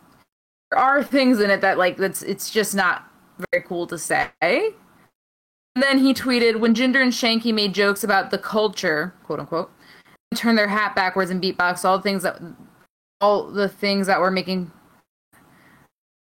there 0.71 0.81
are 0.81 1.03
things 1.03 1.41
in 1.41 1.51
it 1.51 1.61
that 1.63 1.79
like 1.79 1.97
that's 1.97 2.23
it's 2.23 2.51
just 2.51 2.75
not 2.75 3.11
very 3.53 3.65
cool 3.65 3.87
to 3.87 3.99
say. 3.99 4.31
And 4.43 5.83
then 5.83 5.99
he 5.99 6.13
tweeted 6.13 6.59
when 6.59 6.75
Jinder 6.75 7.03
and 7.03 7.13
Shanky 7.13 7.55
made 7.55 7.73
jokes 7.73 8.03
about 8.03 8.31
the 8.31 8.39
culture, 8.39 9.15
quote 9.25 9.41
unquote, 9.41 9.71
turned 10.35 10.59
their 10.59 10.69
hat 10.69 10.95
backwards 10.95 11.31
and 11.31 11.43
beatbox 11.43 11.85
all 11.85 11.99
the 11.99 12.03
things 12.03 12.23
that 12.23 12.41
all 13.21 13.45
the 13.51 13.69
things 13.69 14.07
that 14.07 14.21
were 14.21 14.31
making 14.31 14.71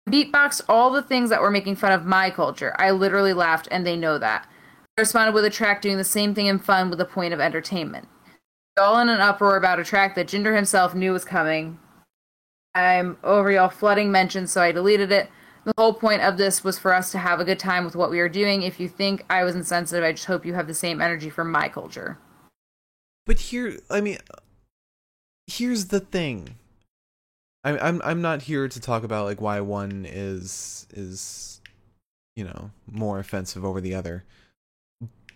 beatbox 0.10 0.62
all 0.70 0.90
the 0.92 1.02
things 1.02 1.30
that 1.30 1.42
were 1.42 1.52
making 1.52 1.76
fun 1.76 1.92
of 1.92 2.06
my 2.06 2.30
culture. 2.30 2.76
I 2.80 2.92
literally 2.92 3.34
laughed 3.34 3.68
and 3.72 3.86
they 3.86 3.98
know 3.98 4.18
that. 4.18 4.48
Responded 4.98 5.34
with 5.34 5.46
a 5.46 5.50
track 5.50 5.82
doing 5.82 5.98
the 5.98 6.04
same 6.04 6.34
thing 6.34 6.48
in 6.48 6.58
fun 6.58 6.90
with 6.90 7.00
a 7.00 7.06
point 7.06 7.34
of 7.34 7.40
entertainment. 7.40 8.08
All 8.80 9.00
in 9.00 9.10
an 9.10 9.22
uproar 9.22 9.56
about 9.56 9.80
a 9.80 9.84
track 9.84 10.16
that 10.16 10.28
Jinder 10.28 10.56
himself 10.56 10.96
knew 10.96 11.12
was 11.12 11.26
coming. 11.26 11.80
I'm 12.74 13.18
over 13.24 13.52
y'all 13.52 13.70
flooding 13.70 14.12
mentions, 14.12 14.52
so 14.52 14.62
I 14.62 14.72
deleted 14.72 15.12
it. 15.12 15.30
The 15.66 15.74
whole 15.78 15.94
point 15.94 16.22
of 16.22 16.38
this 16.38 16.64
was 16.64 16.80
for 16.80 16.94
us 16.94 17.12
to 17.12 17.18
have 17.18 17.40
a 17.40 17.46
good 17.46 17.60
time 17.60 17.86
with 17.86 17.96
what 17.96 18.10
we 18.10 18.20
were 18.20 18.30
doing. 18.30 18.62
If 18.62 18.80
you 18.80 18.88
think 18.88 19.26
I 19.30 19.44
was 19.44 19.56
insensitive, 19.56 20.04
I 20.04 20.14
just 20.14 20.26
hope 20.26 20.46
you 20.46 20.54
have 20.54 20.68
the 20.68 20.74
same 20.74 21.02
energy 21.02 21.30
for 21.30 21.44
my 21.44 21.70
culture. 21.70 22.18
But 23.26 23.40
here, 23.40 23.78
I 23.90 24.00
mean, 24.02 24.18
here's 25.46 25.88
the 25.88 26.00
thing. 26.00 26.56
I'm 27.64 27.78
I'm 27.82 28.02
I'm 28.04 28.22
not 28.22 28.44
here 28.44 28.68
to 28.68 28.80
talk 28.80 29.04
about 29.04 29.26
like 29.26 29.42
why 29.42 29.60
one 29.60 30.06
is 30.08 30.88
is 30.94 31.60
you 32.36 32.46
know 32.46 32.72
more 32.90 33.20
offensive 33.20 33.66
over 33.66 33.82
the 33.82 33.94
other. 33.94 34.24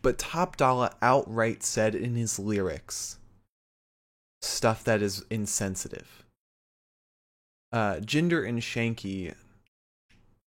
But 0.01 0.17
Top 0.17 0.57
Dollar 0.57 0.91
outright 1.01 1.63
said 1.63 1.95
in 1.95 2.15
his 2.15 2.39
lyrics 2.39 3.17
stuff 4.41 4.83
that 4.83 5.01
is 5.01 5.23
insensitive. 5.29 6.25
Uh, 7.71 7.95
Jinder 7.95 8.47
and 8.47 8.59
Shanky. 8.59 9.33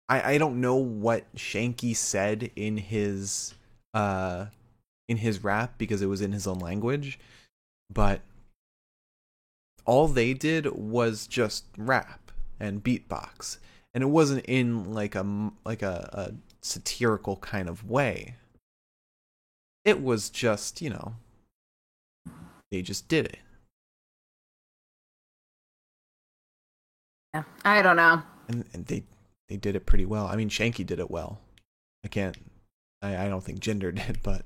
I 0.08 0.34
I 0.34 0.38
don't 0.38 0.60
know 0.60 0.76
what 0.76 1.32
Shanky 1.36 1.94
said 1.94 2.50
in 2.56 2.78
his 2.78 3.54
uh 3.94 4.46
in 5.08 5.18
his 5.18 5.44
rap 5.44 5.74
because 5.78 6.00
it 6.02 6.06
was 6.06 6.22
in 6.22 6.32
his 6.32 6.46
own 6.46 6.58
language, 6.58 7.18
but 7.90 8.22
all 9.84 10.08
they 10.08 10.32
did 10.32 10.66
was 10.66 11.26
just 11.26 11.66
rap 11.76 12.30
and 12.58 12.82
beatbox 12.82 13.58
and 13.94 14.02
it 14.02 14.08
wasn't 14.08 14.44
in 14.46 14.92
like 14.92 15.14
a 15.14 15.50
like 15.64 15.82
a, 15.82 16.08
a 16.12 16.32
satirical 16.62 17.36
kind 17.36 17.68
of 17.68 17.88
way 17.88 18.36
it 19.84 20.02
was 20.02 20.30
just 20.30 20.80
you 20.80 20.90
know 20.90 21.14
they 22.70 22.82
just 22.82 23.08
did 23.08 23.26
it 23.26 23.38
Yeah, 27.34 27.44
I 27.64 27.82
don't 27.82 27.96
know. 27.96 28.22
and, 28.48 28.64
and 28.74 28.86
they 28.86 29.02
they 29.48 29.56
did 29.56 29.74
it 29.76 29.86
pretty 29.86 30.04
well 30.06 30.26
i 30.26 30.36
mean 30.36 30.48
shanky 30.48 30.84
did 30.86 30.98
it 30.98 31.10
well 31.10 31.40
i 32.04 32.08
can't 32.08 32.36
i, 33.02 33.26
I 33.26 33.28
don't 33.28 33.42
think 33.42 33.60
Jinder 33.60 33.94
did 34.06 34.18
but 34.22 34.44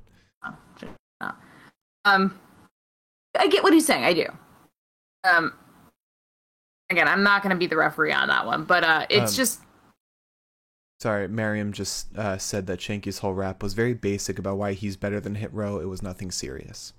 Um, 2.05 2.39
I 3.37 3.49
get 3.49 3.65
what 3.65 3.73
he's 3.73 3.85
saying. 3.85 4.05
I 4.05 4.13
do. 4.13 4.27
Um, 5.25 5.53
again, 6.89 7.09
I'm 7.09 7.25
not 7.25 7.43
going 7.43 7.51
to 7.51 7.59
be 7.59 7.67
the 7.67 7.77
referee 7.77 8.13
on 8.13 8.29
that 8.29 8.47
one, 8.47 8.63
but 8.63 8.85
uh, 8.85 9.07
it's 9.11 9.33
Um, 9.33 9.37
just 9.37 9.61
sorry 11.01 11.29
miriam 11.29 11.73
just 11.73 12.17
uh, 12.17 12.39
said 12.39 12.67
that 12.67 12.81
shanky's 12.81 13.19
whole 13.19 13.35
rap 13.35 13.63
was 13.63 13.75
very 13.75 13.95
basic 13.95 14.39
about 14.39 14.57
why 14.57 14.73
he's 14.73 14.97
better 14.97 15.21
than 15.21 15.35
hit 15.35 15.53
row 15.53 15.79
it 15.79 15.87
was 15.89 16.03
nothing 16.03 16.31
serious 16.31 16.93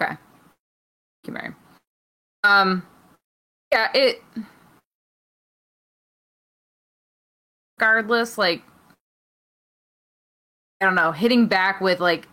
okay. 0.00 0.16
Thank 1.22 1.36
you, 1.36 1.42
Mary. 1.42 1.54
Um, 2.44 2.86
yeah, 3.72 3.88
it. 3.94 4.22
Regardless, 7.78 8.38
like, 8.38 8.62
I 10.80 10.86
don't 10.86 10.94
know, 10.94 11.12
hitting 11.12 11.46
back 11.46 11.80
with 11.80 12.00
like 12.00 12.26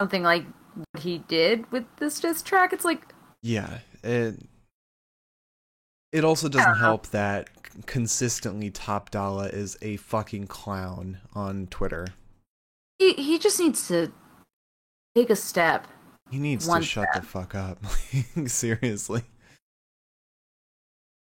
something 0.00 0.22
like 0.22 0.44
what 0.74 1.02
he 1.02 1.18
did 1.18 1.70
with 1.70 1.84
this 1.98 2.20
diss 2.20 2.42
track. 2.42 2.72
It's 2.72 2.84
like 2.84 3.12
Yeah, 3.42 3.78
it 4.02 4.36
it 6.12 6.24
also 6.24 6.48
doesn't 6.48 6.76
help 6.76 7.08
that 7.08 7.48
consistently 7.86 8.70
Top 8.70 9.10
Dollar 9.10 9.48
is 9.48 9.78
a 9.80 9.96
fucking 9.96 10.46
clown 10.46 11.18
on 11.34 11.66
Twitter. 11.68 12.08
he 12.98 13.14
he 13.14 13.38
just 13.38 13.58
needs 13.58 13.88
to 13.88 14.12
take 15.14 15.30
a 15.30 15.36
step. 15.36 15.88
He 16.30 16.38
needs 16.38 16.68
to 16.68 16.82
shut 16.82 17.08
the 17.14 17.22
fuck 17.22 17.54
up. 17.54 17.78
Seriously. 18.46 19.22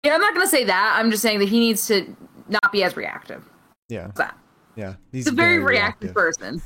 Yeah, 0.05 0.15
I'm 0.15 0.21
not 0.21 0.35
gonna 0.35 0.47
say 0.49 0.65
that. 0.65 0.97
I'm 0.99 1.11
just 1.11 1.23
saying 1.23 1.39
that 1.39 1.49
he 1.49 1.61
needs 1.61 1.87
to 1.87 2.17
not 2.49 2.73
be 2.73 2.83
as 2.83 2.97
reactive. 2.97 3.45
Yeah, 3.89 4.11
that? 4.17 4.37
yeah. 4.75 4.95
He's 5.13 5.25
He's 5.25 5.33
a 5.33 5.37
very, 5.37 5.59
reactive, 5.59 6.15
person. 6.15 6.61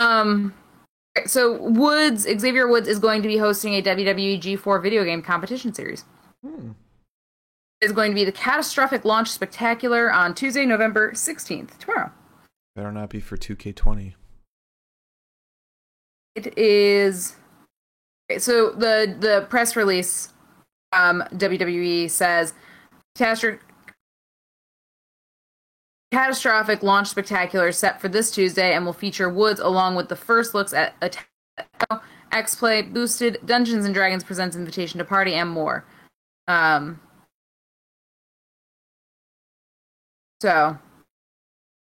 Um, 0.00 0.54
so 1.26 1.60
Woods, 1.60 2.22
Xavier 2.22 2.68
Woods, 2.68 2.86
is 2.86 2.98
going 2.98 3.22
to 3.22 3.28
be 3.28 3.36
hosting 3.36 3.74
a 3.74 3.82
WWE 3.82 4.40
G4 4.40 4.82
video 4.82 5.04
game 5.04 5.22
competition 5.22 5.74
series. 5.74 6.04
Hmm. 6.44 6.72
It's 7.80 7.92
going 7.92 8.10
to 8.10 8.14
be 8.14 8.24
the 8.24 8.32
Catastrophic 8.32 9.04
Launch 9.04 9.30
Spectacular 9.30 10.12
on 10.12 10.34
Tuesday, 10.34 10.66
November 10.66 11.12
16th, 11.12 11.78
tomorrow. 11.78 12.10
Better 12.74 12.92
not 12.92 13.10
be 13.10 13.20
for 13.20 13.36
2K20. 13.36 14.14
It 16.34 16.56
is. 16.56 17.36
Okay, 18.30 18.38
so 18.38 18.70
the 18.70 19.16
the 19.18 19.46
press 19.48 19.74
release, 19.74 20.32
um, 20.92 21.24
WWE 21.32 22.10
says, 22.10 22.54
catastrophic. 23.16 23.62
Catastrophic 26.10 26.82
launch 26.82 27.08
spectacular 27.08 27.70
set 27.70 28.00
for 28.00 28.08
this 28.08 28.30
Tuesday 28.30 28.72
and 28.72 28.86
will 28.86 28.94
feature 28.94 29.28
Woods 29.28 29.60
along 29.60 29.94
with 29.94 30.08
the 30.08 30.16
first 30.16 30.54
looks 30.54 30.72
at 30.72 30.94
Attack, 31.02 31.28
X 32.32 32.54
Play, 32.54 32.80
Boosted, 32.82 33.38
Dungeons 33.44 33.84
and 33.84 33.92
Dragons 33.92 34.24
presents 34.24 34.56
Invitation 34.56 34.98
to 34.98 35.04
Party, 35.04 35.34
and 35.34 35.50
more. 35.50 35.84
Um, 36.48 36.98
so 40.40 40.78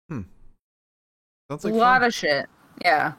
hmm. 0.08 0.22
Sounds 1.50 1.64
like 1.64 1.74
a 1.74 1.76
lot 1.76 2.00
fun. 2.00 2.08
of 2.08 2.14
shit. 2.14 2.46
Yeah. 2.82 3.12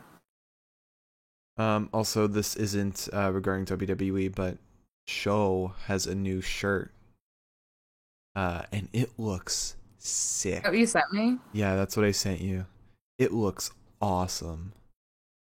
Um 1.58 1.90
also 1.94 2.28
this 2.28 2.56
isn't 2.56 3.10
uh 3.14 3.32
regarding 3.32 3.66
WWE, 3.66 4.34
but 4.34 4.58
Show 5.08 5.74
has 5.86 6.08
a 6.08 6.16
new 6.16 6.42
shirt. 6.42 6.92
Uh 8.36 8.64
and 8.72 8.90
it 8.92 9.12
looks 9.18 9.76
sick. 10.00 10.64
Oh, 10.66 10.72
you 10.72 10.88
sent 10.88 11.12
me. 11.14 11.38
Yeah, 11.54 11.76
that's 11.76 11.96
what 11.96 12.06
I 12.06 12.12
sent 12.12 12.42
you. 12.42 12.66
It 13.20 13.32
looks 13.34 13.72
awesome. 14.02 14.74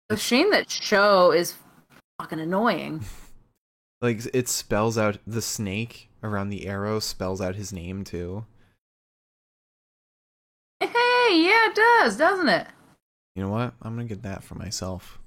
The 0.08 0.16
shame 0.16 0.50
that 0.52 0.70
show 0.70 1.32
is 1.32 1.54
fucking 2.18 2.40
annoying. 2.40 3.04
Like 4.02 4.20
it 4.34 4.48
spells 4.48 4.98
out 4.98 5.18
the 5.24 5.40
snake 5.40 6.10
around 6.24 6.48
the 6.48 6.66
arrow 6.66 6.98
spells 6.98 7.40
out 7.40 7.54
his 7.54 7.72
name 7.72 8.02
too. 8.02 8.44
Hey, 10.80 10.88
yeah, 11.30 11.68
it 11.70 11.74
does, 11.76 12.16
doesn't 12.16 12.48
it? 12.48 12.66
You 13.36 13.44
know 13.44 13.50
what? 13.50 13.74
I'm 13.80 13.94
gonna 13.94 14.08
get 14.08 14.24
that 14.24 14.42
for 14.42 14.56
myself. 14.56 15.20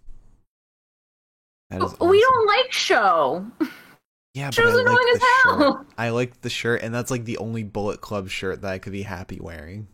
That 1.70 1.82
is 1.82 1.96
oh, 2.02 2.10
We 2.10 2.20
don't 2.20 2.48
like 2.48 2.72
show. 2.74 3.46
Yeah, 4.34 4.48
but 4.48 4.56
Show's 4.56 4.76
I 4.76 4.82
annoying 4.82 4.98
like 4.98 5.16
as 5.16 5.22
hell. 5.44 5.78
shirt. 5.78 5.88
I 5.98 6.10
like 6.10 6.42
the 6.42 6.50
shirt, 6.50 6.82
and 6.82 6.94
that's 6.94 7.10
like 7.10 7.24
the 7.24 7.38
only 7.38 7.64
Bullet 7.64 8.02
Club 8.02 8.30
shirt 8.30 8.62
that 8.62 8.72
I 8.72 8.80
could 8.80 8.92
be 8.92 9.04
happy 9.04 9.40
wearing. 9.40 9.88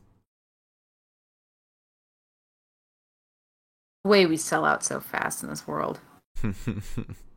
The 4.04 4.10
way 4.10 4.26
we 4.26 4.38
sell 4.38 4.66
out 4.66 4.84
so 4.84 5.00
fast 5.00 5.44
in 5.44 5.50
this 5.50 5.68
world. 5.68 6.00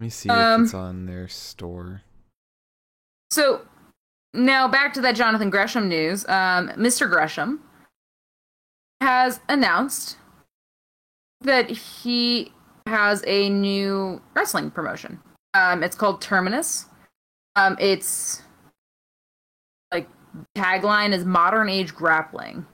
Let 0.00 0.04
me 0.04 0.10
see 0.10 0.28
Um, 0.28 0.62
if 0.62 0.64
it's 0.66 0.74
on 0.74 1.06
their 1.06 1.26
store. 1.28 2.02
So 3.30 3.62
now 4.34 4.68
back 4.68 4.92
to 4.94 5.00
that 5.00 5.16
Jonathan 5.16 5.50
Gresham 5.50 5.88
news. 5.88 6.26
Um, 6.28 6.68
Mr. 6.70 7.08
Gresham 7.08 7.62
has 9.00 9.40
announced 9.48 10.16
that 11.40 11.70
he 11.70 12.52
has 12.86 13.22
a 13.26 13.48
new 13.48 14.20
wrestling 14.34 14.70
promotion. 14.70 15.20
Um, 15.54 15.82
it's 15.82 15.96
called 15.96 16.20
Terminus. 16.20 16.86
Um, 17.56 17.76
it's 17.80 18.42
like 19.92 20.08
tagline 20.54 21.12
is 21.12 21.24
modern 21.24 21.68
age 21.70 21.94
grappling, 21.94 22.66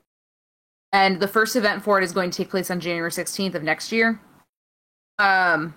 and 0.92 1.20
the 1.20 1.28
first 1.28 1.54
event 1.54 1.84
for 1.84 1.98
it 2.00 2.04
is 2.04 2.12
going 2.12 2.30
to 2.32 2.36
take 2.36 2.50
place 2.50 2.70
on 2.70 2.80
January 2.80 3.12
sixteenth 3.12 3.54
of 3.54 3.62
next 3.62 3.92
year. 3.92 4.20
Um, 5.20 5.74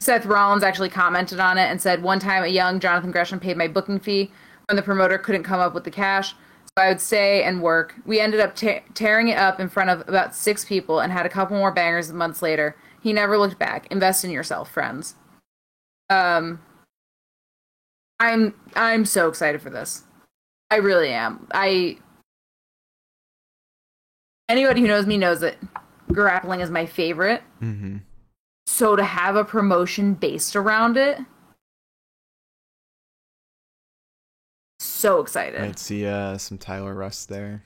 Seth 0.00 0.26
Rollins 0.26 0.62
actually 0.62 0.88
commented 0.88 1.40
on 1.40 1.58
it 1.58 1.70
and 1.70 1.80
said, 1.80 2.02
"One 2.02 2.18
time, 2.18 2.42
a 2.42 2.48
young 2.48 2.80
Jonathan 2.80 3.10
Gresham 3.10 3.38
paid 3.38 3.56
my 3.56 3.68
booking 3.68 4.00
fee 4.00 4.32
when 4.68 4.76
the 4.76 4.82
promoter 4.82 5.18
couldn't 5.18 5.44
come 5.44 5.60
up 5.60 5.74
with 5.74 5.84
the 5.84 5.90
cash." 5.90 6.30
So 6.32 6.84
I 6.84 6.88
would 6.88 7.00
stay 7.00 7.42
and 7.42 7.62
work. 7.62 7.94
We 8.06 8.20
ended 8.20 8.40
up 8.40 8.54
te- 8.54 8.82
tearing 8.94 9.28
it 9.28 9.36
up 9.36 9.60
in 9.60 9.68
front 9.68 9.90
of 9.90 10.08
about 10.08 10.34
six 10.34 10.64
people 10.64 11.00
and 11.00 11.12
had 11.12 11.26
a 11.26 11.30
couple 11.30 11.56
more 11.56 11.72
bangers 11.72 12.12
months 12.12 12.42
later. 12.42 12.76
He 13.02 13.12
never 13.12 13.36
looked 13.36 13.58
back. 13.58 13.86
Invest 13.90 14.24
in 14.24 14.30
yourself, 14.30 14.70
friends. 14.70 15.16
Um, 16.08 16.60
I'm 18.20 18.54
I'm 18.76 19.04
so 19.04 19.28
excited 19.28 19.60
for 19.60 19.70
this. 19.70 20.04
I 20.70 20.76
really 20.76 21.08
am. 21.08 21.46
I 21.52 21.98
anybody 24.48 24.80
who 24.80 24.86
knows 24.86 25.06
me 25.06 25.16
knows 25.16 25.40
that 25.40 25.56
grappling 26.12 26.60
is 26.60 26.70
my 26.70 26.86
favorite. 26.86 27.42
Mm-hmm. 27.60 27.98
So 28.72 28.94
to 28.94 29.02
have 29.02 29.34
a 29.34 29.44
promotion 29.44 30.14
based 30.14 30.54
around 30.54 30.96
it, 30.96 31.18
so 34.78 35.20
excited. 35.20 35.60
Might 35.60 35.78
see 35.78 36.06
uh, 36.06 36.38
some 36.38 36.56
Tyler 36.56 36.94
Rust 36.94 37.28
there. 37.28 37.64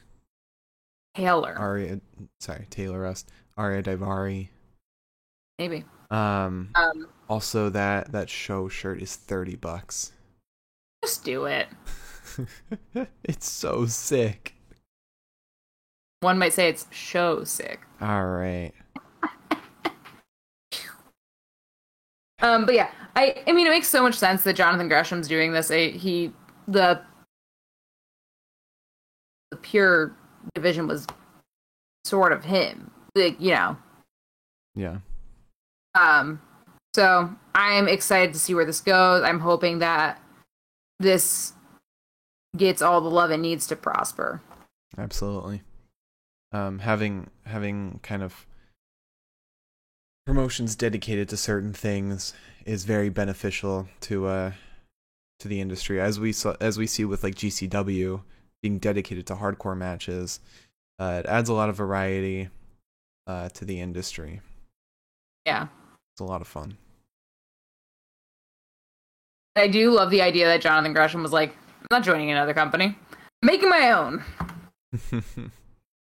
Taylor, 1.15 1.55
Ariya, 1.61 2.01
sorry, 2.41 2.67
Taylor 2.71 3.01
Rust. 3.01 3.31
Ariya 3.59 3.83
Daivari. 3.85 4.49
maybe. 5.59 5.85
Um, 6.11 6.71
Um, 6.75 7.07
also 7.29 7.69
that 7.69 8.11
that 8.13 8.31
SHO 8.31 8.69
shirt 8.69 9.01
is 9.03 9.15
thirty 9.15 9.57
bucks. 9.57 10.13
just 11.05 11.23
do 11.23 11.45
it. 11.45 11.69
it's 13.23 13.49
so 13.49 13.85
sick. 13.87 14.55
One 16.21 16.39
might 16.39 16.55
say 16.55 16.69
it's 16.71 16.87
show 16.91 17.45
sick. 17.45 17.81
All 18.01 18.27
right. 18.27 18.73
Um, 22.45 22.67
but 22.67 22.75
yeah, 22.75 22.91
I 23.17 23.43
I 23.47 23.53
mean 23.53 23.67
it 23.67 23.71
makes 23.71 23.89
so 23.89 24.03
much 24.03 24.17
sense 24.17 24.45
that 24.45 24.55
Jonathan 24.55 24.87
Gresham's 24.87 25.27
doing 25.27 25.53
this. 25.53 25.71
I, 25.71 25.89
he 25.89 26.31
the 26.69 27.01
the 29.51 29.57
pure 29.57 30.15
division 30.55 30.87
was 30.87 31.07
sort 32.05 32.33
of 32.33 32.45
him, 32.45 32.91
like 33.15 33.41
you 33.41 33.53
know. 33.53 33.77
Yeah. 34.75 34.99
Um, 35.95 36.43
so 36.95 37.35
I'm 37.55 37.89
excited 37.89 38.35
to 38.35 38.41
see 38.41 38.55
where 38.55 38.67
this 38.67 38.83
goes. 38.83 39.23
I'm 39.23 39.41
hoping 39.41 39.79
that 39.79 40.21
this 41.01 41.55
gets 42.55 42.83
all 42.83 43.01
the 43.01 43.11
love 43.11 43.31
it 43.31 43.39
needs 43.39 43.67
to 43.69 43.77
prosper. 43.77 44.43
Absolutely. 44.99 45.63
Um, 46.53 46.81
having 46.81 47.31
having 47.47 48.01
kind 48.03 48.23
of 48.23 48.47
promotions 50.27 50.75
dedicated 50.75 51.29
to 51.29 51.37
certain 51.37 51.73
things 51.73 52.33
is 52.65 52.85
very 52.85 53.09
beneficial 53.09 53.89
to 54.01 54.27
uh 54.27 54.53
to 55.39 55.49
the 55.49 55.61
industry 55.61 56.01
as 56.01 56.19
we 56.19 56.33
saw 56.33 56.55
as 56.61 56.79
we 56.79 56.87
see 56.87 57.05
with 57.05 57.23
like 57.23 57.35
GCW 57.35 58.23
being 58.63 58.79
dedicated 58.79 59.27
to 59.27 59.35
hardcore 59.35 59.77
matches. 59.77 60.41
Uh, 60.99 61.21
it 61.23 61.27
adds 61.27 61.51
a 61.51 61.53
lot 61.53 61.69
of 61.69 61.77
variety 61.77 62.49
uh, 63.27 63.49
to 63.51 63.65
the 63.65 63.81
industry. 63.81 64.41
Yeah. 65.45 65.67
It's 66.15 66.21
a 66.21 66.25
lot 66.25 66.41
of 66.41 66.47
fun. 66.47 66.79
I 69.57 69.69
do 69.69 69.91
love 69.91 70.11
the 70.11 70.23
idea 70.23 70.47
that 70.47 70.63
Jonathan 70.63 70.95
Gresham 70.95 71.23
was 71.23 71.33
like, 71.33 71.51
I'm 71.81 71.87
not 71.91 72.05
joining 72.05 72.31
another 72.31 72.55
company. 72.55 72.97
I'm 73.13 73.19
making 73.43 73.69
my 73.69 73.91
own. 73.91 74.25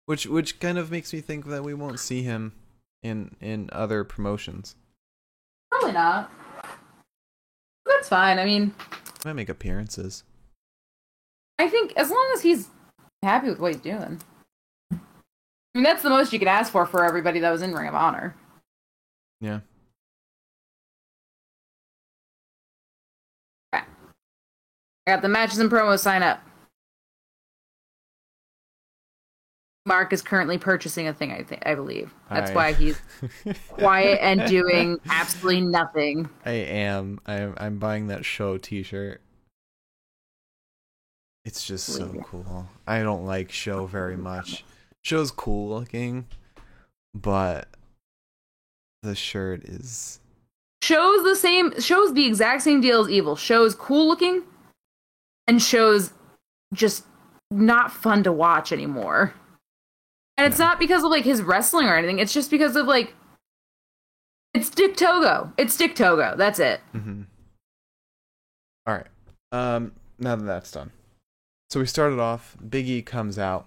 which 0.06 0.26
which 0.26 0.60
kind 0.60 0.76
of 0.76 0.90
makes 0.90 1.12
me 1.12 1.20
think 1.20 1.46
that 1.46 1.64
we 1.64 1.72
won't 1.72 2.00
see 2.00 2.22
him 2.22 2.52
in 3.02 3.34
in 3.40 3.68
other 3.72 4.04
promotions. 4.04 4.76
Probably 5.70 5.92
not. 5.92 6.30
That's 7.86 8.08
fine. 8.08 8.38
I 8.38 8.44
mean, 8.44 8.74
Might 9.24 9.32
make 9.34 9.48
appearances. 9.48 10.24
I 11.58 11.68
think 11.68 11.92
as 11.96 12.10
long 12.10 12.30
as 12.34 12.42
he's 12.42 12.68
happy 13.22 13.48
with 13.48 13.58
what 13.58 13.72
he's 13.72 13.82
doing. 13.82 14.20
I 14.90 14.98
mean, 15.74 15.84
that's 15.84 16.02
the 16.02 16.10
most 16.10 16.32
you 16.32 16.38
could 16.38 16.48
ask 16.48 16.70
for 16.70 16.84
for 16.86 17.04
everybody 17.04 17.40
that 17.40 17.50
was 17.50 17.62
in 17.62 17.72
Ring 17.72 17.88
of 17.88 17.94
Honor. 17.94 18.36
Yeah. 19.40 19.60
I 23.72 23.82
got 25.06 25.22
the 25.22 25.28
matches 25.28 25.58
and 25.58 25.70
promos 25.70 26.00
sign 26.00 26.22
up. 26.22 26.40
Mark 29.84 30.12
is 30.12 30.22
currently 30.22 30.58
purchasing 30.58 31.08
a 31.08 31.12
thing. 31.14 31.32
I 31.32 31.42
think 31.42 31.62
I 31.66 31.74
believe 31.74 32.14
that's 32.30 32.50
I- 32.52 32.54
why 32.54 32.72
he's 32.74 33.00
quiet 33.68 34.18
and 34.22 34.48
doing 34.48 34.98
absolutely 35.08 35.62
nothing. 35.62 36.28
I 36.44 36.52
am. 36.52 37.20
I'm. 37.26 37.54
I'm 37.56 37.78
buying 37.78 38.06
that 38.08 38.24
SHO 38.24 38.58
T-shirt. 38.58 39.20
It's 41.44 41.66
just 41.66 41.86
so 41.86 42.06
cool. 42.24 42.68
I 42.86 43.02
don't 43.02 43.26
like 43.26 43.50
SHO 43.50 43.86
very 43.86 44.16
much. 44.16 44.64
SHO's 45.02 45.32
cool 45.32 45.68
looking, 45.68 46.26
but 47.14 47.66
the 49.02 49.16
shirt 49.16 49.64
is. 49.64 50.20
SHO's 50.84 51.24
the 51.24 51.34
same. 51.34 51.72
SHO's 51.80 52.14
the 52.14 52.26
exact 52.26 52.62
same 52.62 52.80
deal 52.80 53.00
as 53.00 53.10
Evil. 53.10 53.34
SHO's 53.34 53.74
cool 53.74 54.06
looking, 54.06 54.42
and 55.48 55.60
SHO's 55.60 56.12
just 56.72 57.04
not 57.50 57.92
fun 57.92 58.22
to 58.22 58.30
watch 58.30 58.70
anymore. 58.70 59.34
And 60.36 60.46
it's 60.46 60.58
No. 60.58 60.66
not 60.66 60.78
because 60.78 61.04
of 61.04 61.10
like 61.10 61.24
his 61.24 61.42
wrestling 61.42 61.86
or 61.86 61.96
anything. 61.96 62.18
It's 62.18 62.32
just 62.32 62.50
because 62.50 62.74
of 62.76 62.86
like 62.86 63.14
it's 64.54 64.68
Dick 64.70 64.96
Togo. 64.96 65.52
It's 65.56 65.76
Dick 65.76 65.94
Togo. 65.94 66.34
That's 66.36 66.58
it. 66.58 66.80
Mm-hmm. 66.94 67.22
All 68.86 68.94
right. 68.94 69.06
Um. 69.52 69.92
Now 70.18 70.36
that 70.36 70.44
that's 70.44 70.70
done, 70.70 70.92
so 71.70 71.80
we 71.80 71.86
started 71.86 72.18
off. 72.18 72.56
Biggie 72.64 73.04
comes 73.04 73.38
out. 73.38 73.66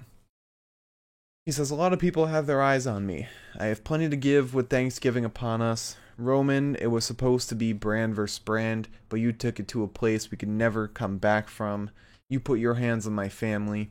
He 1.45 1.51
says, 1.51 1.69
"A 1.69 1.75
lot 1.75 1.93
of 1.93 1.99
people 1.99 2.27
have 2.27 2.47
their 2.47 2.61
eyes 2.61 2.87
on 2.87 3.05
me. 3.05 3.27
I 3.59 3.65
have 3.65 3.83
plenty 3.83 4.09
to 4.09 4.15
give 4.15 4.53
with 4.53 4.69
Thanksgiving 4.69 5.25
upon 5.25 5.61
us. 5.61 5.95
Roman, 6.17 6.75
it 6.75 6.87
was 6.87 7.03
supposed 7.05 7.49
to 7.49 7.55
be 7.55 7.73
brand 7.73 8.15
versus 8.15 8.39
brand, 8.39 8.87
but 9.09 9.19
you 9.19 9.31
took 9.33 9.59
it 9.59 9.67
to 9.69 9.83
a 9.83 9.87
place 9.87 10.31
we 10.31 10.37
could 10.37 10.49
never 10.49 10.87
come 10.87 11.17
back 11.17 11.49
from. 11.49 11.89
You 12.29 12.39
put 12.39 12.59
your 12.59 12.75
hands 12.75 13.05
on 13.05 13.13
my 13.13 13.27
family. 13.29 13.89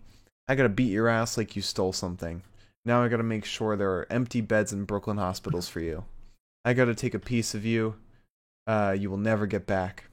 I 0.48 0.54
gotta 0.54 0.68
beat 0.70 0.90
your 0.90 1.08
ass 1.08 1.36
like 1.36 1.54
you 1.54 1.62
stole 1.62 1.92
something. 1.92 2.42
Now 2.84 3.02
I 3.02 3.08
gotta 3.08 3.22
make 3.22 3.44
sure 3.44 3.76
there 3.76 3.92
are 3.92 4.06
empty 4.10 4.40
beds 4.40 4.72
in 4.72 4.84
Brooklyn 4.84 5.16
hospitals 5.16 5.68
for 5.68 5.80
you. 5.80 6.04
I 6.64 6.74
gotta 6.74 6.94
take 6.94 7.14
a 7.14 7.18
piece 7.18 7.54
of 7.54 7.64
you. 7.64 7.96
Uh, 8.66 8.94
you 8.98 9.10
will 9.10 9.16
never 9.18 9.46
get 9.46 9.66
back. 9.66 10.04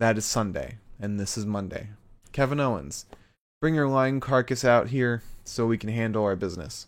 That 0.00 0.18
is 0.18 0.24
Sunday, 0.24 0.78
and 1.00 1.20
this 1.20 1.38
is 1.38 1.46
Monday. 1.46 1.90
Kevin 2.32 2.60
Owens, 2.60 3.06
bring 3.60 3.74
your 3.74 3.88
lying 3.88 4.18
carcass 4.18 4.64
out 4.64 4.88
here 4.88 5.22
so 5.44 5.66
we 5.66 5.78
can 5.78 5.90
handle 5.90 6.24
our 6.24 6.34
business. 6.34 6.86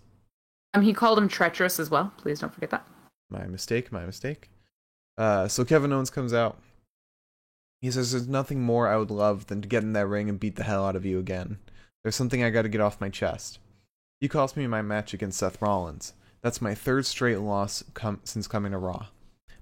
Um, 0.73 0.83
he 0.83 0.93
called 0.93 1.19
him 1.19 1.29
treacherous 1.29 1.79
as 1.79 1.91
well. 1.91 2.13
Please 2.17 2.41
don't 2.41 2.53
forget 2.53 2.71
that. 2.71 2.87
My 3.31 3.47
mistake, 3.47 3.93
my 3.93 4.05
mistake. 4.05 4.51
Uh, 5.17 5.47
so 5.47 5.65
Kevin 5.65 5.93
Owens 5.93 6.11
comes 6.11 6.35
out. 6.35 6.59
He 7.81 7.91
says, 7.91 8.11
There's 8.11 8.27
nothing 8.27 8.63
more 8.63 8.89
I 8.89 8.97
would 8.97 9.11
love 9.11 9.47
than 9.47 9.63
to 9.63 9.69
get 9.69 9.85
in 9.85 9.93
that 9.93 10.09
ring 10.09 10.29
and 10.29 10.41
beat 10.41 10.57
the 10.57 10.65
hell 10.65 10.85
out 10.85 10.97
of 10.97 11.05
you 11.05 11.21
again. 11.21 11.59
There's 12.03 12.17
something 12.17 12.43
I 12.43 12.51
gotta 12.51 12.69
get 12.69 12.81
off 12.81 13.01
my 13.01 13.09
chest. 13.09 13.61
You 14.25 14.31
cost 14.31 14.57
me 14.57 14.67
my 14.67 14.81
match 14.81 15.13
against 15.13 15.39
Seth 15.39 15.61
Rollins. 15.61 16.15
That's 16.41 16.63
my 16.63 16.75
third 16.75 17.05
straight 17.05 17.41
loss 17.41 17.85
com- 17.93 18.23
since 18.25 18.49
coming 18.49 18.73
to 18.73 18.79
Raw. 18.79 19.09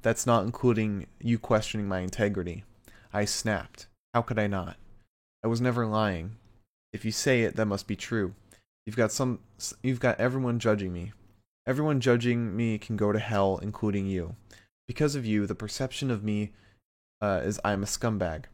That's 0.03 0.25
not 0.25 0.45
including 0.45 1.09
you 1.21 1.37
questioning 1.37 1.89
my 1.89 1.99
integrity. 1.99 2.63
I 3.13 3.25
snapped. 3.25 3.89
How 4.15 4.23
could 4.23 4.39
I 4.39 4.47
not? 4.47 4.77
I 5.43 5.49
was 5.49 5.61
never 5.61 5.85
lying. 5.85 6.37
If 6.93 7.05
you 7.05 7.11
say 7.11 7.43
it, 7.43 7.57
that 7.57 7.67
must 7.67 7.89
be 7.89 7.97
true. 7.97 8.35
You've 8.87 8.95
got 8.95 9.11
some. 9.11 9.41
You've 9.83 9.99
got 9.99 10.21
everyone 10.21 10.61
judging 10.61 10.93
me. 10.93 11.11
Everyone 11.67 11.99
judging 11.99 12.57
me 12.57 12.79
can 12.79 12.95
go 12.95 13.11
to 13.11 13.19
hell, 13.19 13.59
including 13.61 14.07
you. 14.07 14.37
Because 14.87 15.17
of 15.17 15.27
you, 15.27 15.45
the 15.49 15.57
perception 15.57 16.09
of 16.09 16.23
me 16.23 16.53
uh, 17.21 17.41
is 17.43 17.59
I'm 17.65 17.83
a 17.83 17.87
scumbag. 17.87 18.45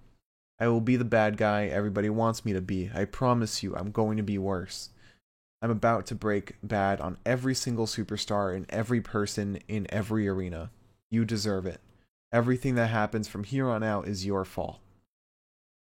I 0.59 0.69
will 0.69 0.81
be 0.81 0.97
the 0.97 1.05
bad 1.05 1.37
guy 1.37 1.67
everybody 1.67 2.09
wants 2.09 2.47
me 2.47 2.55
to 2.55 2.63
be. 2.63 2.91
I 2.95 3.05
promise 3.05 3.63
you, 3.63 3.77
I'm 3.77 3.91
going 3.91 4.17
to 4.17 4.23
be 4.23 4.39
worse. 4.39 4.89
I'm 5.61 5.71
about 5.71 6.07
to 6.07 6.15
break 6.15 6.55
bad 6.63 7.01
on 7.01 7.19
every 7.27 7.55
single 7.55 7.87
superstar 7.87 8.55
and 8.55 8.67
every 8.71 9.01
person 9.01 9.59
in 9.67 9.87
every 9.91 10.29
arena. 10.29 10.71
You 11.11 11.25
deserve 11.25 11.67
it. 11.67 11.81
Everything 12.33 12.75
that 12.77 12.89
happens 12.89 13.27
from 13.27 13.45
here 13.45 13.69
on 13.69 13.83
out 13.83 14.07
is 14.07 14.27
your 14.27 14.45
fault. 14.45 14.79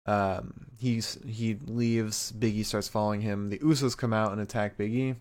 Um, 0.06 0.66
he's 0.76 1.18
he 1.26 1.56
leaves. 1.66 2.32
Biggie 2.32 2.64
starts 2.64 2.88
following 2.88 3.22
him. 3.22 3.48
The 3.48 3.58
Usos 3.58 3.96
come 3.96 4.12
out 4.12 4.32
and 4.32 4.40
attack 4.40 4.76
Biggie. 4.76 5.16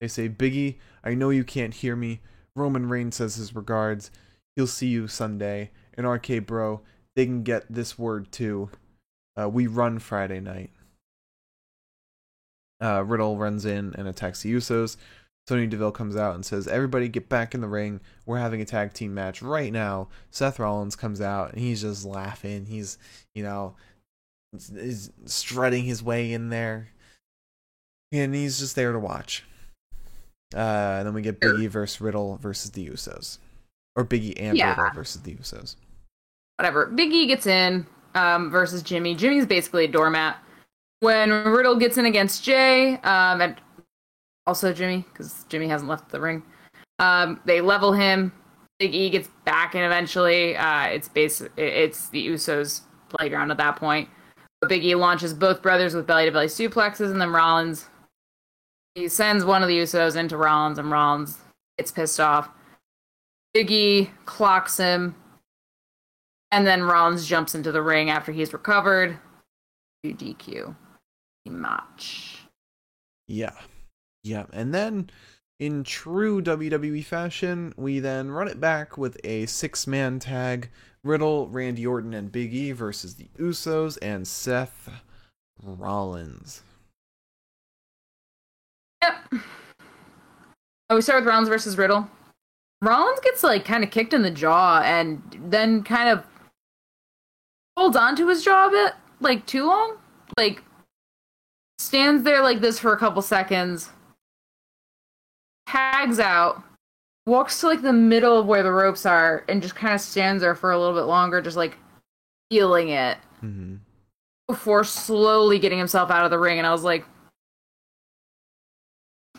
They 0.00 0.08
say, 0.08 0.28
"Biggie, 0.28 0.76
I 1.02 1.14
know 1.14 1.30
you 1.30 1.44
can't 1.44 1.74
hear 1.74 1.96
me." 1.96 2.20
Roman 2.54 2.88
Reigns 2.88 3.16
says 3.16 3.34
his 3.34 3.56
regards. 3.56 4.10
He'll 4.54 4.68
see 4.68 4.88
you 4.88 5.08
Sunday. 5.08 5.70
And 5.96 6.06
RK 6.06 6.46
Bro, 6.46 6.82
they 7.16 7.24
can 7.24 7.42
get 7.42 7.64
this 7.68 7.98
word 7.98 8.30
too. 8.30 8.70
Uh, 9.40 9.48
we 9.48 9.66
run 9.66 9.98
Friday 9.98 10.40
night. 10.40 10.70
Uh, 12.82 13.02
Riddle 13.04 13.36
runs 13.38 13.64
in 13.64 13.94
and 13.96 14.08
attacks 14.08 14.42
the 14.42 14.52
Usos. 14.52 14.96
Sonya 15.46 15.66
Deville 15.66 15.92
comes 15.92 16.16
out 16.16 16.34
and 16.34 16.44
says, 16.44 16.66
Everybody 16.66 17.08
get 17.08 17.28
back 17.28 17.54
in 17.54 17.60
the 17.60 17.68
ring. 17.68 18.00
We're 18.26 18.38
having 18.38 18.60
a 18.62 18.64
tag 18.64 18.94
team 18.94 19.12
match 19.14 19.42
right 19.42 19.72
now. 19.72 20.08
Seth 20.30 20.58
Rollins 20.58 20.96
comes 20.96 21.20
out 21.20 21.52
and 21.52 21.60
he's 21.60 21.82
just 21.82 22.04
laughing. 22.04 22.64
He's, 22.66 22.96
you 23.34 23.42
know, 23.42 23.74
is 24.54 25.10
strutting 25.26 25.84
his 25.84 26.02
way 26.02 26.32
in 26.32 26.48
there. 26.48 26.88
And 28.12 28.34
he's 28.34 28.58
just 28.58 28.74
there 28.76 28.92
to 28.92 28.98
watch. 28.98 29.44
Uh, 30.54 30.58
and 30.98 31.06
then 31.06 31.14
we 31.14 31.20
get 31.22 31.40
Biggie 31.40 31.68
versus 31.68 32.00
Riddle 32.00 32.36
versus 32.38 32.70
the 32.70 32.86
Usos. 32.88 33.38
Or 33.96 34.04
Biggie 34.04 34.34
and 34.38 34.56
Yeah. 34.56 34.70
Riddle 34.70 34.94
versus 34.94 35.20
the 35.22 35.34
Usos. 35.34 35.76
whatever. 36.58 36.86
Biggie 36.86 37.26
gets 37.26 37.46
in 37.46 37.86
um, 38.14 38.50
versus 38.50 38.82
Jimmy. 38.82 39.14
Jimmy's 39.14 39.46
basically 39.46 39.84
a 39.84 39.88
doormat. 39.88 40.38
When 41.04 41.30
Riddle 41.30 41.76
gets 41.76 41.98
in 41.98 42.06
against 42.06 42.42
Jay, 42.42 42.94
um, 43.02 43.42
and 43.42 43.60
also 44.46 44.72
Jimmy, 44.72 45.04
because 45.12 45.44
Jimmy 45.50 45.68
hasn't 45.68 45.90
left 45.90 46.08
the 46.08 46.18
ring, 46.18 46.42
um, 46.98 47.42
they 47.44 47.60
level 47.60 47.92
him. 47.92 48.32
Big 48.78 48.94
E 48.94 49.10
gets 49.10 49.28
back 49.44 49.74
in 49.74 49.82
eventually. 49.82 50.56
Uh, 50.56 50.86
it's 50.86 51.10
base. 51.10 51.42
It's 51.58 52.08
the 52.08 52.26
Usos' 52.28 52.80
playground 53.10 53.50
at 53.50 53.58
that 53.58 53.76
point. 53.76 54.08
But 54.62 54.70
Big 54.70 54.82
E 54.82 54.94
launches 54.94 55.34
both 55.34 55.60
brothers 55.60 55.94
with 55.94 56.06
belly 56.06 56.24
to 56.24 56.32
belly 56.32 56.46
suplexes, 56.46 57.10
and 57.10 57.20
then 57.20 57.32
Rollins. 57.32 57.86
He 58.94 59.06
sends 59.08 59.44
one 59.44 59.60
of 59.60 59.68
the 59.68 59.76
Usos 59.76 60.16
into 60.16 60.38
Rollins, 60.38 60.78
and 60.78 60.90
Rollins 60.90 61.36
gets 61.76 61.90
pissed 61.90 62.18
off. 62.18 62.48
Big 63.52 63.70
E 63.70 64.10
clocks 64.24 64.78
him, 64.78 65.16
and 66.50 66.66
then 66.66 66.82
Rollins 66.82 67.26
jumps 67.26 67.54
into 67.54 67.72
the 67.72 67.82
ring 67.82 68.08
after 68.08 68.32
he's 68.32 68.54
recovered. 68.54 69.18
DQ 70.06 70.74
match. 71.50 72.38
Yeah. 73.28 73.54
Yeah. 74.22 74.46
And 74.52 74.74
then, 74.74 75.10
in 75.60 75.84
true 75.84 76.42
WWE 76.42 77.04
fashion, 77.04 77.72
we 77.76 78.00
then 78.00 78.30
run 78.30 78.48
it 78.48 78.60
back 78.60 78.98
with 78.98 79.18
a 79.24 79.46
six 79.46 79.86
man 79.86 80.18
tag 80.18 80.70
Riddle, 81.04 81.48
Randy 81.48 81.86
Orton, 81.86 82.14
and 82.14 82.32
Big 82.32 82.54
E 82.54 82.72
versus 82.72 83.14
the 83.14 83.28
Usos 83.38 83.98
and 84.00 84.26
Seth 84.26 84.90
Rollins. 85.62 86.62
Yep. 89.02 89.42
Oh, 90.90 90.96
we 90.96 91.02
start 91.02 91.22
with 91.22 91.28
Rollins 91.28 91.48
versus 91.48 91.76
Riddle. 91.76 92.08
Rollins 92.80 93.20
gets 93.20 93.42
like 93.42 93.64
kind 93.64 93.84
of 93.84 93.90
kicked 93.90 94.12
in 94.12 94.22
the 94.22 94.30
jaw 94.30 94.80
and 94.84 95.22
then 95.48 95.82
kind 95.82 96.08
of 96.08 96.24
holds 97.76 97.96
on 97.96 98.16
to 98.16 98.28
his 98.28 98.42
jaw 98.42 98.68
a 98.68 98.70
bit, 98.70 98.92
like 99.20 99.46
too 99.46 99.66
long. 99.66 99.96
Like 100.38 100.62
stands 101.84 102.22
there 102.24 102.42
like 102.42 102.60
this 102.60 102.78
for 102.78 102.92
a 102.92 102.98
couple 102.98 103.22
seconds, 103.22 103.90
tags 105.68 106.18
out, 106.20 106.62
walks 107.26 107.60
to 107.60 107.66
like 107.68 107.82
the 107.82 107.92
middle 107.92 108.36
of 108.38 108.46
where 108.46 108.62
the 108.62 108.72
ropes 108.72 109.06
are, 109.06 109.44
and 109.48 109.62
just 109.62 109.74
kind 109.76 109.94
of 109.94 110.00
stands 110.00 110.40
there 110.42 110.54
for 110.54 110.72
a 110.72 110.78
little 110.78 110.94
bit 110.94 111.06
longer, 111.06 111.40
just 111.40 111.56
like 111.56 111.76
feeling 112.50 112.88
it 112.90 113.18
Mm-hmm. 113.42 113.74
before 114.48 114.84
slowly 114.84 115.58
getting 115.58 115.78
himself 115.78 116.10
out 116.10 116.24
of 116.24 116.30
the 116.30 116.38
ring. 116.38 116.56
And 116.58 116.66
I 116.66 116.72
was 116.72 116.82
like, 116.82 117.04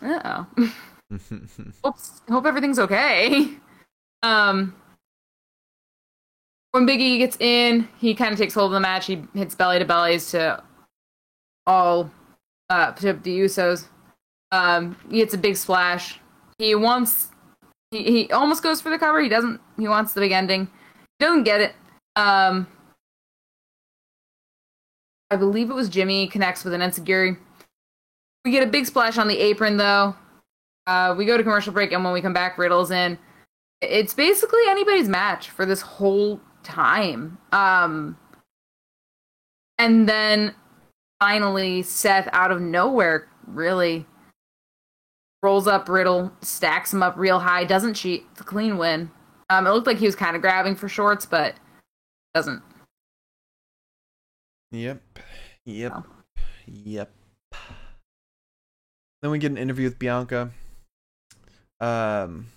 Uh 0.01 0.45
oh. 0.57 0.73
hope, 1.83 1.95
hope 2.29 2.45
everything's 2.45 2.77
okay. 2.79 3.47
Um, 4.21 4.75
when 6.71 6.85
Biggie 6.85 7.17
gets 7.19 7.37
in, 7.39 7.87
he 7.99 8.13
kind 8.13 8.31
of 8.31 8.37
takes 8.37 8.53
hold 8.53 8.71
of 8.71 8.73
the 8.73 8.79
match. 8.79 9.05
He 9.07 9.23
hits 9.33 9.55
belly 9.55 9.79
to 9.79 9.85
bellies 9.85 10.29
to 10.31 10.61
all 11.65 12.11
uh 12.69 12.91
to 12.93 13.13
the 13.13 13.39
Usos. 13.39 13.85
Um, 14.51 14.97
he 15.09 15.19
hits 15.19 15.33
a 15.33 15.37
big 15.37 15.57
splash. 15.57 16.19
He 16.57 16.75
wants 16.75 17.29
he, 17.91 18.03
he 18.03 18.31
almost 18.31 18.63
goes 18.63 18.81
for 18.81 18.89
the 18.89 18.97
cover. 18.97 19.21
He 19.21 19.29
doesn't. 19.29 19.59
He 19.77 19.87
wants 19.87 20.13
the 20.13 20.21
big 20.21 20.31
ending. 20.31 20.67
He 21.19 21.25
doesn't 21.25 21.43
get 21.43 21.61
it. 21.61 21.73
Um, 22.15 22.67
I 25.31 25.35
believe 25.35 25.69
it 25.69 25.73
was 25.73 25.89
Jimmy 25.89 26.27
connects 26.27 26.63
with 26.63 26.73
an 26.73 26.81
Enzuigiri. 26.81 27.37
We 28.43 28.51
get 28.51 28.63
a 28.63 28.71
big 28.71 28.85
splash 28.85 29.17
on 29.17 29.27
the 29.27 29.37
apron 29.37 29.77
though. 29.77 30.15
Uh, 30.87 31.15
we 31.17 31.25
go 31.25 31.35
to 31.35 31.43
commercial 31.43 31.73
break, 31.73 31.91
and 31.91 32.03
when 32.03 32.13
we 32.13 32.21
come 32.21 32.33
back, 32.33 32.57
Riddle's 32.57 32.91
in. 32.91 33.17
It's 33.81 34.13
basically 34.13 34.61
anybody's 34.67 35.09
match 35.09 35.49
for 35.49 35.65
this 35.65 35.81
whole 35.81 36.39
time. 36.63 37.37
Um, 37.51 38.17
and 39.77 40.07
then 40.07 40.53
finally, 41.19 41.81
Seth, 41.83 42.29
out 42.31 42.51
of 42.51 42.61
nowhere, 42.61 43.27
really 43.47 44.05
rolls 45.43 45.67
up 45.67 45.87
Riddle, 45.87 46.31
stacks 46.41 46.91
him 46.91 47.03
up 47.03 47.15
real 47.17 47.39
high, 47.39 47.63
doesn't 47.65 47.93
cheat. 47.93 48.25
It's 48.31 48.41
a 48.41 48.43
clean 48.43 48.77
win. 48.77 49.11
Um, 49.49 49.67
it 49.67 49.71
looked 49.71 49.85
like 49.85 49.97
he 49.97 50.07
was 50.07 50.15
kind 50.15 50.35
of 50.35 50.41
grabbing 50.41 50.75
for 50.75 50.89
shorts, 50.89 51.25
but 51.25 51.53
doesn't. 52.33 52.63
Yep. 54.71 55.01
Yep. 55.65 55.93
Oh. 55.95 56.03
Yep. 56.65 57.11
Then 59.21 59.31
we 59.31 59.39
get 59.39 59.51
an 59.51 59.57
interview 59.57 59.85
with 59.85 59.99
Bianca. 59.99 60.51
Um, 61.79 62.47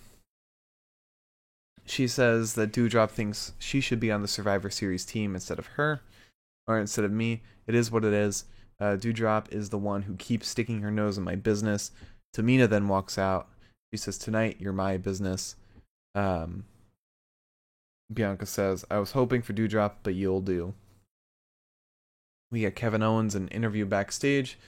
she 1.84 2.08
says 2.08 2.54
that 2.54 2.72
Doudrop 2.72 3.10
thinks 3.10 3.52
she 3.58 3.80
should 3.80 4.00
be 4.00 4.10
on 4.10 4.22
the 4.22 4.28
Survivor 4.28 4.70
Series 4.70 5.04
team 5.04 5.34
instead 5.34 5.58
of 5.58 5.66
her, 5.66 6.00
or 6.68 6.78
instead 6.78 7.04
of 7.04 7.10
me. 7.10 7.42
It 7.66 7.74
is 7.74 7.90
what 7.90 8.04
it 8.04 8.12
is. 8.12 8.44
Uh, 8.80 8.96
Doudrop 8.96 9.52
is 9.52 9.70
the 9.70 9.78
one 9.78 10.02
who 10.02 10.14
keeps 10.14 10.46
sticking 10.46 10.82
her 10.82 10.90
nose 10.90 11.18
in 11.18 11.24
my 11.24 11.34
business. 11.34 11.90
Tamina 12.36 12.68
then 12.68 12.86
walks 12.86 13.18
out. 13.18 13.48
She 13.92 13.96
says, 13.96 14.18
"Tonight, 14.18 14.58
you're 14.60 14.72
my 14.72 14.96
business." 14.96 15.56
Um, 16.14 16.64
Bianca 18.12 18.46
says, 18.46 18.84
"I 18.90 18.98
was 18.98 19.12
hoping 19.12 19.42
for 19.42 19.52
Doudrop, 19.52 19.94
but 20.04 20.14
you'll 20.14 20.42
do." 20.42 20.74
We 22.50 22.60
get 22.60 22.76
Kevin 22.76 23.02
Owens 23.02 23.34
an 23.34 23.48
interview 23.48 23.84
backstage. 23.84 24.58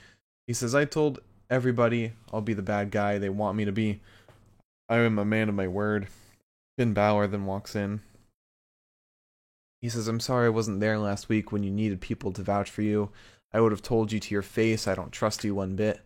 He 0.47 0.53
says, 0.53 0.75
I 0.75 0.85
told 0.85 1.21
everybody 1.49 2.13
I'll 2.33 2.41
be 2.41 2.55
the 2.55 2.63
bad 2.63 2.91
guy 2.91 3.19
they 3.19 3.29
want 3.29 3.57
me 3.57 3.65
to 3.65 3.73
be. 3.73 4.01
I 4.89 4.97
am 4.97 5.19
a 5.19 5.25
man 5.25 5.49
of 5.49 5.55
my 5.55 5.69
word. 5.69 6.09
Finn 6.77 6.93
Balor 6.93 7.29
then 7.29 7.47
walks 7.47 7.75
in. 7.75 8.01
He 9.81 9.89
says, 9.89 10.09
I'm 10.09 10.21
sorry 10.21 10.47
I 10.47 10.51
wasn't 10.51 10.81
there 10.81 10.99
last 10.99 11.29
week 11.29 11.53
when 11.53 11.63
you 11.63 11.71
needed 11.71 12.01
people 12.01 12.33
to 12.33 12.43
vouch 12.43 12.71
for 12.71 12.83
you. 12.83 13.11
I 13.53 13.61
would 13.61 13.73
have 13.73 13.83
told 13.83 14.13
you 14.13 14.21
to 14.21 14.35
your 14.35 14.43
face 14.43 14.87
I 14.87 14.95
don't 14.95 15.13
trust 15.13 15.43
you 15.43 15.55
one 15.55 15.75
bit. 15.75 16.01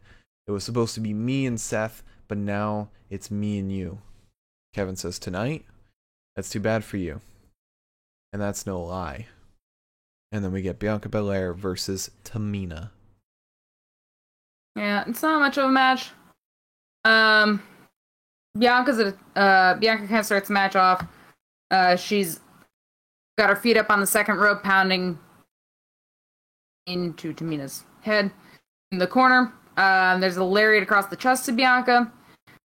It 0.47 0.53
was 0.53 0.65
supposed 0.65 0.95
to 0.95 1.01
be 1.01 1.13
me 1.13 1.47
and 1.47 1.61
Seth, 1.61 2.03
but 2.29 2.39
now 2.39 2.91
it's 3.11 3.31
me 3.31 3.59
and 3.59 3.73
you. 3.73 3.99
Kevin 4.73 4.97
says, 4.97 5.19
Tonight? 5.19 5.65
That's 6.37 6.51
too 6.51 6.61
bad 6.61 6.85
for 6.85 6.97
you. 6.97 7.21
And 8.33 8.41
that's 8.41 8.67
no 8.67 8.83
lie. 8.83 9.27
And 10.33 10.45
then 10.45 10.53
we 10.53 10.63
get 10.63 10.79
Bianca 10.79 11.09
Belair 11.09 11.53
versus 11.53 12.11
Tamina. 12.25 12.91
Yeah, 14.77 15.05
it's 15.07 15.23
not 15.23 15.41
much 15.41 15.57
of 15.57 15.67
a 15.67 15.73
match. 15.73 16.11
Um, 17.05 17.63
Bianca's 18.59 18.99
a 18.99 19.15
uh, 19.37 19.75
Bianca 19.75 20.07
kind 20.07 20.21
of 20.21 20.27
starts 20.27 20.49
the 20.49 20.55
match 20.55 20.75
off. 20.75 21.07
Uh, 21.71 21.95
she's 21.97 22.41
got 23.39 23.51
her 23.51 23.57
feet 23.57 23.77
up 23.77 23.91
on 23.91 24.01
the 24.01 24.07
second 24.07 24.37
rope, 24.37 24.63
pounding 24.63 25.19
into 26.87 27.33
Tamina's 27.33 27.85
head 28.03 28.31
in 28.93 28.99
the 28.99 29.07
corner. 29.07 29.53
Um, 29.77 30.21
there's 30.21 30.37
a 30.37 30.45
lariat 30.45 30.83
across 30.83 31.07
the 31.07 31.17
chest 31.17 31.47
to 31.47 31.53
Bianca, 31.53 32.13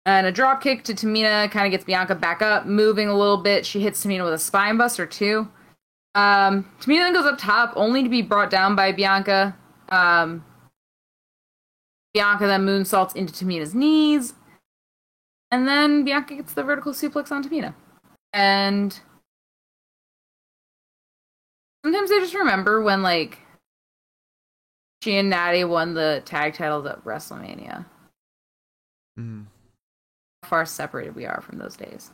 and 0.06 0.28
a 0.28 0.32
drop 0.32 0.62
kick 0.62 0.84
to 0.86 0.94
Tamina. 0.94 1.50
Kind 1.52 1.66
of 1.66 1.72
gets 1.72 1.84
Bianca 1.84 2.16
back 2.16 2.42
up, 2.42 2.66
moving 2.66 3.10
a 3.10 3.18
little 3.18 3.38
bit. 3.38 3.66
She 3.66 3.82
hits 3.82 4.04
Tamina 4.04 4.24
with 4.24 4.34
a 4.34 4.40
spine 4.40 4.78
buster 4.78 5.06
too. 5.06 5.48
Um, 6.14 6.70
Tamina 6.80 7.00
then 7.00 7.14
goes 7.14 7.26
up 7.26 7.38
top, 7.38 7.74
only 7.76 8.04
to 8.04 8.10
be 8.10 8.22
brought 8.22 8.50
down 8.50 8.76
by 8.76 8.92
Bianca. 8.92 9.56
Um, 9.90 10.46
Bianca 12.14 12.48
then 12.48 12.66
moonsaults 12.66 13.16
into 13.16 13.34
Tamina's 13.34 13.76
knees. 13.76 14.34
And 15.52 15.68
then 15.68 16.06
Bianca 16.06 16.36
gets 16.36 16.54
the 16.54 16.64
vertical 16.64 16.94
suplex 16.94 17.32
on 17.32 17.44
Tamina. 17.44 17.76
And 18.32 18.98
sometimes 21.86 22.12
I 22.12 22.20
just 22.20 22.34
remember 22.34 22.82
when 22.82 23.04
like 23.04 23.38
she 25.04 25.18
and 25.18 25.30
Natty 25.30 25.64
won 25.64 25.94
the 25.94 26.24
tag 26.26 26.56
titles 26.56 26.88
at 26.88 27.04
WrestleMania. 27.06 27.86
Mm, 29.20 29.46
How 30.42 30.50
far 30.50 30.66
separated 30.66 31.16
we 31.16 31.28
are 31.28 31.42
from 31.42 31.60
those 31.60 31.78
days. 31.78 32.10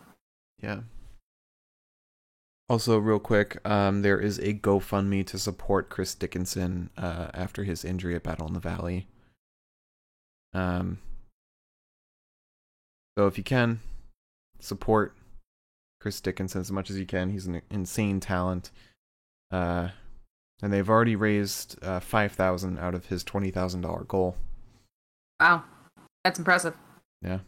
yeah. 0.61 0.82
Also, 2.67 2.97
real 2.97 3.19
quick, 3.19 3.59
um, 3.67 4.01
there 4.01 4.19
is 4.19 4.39
a 4.39 4.53
GoFundMe 4.53 5.26
to 5.28 5.38
support 5.38 5.89
Chris 5.89 6.15
Dickinson 6.15 6.89
uh, 6.97 7.28
after 7.34 7.65
his 7.65 7.84
injury 7.84 8.15
at 8.15 8.24
Battle 8.24 8.47
in 8.47 8.53
the 8.53 8.61
Valley. 8.61 9.07
Um, 10.53 10.99
so 13.17 13.28
if 13.28 13.38
you 13.38 13.43
can, 13.43 13.82
support 14.59 15.15
Chris 15.99 16.22
Dickinson 16.22 16.61
as 16.61 16.72
much 16.72 16.89
as 16.89 16.97
you 16.97 17.05
can. 17.05 17.30
He's 17.32 17.45
an 17.45 17.61
insane 17.69 18.22
talent. 18.22 18.72
Uh, 19.52 19.89
and 20.62 20.72
they've 20.72 20.89
already 20.89 21.16
raised 21.16 21.78
uh, 21.84 21.99
five 21.99 22.32
thousand 22.32 22.80
out 22.80 22.95
of 22.95 23.08
his 23.08 23.24
twenty 23.24 23.52
thousand 23.52 23.82
dollar 23.82 24.04
goal. 24.04 24.36
Wow, 25.39 25.64
that's 26.24 26.39
impressive. 26.39 26.76
Yeah. 27.22 27.39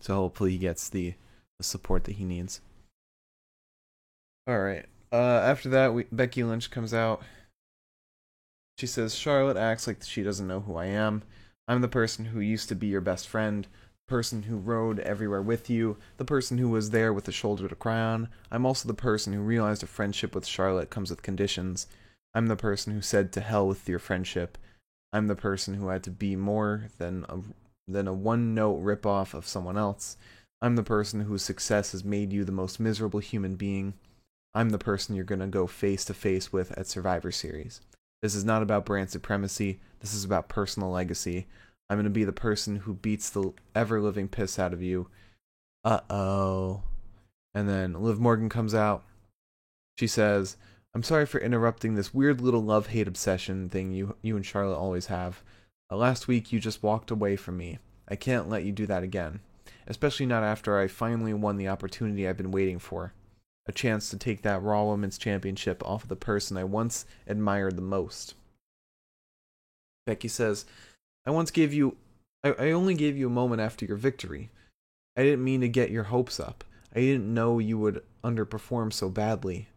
So 0.00 0.14
hopefully 0.14 0.52
he 0.52 0.58
gets 0.58 0.88
the, 0.88 1.14
the 1.58 1.64
support 1.64 2.04
that 2.04 2.16
he 2.16 2.24
needs. 2.24 2.60
All 4.46 4.58
right. 4.58 4.84
Uh, 5.10 5.16
after 5.16 5.68
that, 5.70 5.94
we, 5.94 6.04
Becky 6.12 6.44
Lynch 6.44 6.70
comes 6.70 6.92
out. 6.94 7.22
She 8.78 8.86
says 8.86 9.14
Charlotte 9.14 9.56
acts 9.56 9.86
like 9.86 10.02
she 10.02 10.22
doesn't 10.22 10.46
know 10.46 10.60
who 10.60 10.76
I 10.76 10.86
am. 10.86 11.22
I'm 11.66 11.80
the 11.80 11.88
person 11.88 12.26
who 12.26 12.40
used 12.40 12.68
to 12.68 12.74
be 12.74 12.86
your 12.86 13.00
best 13.00 13.26
friend, 13.26 13.66
person 14.06 14.44
who 14.44 14.56
rode 14.56 15.00
everywhere 15.00 15.42
with 15.42 15.68
you, 15.68 15.96
the 16.16 16.24
person 16.24 16.58
who 16.58 16.68
was 16.68 16.90
there 16.90 17.12
with 17.12 17.26
a 17.26 17.32
shoulder 17.32 17.66
to 17.68 17.74
cry 17.74 18.00
on. 18.00 18.28
I'm 18.50 18.64
also 18.64 18.86
the 18.86 18.94
person 18.94 19.32
who 19.32 19.40
realized 19.40 19.82
a 19.82 19.86
friendship 19.86 20.34
with 20.34 20.46
Charlotte 20.46 20.90
comes 20.90 21.10
with 21.10 21.22
conditions. 21.22 21.86
I'm 22.34 22.46
the 22.46 22.56
person 22.56 22.92
who 22.92 23.00
said 23.00 23.32
to 23.32 23.40
hell 23.40 23.66
with 23.66 23.88
your 23.88 23.98
friendship. 23.98 24.58
I'm 25.12 25.26
the 25.26 25.34
person 25.34 25.74
who 25.74 25.88
had 25.88 26.02
to 26.04 26.10
be 26.10 26.36
more 26.36 26.88
than 26.98 27.24
a 27.28 27.38
than 27.88 28.08
a 28.08 28.12
one 28.12 28.54
note 28.54 28.82
ripoff 28.82 29.32
of 29.34 29.46
someone 29.46 29.78
else. 29.78 30.16
I'm 30.60 30.76
the 30.76 30.82
person 30.82 31.20
whose 31.20 31.42
success 31.42 31.92
has 31.92 32.04
made 32.04 32.32
you 32.32 32.44
the 32.44 32.52
most 32.52 32.80
miserable 32.80 33.20
human 33.20 33.56
being. 33.56 33.94
I'm 34.54 34.70
the 34.70 34.78
person 34.78 35.14
you're 35.14 35.24
going 35.24 35.40
to 35.40 35.46
go 35.46 35.66
face 35.66 36.04
to 36.06 36.14
face 36.14 36.52
with 36.52 36.76
at 36.78 36.86
Survivor 36.86 37.30
Series. 37.30 37.80
This 38.22 38.34
is 38.34 38.44
not 38.44 38.62
about 38.62 38.86
brand 38.86 39.10
supremacy. 39.10 39.80
This 40.00 40.14
is 40.14 40.24
about 40.24 40.48
personal 40.48 40.90
legacy. 40.90 41.46
I'm 41.88 42.02
to 42.02 42.10
be 42.10 42.24
the 42.24 42.32
person 42.32 42.76
who 42.76 42.94
beats 42.94 43.30
the 43.30 43.52
ever 43.74 44.00
living 44.00 44.28
piss 44.28 44.58
out 44.58 44.72
of 44.72 44.82
you. 44.82 45.08
Uh 45.84 46.00
oh. 46.10 46.82
And 47.54 47.68
then 47.68 47.94
Liv 47.94 48.18
Morgan 48.18 48.48
comes 48.48 48.74
out. 48.74 49.04
She 49.98 50.06
says, 50.06 50.56
I'm 50.94 51.02
sorry 51.02 51.26
for 51.26 51.40
interrupting 51.40 51.94
this 51.94 52.12
weird 52.12 52.40
little 52.40 52.62
love 52.62 52.88
hate 52.88 53.06
obsession 53.08 53.68
thing 53.68 53.92
you, 53.92 54.16
you 54.22 54.36
and 54.36 54.44
Charlotte 54.44 54.78
always 54.78 55.06
have. 55.06 55.42
Uh, 55.90 55.96
last 55.96 56.26
week 56.26 56.52
you 56.52 56.58
just 56.58 56.82
walked 56.82 57.10
away 57.10 57.36
from 57.36 57.56
me. 57.56 57.78
I 58.08 58.16
can't 58.16 58.48
let 58.48 58.64
you 58.64 58.72
do 58.72 58.86
that 58.86 59.02
again. 59.02 59.40
Especially 59.86 60.26
not 60.26 60.42
after 60.42 60.78
I 60.78 60.88
finally 60.88 61.34
won 61.34 61.56
the 61.56 61.68
opportunity 61.68 62.26
I've 62.26 62.36
been 62.36 62.50
waiting 62.50 62.78
for. 62.78 63.12
A 63.66 63.72
chance 63.72 64.10
to 64.10 64.16
take 64.16 64.42
that 64.42 64.62
Raw 64.62 64.84
Women's 64.84 65.18
Championship 65.18 65.86
off 65.86 66.04
of 66.04 66.08
the 66.08 66.16
person 66.16 66.56
I 66.56 66.64
once 66.64 67.04
admired 67.26 67.76
the 67.76 67.82
most. 67.82 68.34
Becky 70.06 70.28
says, 70.28 70.66
I 71.26 71.30
once 71.30 71.50
gave 71.50 71.72
you. 71.72 71.96
I, 72.44 72.52
I 72.52 72.70
only 72.70 72.94
gave 72.94 73.16
you 73.16 73.26
a 73.26 73.30
moment 73.30 73.60
after 73.60 73.84
your 73.84 73.96
victory. 73.96 74.50
I 75.16 75.22
didn't 75.22 75.44
mean 75.44 75.60
to 75.62 75.68
get 75.68 75.90
your 75.90 76.04
hopes 76.04 76.38
up. 76.38 76.64
I 76.94 77.00
didn't 77.00 77.32
know 77.32 77.58
you 77.58 77.78
would 77.78 78.02
underperform 78.22 78.92
so 78.92 79.08
badly. 79.08 79.68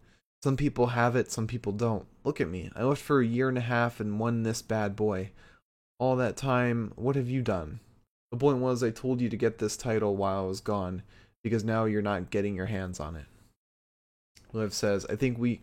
Some 0.43 0.55
people 0.55 0.87
have 0.87 1.15
it, 1.15 1.31
some 1.31 1.47
people 1.47 1.73
don't. 1.73 2.05
Look 2.23 2.39
at 2.39 2.47
me. 2.47 2.71
I 2.75 2.83
left 2.83 3.01
for 3.01 3.19
a 3.19 3.25
year 3.25 3.49
and 3.49 3.57
a 3.57 3.61
half 3.61 3.99
and 3.99 4.19
won 4.19 4.43
this 4.43 4.61
bad 4.61 4.95
boy. 4.95 5.31
All 5.99 6.15
that 6.15 6.37
time, 6.37 6.93
what 6.95 7.17
have 7.17 7.29
you 7.29 7.41
done? 7.41 7.81
The 8.31 8.37
point 8.37 8.59
was, 8.59 8.83
I 8.83 8.91
told 8.91 9.19
you 9.19 9.27
to 9.29 9.35
get 9.35 9.57
this 9.57 9.75
title 9.75 10.15
while 10.15 10.43
I 10.43 10.47
was 10.47 10.61
gone, 10.61 11.03
because 11.43 11.63
now 11.63 11.85
you're 11.85 12.01
not 12.01 12.29
getting 12.29 12.55
your 12.55 12.67
hands 12.67 12.99
on 12.99 13.15
it. 13.15 13.25
Liv 14.53 14.73
says, 14.73 15.05
I 15.09 15.15
think 15.15 15.37
we 15.37 15.61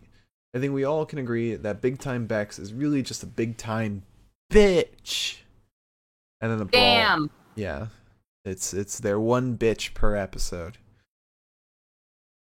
I 0.53 0.59
think 0.59 0.73
we 0.73 0.83
all 0.83 1.05
can 1.05 1.19
agree 1.19 1.55
that 1.55 1.81
Big 1.81 1.99
Time 1.99 2.25
Bex 2.25 2.57
is 2.57 2.73
really 2.73 3.01
just 3.01 3.23
a 3.23 3.27
big 3.27 3.57
time 3.57 4.03
bitch. 4.51 5.37
And 6.41 6.51
then 6.51 6.57
the 6.59 6.65
brawl. 6.65 6.81
Damn. 6.83 7.29
Yeah. 7.55 7.87
It's 8.45 8.73
it's 8.73 8.99
their 8.99 9.19
one 9.19 9.57
bitch 9.57 9.93
per 9.93 10.15
episode. 10.15 10.77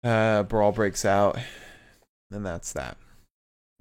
Uh 0.04 0.42
brawl 0.42 0.72
breaks 0.72 1.04
out. 1.04 1.38
And 2.30 2.44
that's 2.44 2.72
that. 2.72 2.96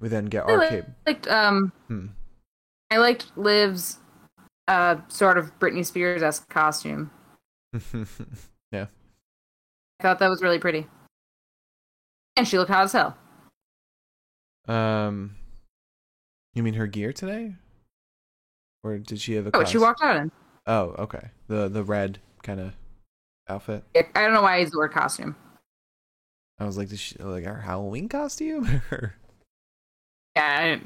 We 0.00 0.08
then 0.08 0.26
get 0.26 0.46
I 0.46 0.52
RK. 0.54 0.84
liked 1.06 1.28
um 1.28 1.72
Hmm. 1.88 2.06
I 2.90 2.98
liked 2.98 3.32
Liv's 3.36 3.98
uh 4.68 4.96
sort 5.08 5.38
of 5.38 5.58
Britney 5.58 5.84
Spears 5.84 6.22
esque 6.22 6.48
costume. 6.48 7.10
yeah. 8.72 8.86
I 9.98 10.02
thought 10.02 10.18
that 10.20 10.28
was 10.30 10.42
really 10.42 10.58
pretty. 10.58 10.86
And 12.36 12.46
she 12.46 12.58
looked 12.58 12.70
hot 12.70 12.84
as 12.84 12.92
hell. 12.92 13.16
Um 14.68 15.36
You 16.54 16.62
mean 16.62 16.74
her 16.74 16.86
gear 16.86 17.12
today? 17.12 17.54
Or 18.86 18.98
did 18.98 19.20
she 19.20 19.34
have 19.34 19.48
a 19.48 19.50
Oh, 19.54 19.64
she 19.64 19.78
walked 19.78 20.00
out 20.02 20.16
in. 20.16 20.30
Oh, 20.66 20.94
okay. 20.98 21.30
The 21.48 21.68
the 21.68 21.82
red 21.82 22.20
kind 22.42 22.60
of 22.60 22.72
outfit. 23.48 23.82
I 23.94 24.22
don't 24.22 24.32
know 24.32 24.42
why 24.42 24.54
I 24.54 24.58
used 24.58 24.72
the 24.72 24.78
word 24.78 24.92
costume. 24.92 25.34
I 26.58 26.64
was 26.64 26.78
like, 26.78 26.88
did 26.88 26.98
she 27.00 27.18
like 27.18 27.44
her 27.44 27.60
Halloween 27.60 28.08
costume? 28.08 28.82
Yeah, 30.36 30.76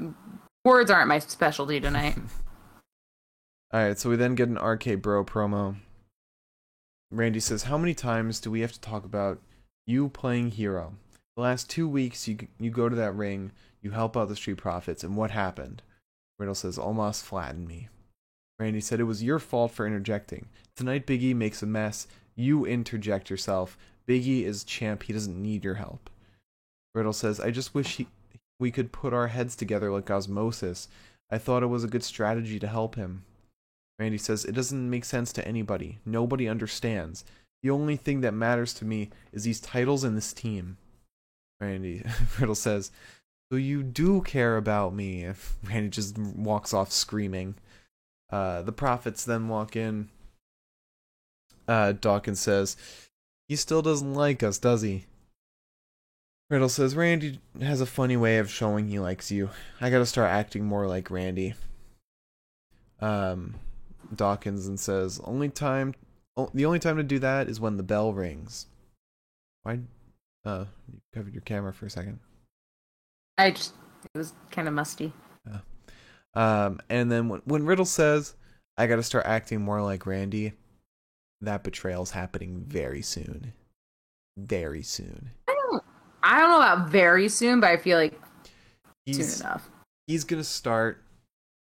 words 0.64 0.92
aren't 0.92 1.08
my 1.08 1.18
specialty 1.18 1.80
tonight. 1.80 2.16
All 3.72 3.80
right, 3.80 3.98
so 3.98 4.08
we 4.08 4.14
then 4.14 4.36
get 4.36 4.48
an 4.48 4.58
RK 4.58 5.02
Bro 5.02 5.24
promo. 5.24 5.74
Randy 7.10 7.40
says, 7.40 7.64
"How 7.64 7.76
many 7.76 7.92
times 7.92 8.38
do 8.40 8.48
we 8.48 8.60
have 8.60 8.70
to 8.70 8.80
talk 8.80 9.04
about 9.04 9.40
you 9.86 10.08
playing 10.08 10.52
hero? 10.52 10.94
The 11.34 11.42
last 11.42 11.68
two 11.68 11.88
weeks, 11.88 12.28
you 12.28 12.46
you 12.60 12.70
go 12.70 12.88
to 12.88 12.94
that 12.94 13.16
ring, 13.16 13.50
you 13.82 13.90
help 13.90 14.16
out 14.16 14.28
the 14.28 14.36
Street 14.36 14.58
Profits, 14.58 15.02
and 15.02 15.16
what 15.16 15.32
happened?" 15.32 15.82
Riddle 16.40 16.56
says, 16.56 16.76
"Almost 16.76 17.24
flattened 17.24 17.68
me." 17.68 17.88
Randy 18.58 18.80
said, 18.80 18.98
"It 18.98 19.04
was 19.04 19.22
your 19.22 19.38
fault 19.38 19.70
for 19.70 19.86
interjecting. 19.86 20.48
Tonight, 20.74 21.06
Biggie 21.06 21.36
makes 21.36 21.62
a 21.62 21.66
mess. 21.66 22.08
You 22.34 22.66
interject 22.66 23.30
yourself. 23.30 23.78
Biggie 24.08 24.42
is 24.42 24.64
champ. 24.64 25.04
He 25.04 25.12
doesn't 25.12 25.40
need 25.40 25.62
your 25.62 25.74
help." 25.74 26.10
Riddle 26.96 27.12
says, 27.12 27.38
"I 27.38 27.52
just 27.52 27.74
wish 27.74 27.98
he, 27.98 28.08
we 28.58 28.72
could 28.72 28.90
put 28.90 29.14
our 29.14 29.28
heads 29.28 29.54
together 29.54 29.92
like 29.92 30.10
osmosis. 30.10 30.88
I 31.30 31.38
thought 31.38 31.62
it 31.62 31.66
was 31.66 31.84
a 31.84 31.88
good 31.88 32.02
strategy 32.02 32.58
to 32.58 32.66
help 32.66 32.96
him." 32.96 33.24
Randy 34.00 34.16
says, 34.16 34.46
It 34.46 34.54
doesn't 34.54 34.88
make 34.88 35.04
sense 35.04 35.30
to 35.34 35.46
anybody. 35.46 35.98
Nobody 36.06 36.48
understands. 36.48 37.22
The 37.62 37.68
only 37.68 37.96
thing 37.96 38.22
that 38.22 38.32
matters 38.32 38.72
to 38.74 38.86
me 38.86 39.10
is 39.30 39.44
these 39.44 39.60
titles 39.60 40.04
and 40.04 40.16
this 40.16 40.32
team. 40.32 40.78
Randy 41.60 42.02
Riddle 42.40 42.54
says, 42.54 42.90
So 43.50 43.56
you 43.56 43.82
do 43.82 44.22
care 44.22 44.56
about 44.56 44.94
me. 44.94 45.24
If 45.24 45.56
Randy 45.64 45.88
just 45.88 46.16
walks 46.18 46.72
off 46.72 46.92
screaming. 46.92 47.56
Uh, 48.30 48.62
the 48.62 48.72
Profits 48.72 49.24
then 49.24 49.48
walk 49.48 49.74
in. 49.74 50.08
Uh, 51.66 51.92
Dawkins 51.92 52.40
says, 52.40 52.76
He 53.48 53.56
still 53.56 53.82
doesn't 53.82 54.14
like 54.14 54.42
us, 54.42 54.58
does 54.58 54.82
he? 54.82 55.06
Riddle 56.48 56.68
says, 56.68 56.96
Randy 56.96 57.40
has 57.60 57.80
a 57.80 57.86
funny 57.86 58.16
way 58.16 58.38
of 58.38 58.50
showing 58.50 58.88
he 58.88 58.98
likes 58.98 59.30
you. 59.30 59.50
I 59.80 59.88
gotta 59.90 60.06
start 60.06 60.30
acting 60.30 60.64
more 60.64 60.86
like 60.88 61.10
Randy. 61.10 61.54
Um, 63.00 63.54
Dawkins 64.14 64.66
and 64.66 64.78
says, 64.78 65.20
"Only 65.24 65.48
time, 65.48 65.94
o- 66.36 66.50
the 66.52 66.66
only 66.66 66.80
time 66.80 66.96
to 66.96 67.04
do 67.04 67.20
that 67.20 67.48
is 67.48 67.60
when 67.60 67.76
the 67.76 67.84
bell 67.84 68.12
rings." 68.12 68.66
Why? 69.62 69.80
Uh, 70.44 70.64
you 70.92 71.00
covered 71.14 71.32
your 71.32 71.42
camera 71.42 71.72
for 71.72 71.86
a 71.86 71.90
second. 71.90 72.18
I 73.40 73.50
just 73.52 73.74
it 74.14 74.18
was 74.18 74.32
kind 74.50 74.68
of 74.68 74.74
musty. 74.74 75.12
Um, 76.34 76.80
and 76.88 77.10
then 77.10 77.28
when 77.28 77.40
when 77.44 77.64
Riddle 77.66 77.84
says, 77.84 78.34
"I 78.78 78.86
got 78.86 78.96
to 78.96 79.02
start 79.02 79.26
acting 79.26 79.60
more 79.62 79.82
like 79.82 80.06
Randy," 80.06 80.52
that 81.40 81.64
betrayal's 81.64 82.12
happening 82.12 82.64
very 82.68 83.02
soon. 83.02 83.52
Very 84.38 84.82
soon. 84.82 85.30
I 85.48 85.56
don't 85.70 85.82
I 86.22 86.38
don't 86.38 86.50
know 86.50 86.56
about 86.58 86.88
very 86.90 87.28
soon, 87.28 87.58
but 87.60 87.70
I 87.70 87.76
feel 87.78 87.98
like 87.98 88.20
He's 89.06 89.38
soon 89.38 89.46
enough. 89.46 89.68
he's 90.06 90.22
gonna 90.22 90.44
start 90.44 91.02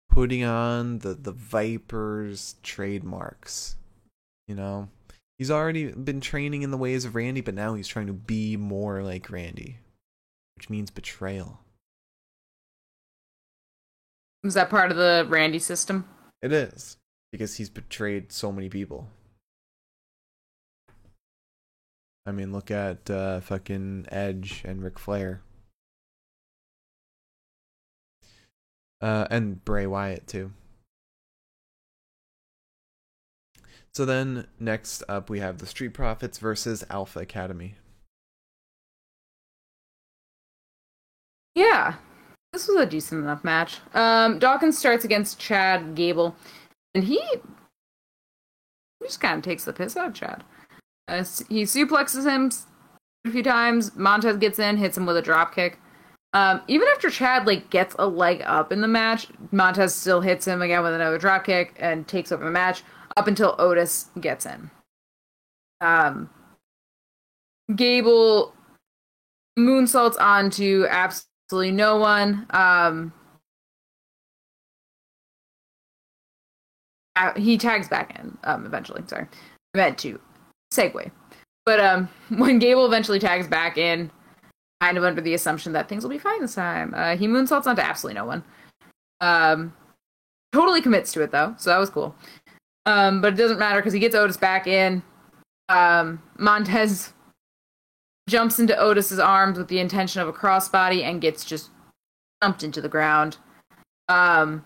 putting 0.09 0.43
on 0.43 0.99
the 0.99 1.15
the 1.15 1.31
Vipers 1.31 2.55
trademarks. 2.61 3.77
You 4.47 4.53
know, 4.55 4.89
he's 5.39 5.49
already 5.49 5.91
been 5.91 6.21
training 6.21 6.61
in 6.61 6.69
the 6.69 6.77
ways 6.77 7.03
of 7.03 7.15
Randy, 7.15 7.41
but 7.41 7.55
now 7.55 7.73
he's 7.73 7.87
trying 7.87 8.07
to 8.07 8.13
be 8.13 8.57
more 8.57 9.01
like 9.01 9.31
Randy, 9.31 9.79
which 10.61 10.69
means 10.69 10.91
betrayal. 10.91 11.59
Is 14.43 14.53
that 14.53 14.69
part 14.69 14.91
of 14.91 14.97
the 14.97 15.25
Randy 15.27 15.57
system? 15.57 16.07
It 16.43 16.53
is 16.53 16.97
because 17.31 17.55
he's 17.55 17.71
betrayed 17.71 18.31
so 18.31 18.51
many 18.51 18.69
people. 18.69 19.07
I 22.27 22.31
mean, 22.31 22.53
look 22.53 22.69
at 22.69 23.09
uh, 23.09 23.39
fucking 23.39 24.05
Edge 24.11 24.61
and 24.63 24.83
Ric 24.83 24.99
Flair. 24.99 25.41
Uh, 29.01 29.25
and 29.31 29.65
Bray 29.65 29.87
Wyatt 29.87 30.27
too. 30.27 30.51
So 33.95 34.05
then 34.05 34.45
next 34.59 35.01
up 35.09 35.27
we 35.27 35.39
have 35.39 35.57
the 35.57 35.65
Street 35.65 35.95
Profits 35.95 36.37
versus 36.37 36.83
Alpha 36.91 37.17
Academy. 37.17 37.77
Yeah, 41.61 41.93
this 42.53 42.67
was 42.67 42.77
a 42.77 42.87
decent 42.87 43.23
enough 43.23 43.43
match. 43.43 43.77
Um, 43.93 44.39
Dawkins 44.39 44.79
starts 44.79 45.05
against 45.05 45.39
Chad 45.39 45.93
Gable, 45.93 46.35
and 46.95 47.03
he, 47.03 47.21
just 49.03 49.21
kind 49.21 49.37
of 49.37 49.43
takes 49.43 49.65
the 49.65 49.71
piss 49.71 49.95
out 49.95 50.07
of 50.07 50.13
Chad. 50.15 50.43
Uh, 51.07 51.23
he 51.49 51.63
suplexes 51.63 52.25
him 52.25 52.51
a 53.27 53.31
few 53.31 53.43
times. 53.43 53.95
Montez 53.95 54.37
gets 54.37 54.57
in, 54.57 54.77
hits 54.77 54.97
him 54.97 55.05
with 55.05 55.17
a 55.17 55.21
drop 55.21 55.53
kick. 55.53 55.77
Um, 56.33 56.61
even 56.67 56.87
after 56.87 57.11
Chad 57.11 57.45
like 57.45 57.69
gets 57.69 57.95
a 57.99 58.07
leg 58.07 58.41
up 58.47 58.71
in 58.71 58.81
the 58.81 58.87
match, 58.87 59.27
Montez 59.51 59.93
still 59.93 60.21
hits 60.21 60.47
him 60.47 60.63
again 60.63 60.81
with 60.81 60.95
another 60.95 61.19
drop 61.19 61.45
kick 61.45 61.75
and 61.79 62.07
takes 62.07 62.31
over 62.31 62.43
the 62.43 62.49
match 62.49 62.81
up 63.17 63.27
until 63.27 63.55
Otis 63.59 64.07
gets 64.19 64.47
in. 64.47 64.71
Um, 65.79 66.31
Gable 67.75 68.55
moonsaults 69.59 70.19
onto 70.19 70.87
absolutely 71.51 71.71
no 71.71 71.97
one. 71.97 72.47
Um, 72.51 73.11
he 77.35 77.57
tags 77.57 77.89
back 77.89 78.17
in 78.17 78.37
um, 78.45 78.65
eventually. 78.65 79.03
Sorry, 79.05 79.27
I 79.75 79.77
meant 79.77 79.97
to 79.99 80.17
segue. 80.73 81.11
But 81.65 81.81
um, 81.81 82.07
when 82.29 82.57
Gable 82.57 82.85
eventually 82.85 83.19
tags 83.19 83.49
back 83.49 83.77
in, 83.77 84.09
kind 84.79 84.97
of 84.97 85.03
under 85.03 85.19
the 85.19 85.33
assumption 85.33 85.73
that 85.73 85.89
things 85.89 86.03
will 86.03 86.09
be 86.09 86.17
fine 86.17 86.39
this 86.39 86.55
time, 86.55 86.93
uh, 86.95 87.17
he 87.17 87.27
moonsaults 87.27 87.67
onto 87.67 87.81
absolutely 87.81 88.17
no 88.17 88.25
one. 88.25 88.45
Um, 89.19 89.73
totally 90.53 90.81
commits 90.81 91.11
to 91.13 91.21
it 91.21 91.31
though, 91.31 91.53
so 91.57 91.69
that 91.69 91.79
was 91.79 91.89
cool. 91.89 92.15
Um, 92.85 93.19
but 93.19 93.33
it 93.33 93.37
doesn't 93.37 93.59
matter 93.59 93.79
because 93.79 93.93
he 93.93 93.99
gets 93.99 94.15
Otis 94.15 94.37
back 94.37 94.67
in. 94.67 95.03
Um, 95.67 96.21
Montez 96.39 97.11
jumps 98.31 98.59
into 98.59 98.79
Otis's 98.79 99.19
arms 99.19 99.57
with 99.57 99.67
the 99.67 99.79
intention 99.79 100.21
of 100.21 100.27
a 100.27 100.33
crossbody 100.33 101.03
and 101.03 101.21
gets 101.21 101.43
just 101.43 101.69
dumped 102.41 102.63
into 102.63 102.79
the 102.79 102.89
ground. 102.89 103.37
Um, 104.07 104.63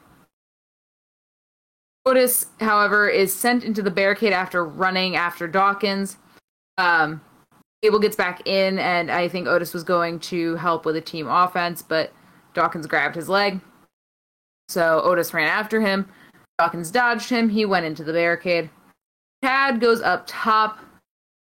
Otis, 2.06 2.46
however, 2.60 3.10
is 3.10 3.36
sent 3.36 3.64
into 3.64 3.82
the 3.82 3.90
barricade 3.90 4.34
after 4.34 4.64
running 4.64 5.16
after 5.16 5.48
Dawkins. 5.48 6.18
Um, 6.78 7.22
Gable 7.82 7.98
gets 7.98 8.16
back 8.16 8.46
in, 8.48 8.78
and 8.78 9.10
I 9.10 9.28
think 9.28 9.48
Otis 9.48 9.74
was 9.74 9.84
going 9.84 10.20
to 10.20 10.56
help 10.58 10.86
with 10.86 10.96
a 10.96 11.02
team 11.02 11.28
offense, 11.28 11.82
but 11.82 12.14
Dawkins 12.54 12.86
grabbed 12.86 13.16
his 13.16 13.28
leg. 13.28 13.60
So 14.70 15.02
Otis 15.04 15.34
ran 15.34 15.48
after 15.48 15.82
him. 15.82 16.08
Dawkins 16.60 16.92
dodged 16.92 17.30
him. 17.30 17.50
He 17.50 17.66
went 17.66 17.86
into 17.88 18.04
the 18.04 18.14
barricade. 18.14 18.70
Chad 19.44 19.82
goes 19.82 20.02
up 20.02 20.26
top. 20.28 20.80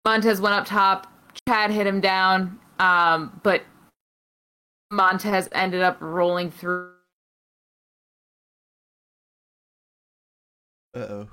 Montez 0.03 0.41
went 0.41 0.55
up 0.55 0.65
top. 0.65 1.13
Chad 1.47 1.71
hit 1.71 1.88
him 1.88 2.01
down, 2.01 2.59
um, 2.79 3.39
but 3.43 3.63
Montez 4.91 5.49
ended 5.51 5.81
up 5.81 5.97
rolling 5.99 6.51
through. 6.51 6.91
Uh 10.95 10.99
oh. 10.99 11.27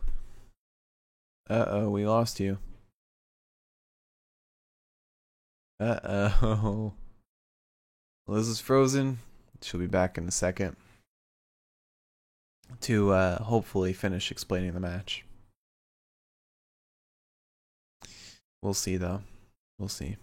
Uh 1.48 1.64
oh, 1.68 1.90
we 1.90 2.06
lost 2.06 2.40
you. 2.40 2.58
Uh 5.80 6.30
oh. 6.42 6.92
Liz 8.26 8.48
is 8.48 8.60
frozen. 8.60 9.18
She'll 9.60 9.80
be 9.80 9.86
back 9.86 10.16
in 10.18 10.26
a 10.26 10.30
second 10.30 10.76
to 12.80 13.12
uh, 13.12 13.42
hopefully 13.42 13.92
finish 13.92 14.30
explaining 14.30 14.72
the 14.72 14.80
match. 14.80 15.24
We'll 18.62 18.74
see, 18.74 18.96
though. 18.96 19.22
We'll 19.78 19.88
see. 19.88 20.16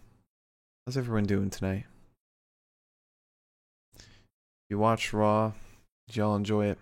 How's 0.85 0.97
everyone 0.97 1.25
doing 1.25 1.49
tonight? 1.49 1.85
You 4.69 4.79
watched 4.79 5.11
Raw. 5.11 5.51
Did 6.07 6.15
y'all 6.15 6.35
enjoy 6.35 6.67
it? 6.67 6.79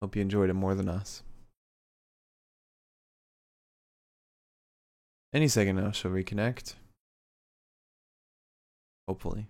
Hope 0.00 0.14
you 0.14 0.22
enjoyed 0.22 0.50
it 0.50 0.54
more 0.54 0.74
than 0.74 0.88
us. 0.88 1.22
Any 5.32 5.48
second 5.48 5.76
now, 5.76 5.90
she'll 5.90 6.12
reconnect. 6.12 6.74
Hopefully. 9.08 9.46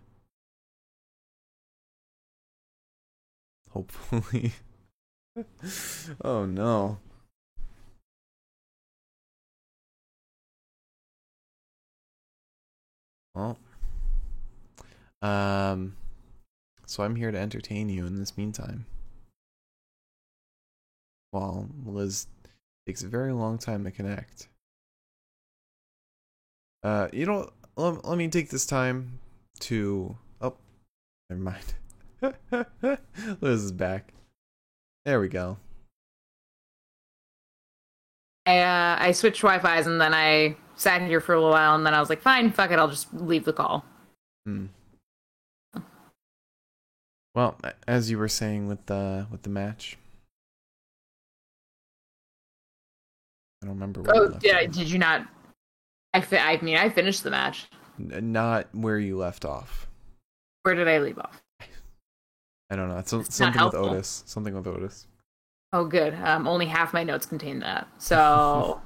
Hopefully. 3.70 4.52
oh 6.24 6.46
no. 6.46 6.98
Well, 13.36 13.58
um, 15.20 15.94
so 16.86 17.02
I'm 17.02 17.16
here 17.16 17.30
to 17.30 17.38
entertain 17.38 17.90
you 17.90 18.06
in 18.06 18.16
this 18.16 18.38
meantime. 18.38 18.86
While 21.32 21.68
Liz 21.84 22.28
takes 22.86 23.02
a 23.02 23.08
very 23.08 23.32
long 23.32 23.58
time 23.58 23.84
to 23.84 23.90
connect. 23.90 24.48
Uh, 26.82 27.08
you 27.12 27.26
know, 27.26 27.50
let, 27.76 28.06
let 28.06 28.16
me 28.16 28.28
take 28.28 28.48
this 28.48 28.64
time 28.64 29.18
to. 29.60 30.16
Oh, 30.40 30.54
never 31.28 31.42
mind. 31.42 31.74
Liz 33.42 33.64
is 33.64 33.72
back. 33.72 34.14
There 35.04 35.20
we 35.20 35.28
go. 35.28 35.58
I 38.46 38.60
uh, 38.60 38.96
I 38.98 39.12
switched 39.12 39.42
Wi-Fi's 39.42 39.86
and 39.86 40.00
then 40.00 40.14
I 40.14 40.56
sat 40.76 41.02
here 41.02 41.20
for 41.20 41.34
a 41.34 41.36
little 41.38 41.50
while 41.50 41.74
and 41.74 41.84
then 41.84 41.94
I 41.94 42.00
was 42.00 42.08
like, 42.08 42.22
fine, 42.22 42.50
fuck 42.50 42.70
it, 42.70 42.78
I'll 42.78 42.88
just 42.88 43.12
leave 43.12 43.44
the 43.44 43.52
call. 43.52 43.84
Hmm. 44.44 44.66
Well, 47.34 47.58
as 47.86 48.10
you 48.10 48.16
were 48.16 48.28
saying 48.28 48.66
with 48.66 48.86
the 48.86 49.26
with 49.30 49.42
the 49.42 49.50
match, 49.50 49.98
I 53.62 53.66
don't 53.66 53.74
remember. 53.74 54.00
Where 54.00 54.16
oh, 54.16 54.28
did 54.28 54.54
I, 54.54 54.64
did 54.64 54.90
you 54.90 54.98
not? 54.98 55.26
I 56.14 56.22
fi- 56.22 56.38
I 56.38 56.58
mean, 56.62 56.78
I 56.78 56.88
finished 56.88 57.24
the 57.24 57.30
match. 57.30 57.66
N- 58.00 58.32
not 58.32 58.74
where 58.74 58.98
you 58.98 59.18
left 59.18 59.44
off. 59.44 59.86
Where 60.62 60.74
did 60.74 60.88
I 60.88 60.98
leave 60.98 61.18
off? 61.18 61.42
I 62.70 62.76
don't 62.76 62.88
know. 62.88 62.98
It's, 62.98 63.12
it's 63.12 63.36
something 63.36 63.64
with 63.64 63.74
Otis. 63.74 64.24
Something 64.26 64.54
with 64.54 64.66
Otis. 64.66 65.06
Oh, 65.72 65.84
good. 65.84 66.14
Um, 66.14 66.48
only 66.48 66.66
half 66.66 66.94
my 66.94 67.04
notes 67.04 67.26
contain 67.26 67.58
that. 67.60 67.86
So, 67.98 68.80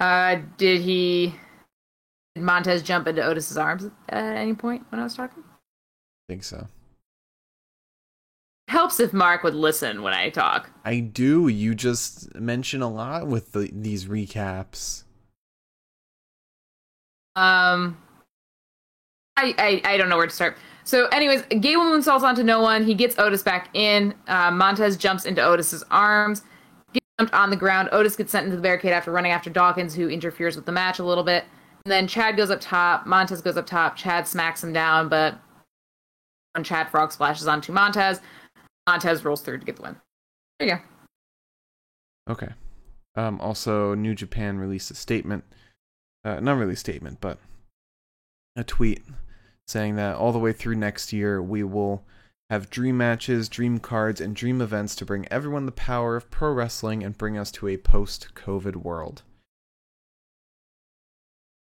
uh, 0.00 0.36
did 0.56 0.80
he? 0.80 1.34
Did 2.34 2.44
Montez 2.44 2.82
jump 2.82 3.06
into 3.06 3.22
Otis's 3.22 3.56
arms 3.56 3.88
at 4.08 4.36
any 4.36 4.54
point 4.54 4.84
when 4.90 5.00
I 5.00 5.04
was 5.04 5.14
talking? 5.14 5.44
I 5.46 6.32
think 6.32 6.44
so. 6.44 6.66
Helps 8.68 8.98
if 8.98 9.12
Mark 9.12 9.44
would 9.44 9.54
listen 9.54 10.02
when 10.02 10.14
I 10.14 10.30
talk. 10.30 10.70
I 10.84 11.00
do. 11.00 11.48
You 11.48 11.74
just 11.74 12.34
mention 12.34 12.82
a 12.82 12.90
lot 12.90 13.26
with 13.28 13.52
the, 13.52 13.70
these 13.72 14.06
recaps. 14.06 15.04
Um, 17.36 17.98
I, 19.36 19.54
I 19.58 19.82
I 19.92 19.96
don't 19.96 20.08
know 20.08 20.16
where 20.16 20.26
to 20.26 20.34
start. 20.34 20.56
So, 20.84 21.06
anyways, 21.06 21.42
Gable 21.60 21.82
moonsaults 21.84 22.22
onto 22.22 22.42
no 22.42 22.60
one. 22.60 22.84
He 22.84 22.94
gets 22.94 23.18
Otis 23.18 23.42
back 23.42 23.70
in. 23.74 24.14
Uh, 24.28 24.50
Montez 24.50 24.96
jumps 24.96 25.24
into 25.24 25.42
Otis's 25.42 25.82
arms. 25.90 26.42
On 27.32 27.50
the 27.50 27.56
ground. 27.56 27.88
Otis 27.92 28.16
gets 28.16 28.32
sent 28.32 28.44
into 28.44 28.56
the 28.56 28.62
barricade 28.62 28.92
after 28.92 29.12
running 29.12 29.30
after 29.30 29.48
Dawkins, 29.48 29.94
who 29.94 30.08
interferes 30.08 30.56
with 30.56 30.66
the 30.66 30.72
match 30.72 30.98
a 30.98 31.04
little 31.04 31.22
bit. 31.22 31.44
And 31.84 31.92
then 31.92 32.08
Chad 32.08 32.36
goes 32.36 32.50
up 32.50 32.60
top. 32.60 33.06
Montez 33.06 33.40
goes 33.40 33.56
up 33.56 33.66
top. 33.66 33.94
Chad 33.94 34.26
smacks 34.26 34.64
him 34.64 34.72
down, 34.72 35.08
but 35.08 35.38
when 36.54 36.64
Chad 36.64 36.90
Frog 36.90 37.12
splashes 37.12 37.46
onto 37.46 37.72
Montez, 37.72 38.20
Montez 38.88 39.24
rolls 39.24 39.42
through 39.42 39.58
to 39.58 39.64
get 39.64 39.76
the 39.76 39.82
win. 39.82 39.96
There 40.58 40.68
you 40.68 40.74
go. 40.76 42.32
Okay. 42.32 42.52
Um, 43.16 43.40
also, 43.40 43.94
New 43.94 44.14
Japan 44.14 44.58
released 44.58 44.90
a 44.90 44.94
statement. 44.94 45.44
Uh, 46.24 46.40
not 46.40 46.56
really 46.56 46.72
a 46.72 46.76
statement, 46.76 47.20
but 47.20 47.38
a 48.56 48.64
tweet 48.64 49.02
saying 49.66 49.96
that 49.96 50.16
all 50.16 50.32
the 50.32 50.38
way 50.38 50.52
through 50.52 50.74
next 50.74 51.12
year 51.12 51.42
we 51.42 51.62
will 51.62 52.02
have 52.54 52.70
dream 52.70 52.96
matches, 52.96 53.48
dream 53.48 53.80
cards, 53.80 54.20
and 54.20 54.36
dream 54.36 54.60
events 54.60 54.94
to 54.94 55.04
bring 55.04 55.26
everyone 55.28 55.66
the 55.66 55.72
power 55.72 56.14
of 56.14 56.30
pro 56.30 56.52
wrestling 56.52 57.02
and 57.02 57.18
bring 57.18 57.36
us 57.36 57.50
to 57.50 57.66
a 57.66 57.76
post 57.76 58.28
COVID 58.36 58.76
world. 58.76 59.22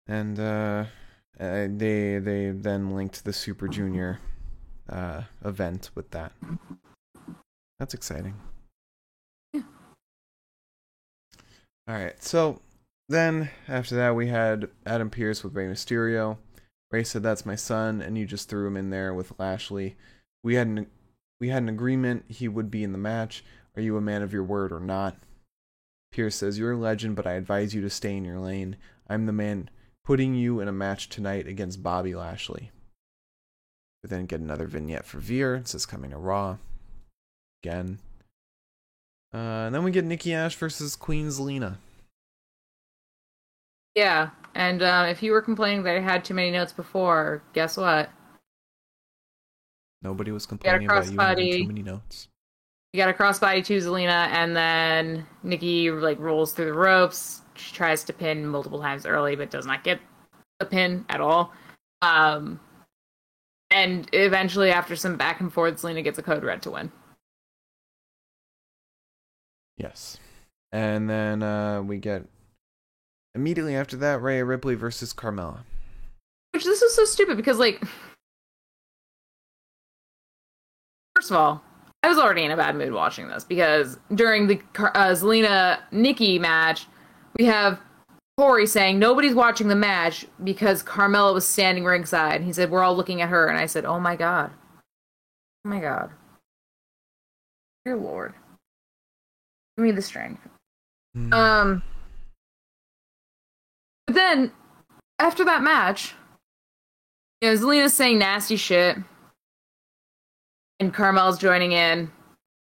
And 0.07 0.41
uh, 0.41 0.87
they 1.39 2.19
they 2.19 2.51
then 2.51 2.97
linked 2.97 3.25
the 3.25 3.33
Super 3.35 3.69
Junior 3.69 4.21
uh, 4.89 5.23
event 5.45 5.91
with 5.95 6.11
that. 6.13 6.33
That's 7.79 7.93
exciting. 7.93 8.35
Yeah. 9.53 9.63
All 11.87 11.95
right, 11.95 12.23
so 12.23 12.63
then 13.11 13.51
after 13.69 13.97
that 13.97 14.17
we 14.17 14.29
had 14.29 14.71
Adam 14.87 15.11
Pearce 15.11 15.45
with 15.45 15.55
Rey 15.55 15.67
Mysterio. 15.67 16.39
Rey 16.91 17.05
said 17.05 17.23
that's 17.23 17.45
my 17.45 17.55
son, 17.55 18.01
and 18.01 18.17
you 18.17 18.25
just 18.25 18.49
threw 18.49 18.67
him 18.67 18.79
in 18.79 18.89
there 18.89 19.13
with 19.13 19.39
Lashley. 19.39 19.97
We 20.43 20.55
had 20.55 20.67
an 20.67 20.87
we 21.41 21.49
had 21.49 21.63
an 21.63 21.69
agreement 21.69 22.25
he 22.29 22.49
would 22.49 22.71
be 22.71 22.85
in 22.85 22.93
the 22.93 22.99
match. 22.99 23.45
Are 23.77 23.83
you 23.83 23.97
a 23.97 24.01
man 24.01 24.23
of 24.23 24.33
your 24.33 24.45
word 24.45 24.73
or 24.73 24.81
not? 24.81 25.17
Pearce 26.13 26.37
says 26.37 26.59
you're 26.59 26.73
a 26.73 26.77
legend, 26.77 27.17
but 27.17 27.27
I 27.27 27.33
advise 27.33 27.75
you 27.75 27.81
to 27.83 27.91
stay 27.91 28.17
in 28.17 28.25
your 28.25 28.39
lane. 28.39 28.77
I'm 29.09 29.27
the 29.27 29.33
man 29.33 29.71
putting 30.05 30.35
you 30.35 30.61
in 30.61 30.69
a 30.69 30.73
match 30.73 31.09
tonight 31.09 31.47
against 31.47 31.83
Bobby 31.83 32.15
Lashley. 32.15 32.71
We 34.03 34.09
then 34.09 34.27
get 34.27 34.41
another 34.41 34.67
vignette 34.67 35.07
for 35.07 35.19
Veer. 35.19 35.57
It 35.57 35.69
says 35.69 35.87
coming 35.87 36.11
to 36.11 36.17
Raw. 36.17 36.57
Again. 37.63 37.99
Uh, 39.33 39.67
and 39.67 39.75
then 39.75 39.85
we 39.85 39.91
get 39.91 40.05
Nikki 40.05 40.35
Ash 40.35 40.57
versus 40.57 40.97
Queen 40.97 41.29
Zelina. 41.29 41.77
Yeah, 43.95 44.31
and 44.55 44.83
uh, 44.83 45.07
if 45.09 45.23
you 45.23 45.33
were 45.33 45.43
complaining 45.43 45.83
that 45.85 45.97
I 45.97 46.01
had 46.01 46.25
too 46.25 46.35
many 46.35 46.51
notes 46.51 46.73
before, 46.73 47.43
guess 47.53 47.77
what? 47.77 48.11
Nobody 50.03 50.31
was 50.31 50.47
complaining 50.47 50.89
about 50.89 51.11
you 51.11 51.19
having 51.19 51.53
too 51.53 51.67
many 51.67 51.83
notes. 51.83 52.29
You 52.93 52.99
got 52.99 53.11
a 53.11 53.13
crossbody 53.13 53.65
to 53.67 53.79
Zelina, 53.79 54.29
and 54.29 54.57
then 54.57 55.27
Nikki 55.43 55.91
like 55.91 56.19
rolls 56.19 56.53
through 56.53 56.67
the 56.67 56.73
ropes. 56.73 57.43
She 57.55 57.75
tries 57.75 58.03
to 58.05 58.13
pin 58.13 58.47
multiple 58.47 58.81
times 58.81 59.07
early, 59.07 59.37
but 59.37 59.51
does 59.51 59.67
not 59.67 59.85
get 59.85 60.01
the 60.59 60.67
pin 60.67 61.05
at 61.09 61.21
all. 61.21 61.53
Um, 62.03 62.59
and 63.71 64.09
eventually, 64.13 64.73
after 64.73 64.97
some 64.97 65.17
back 65.17 65.41
and 65.41 65.53
forth, 65.53 65.81
Zelina 65.81 66.03
gets 66.03 66.19
a 66.19 66.23
code 66.23 66.43
red 66.43 66.63
to 66.63 66.71
win. 66.71 66.91
Yes. 69.77 70.19
And 70.73 71.09
then 71.09 71.43
uh, 71.43 71.83
we 71.83 71.99
get 71.99 72.25
immediately 73.35 73.77
after 73.77 73.97
that 73.99 74.21
Rhea 74.21 74.45
Ripley 74.45 74.75
versus 74.75 75.13
Carmella. 75.13 75.61
Which 76.53 76.65
this 76.65 76.83
is 76.83 76.95
so 76.95 77.05
stupid 77.05 77.37
because, 77.37 77.59
like, 77.59 77.83
first 81.21 81.31
of 81.31 81.37
all, 81.37 81.63
I 82.03 82.09
was 82.09 82.17
already 82.17 82.45
in 82.45 82.51
a 82.51 82.57
bad 82.57 82.77
mood 82.77 82.95
watching 82.95 83.29
this 83.29 83.45
because 83.45 83.99
during 84.15 84.47
the 84.47 84.59
uh, 84.79 85.13
Zelina 85.13 85.79
Nikki 85.93 86.39
match, 86.39 86.87
we 87.37 87.45
have 87.45 87.79
Corey 88.39 88.67
saying 88.67 88.99
nobody's 88.99 89.35
watching 89.35 89.69
the 89.69 89.77
match 89.77 90.25
because 90.43 90.83
Carmella 90.83 91.35
was 91.35 91.47
standing 91.47 91.85
ringside. 91.85 92.41
He 92.41 92.55
said 92.55 92.71
we're 92.71 92.83
all 92.83 92.97
looking 92.97 93.21
at 93.21 93.29
her, 93.29 93.49
and 93.49 93.59
I 93.59 93.67
said, 93.67 93.85
"Oh 93.85 94.01
my 94.01 94.17
god, 94.17 94.51
oh 95.67 95.69
my 95.69 95.79
god, 95.79 96.09
dear 97.85 97.97
Lord, 97.97 98.33
give 99.77 99.85
me 99.85 99.93
the 99.93 100.01
strength." 100.01 100.41
Mm. 101.15 101.35
Um, 101.35 101.83
but 104.07 104.15
then 104.15 104.53
after 105.19 105.45
that 105.45 105.63
match, 105.63 106.15
you 107.43 107.51
know, 107.51 107.57
Zelina's 107.57 107.93
saying 107.93 108.19
nasty 108.19 108.57
shit, 108.57 108.97
and 110.81 110.93
Carmella's 110.93 111.39
joining 111.39 111.73
in, 111.73 112.11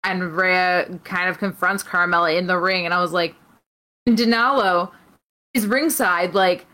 and 0.04 0.36
Rhea 0.36 1.00
kind 1.04 1.30
of 1.30 1.38
confronts 1.38 1.84
Carmella 1.84 2.38
in 2.38 2.48
the 2.48 2.58
ring, 2.58 2.86
and 2.86 2.94
I 2.94 3.02
was 3.02 3.12
like, 3.12 3.36
Denalo 4.08 4.92
is 5.54 5.68
ringside, 5.68 6.34
like, 6.34 6.66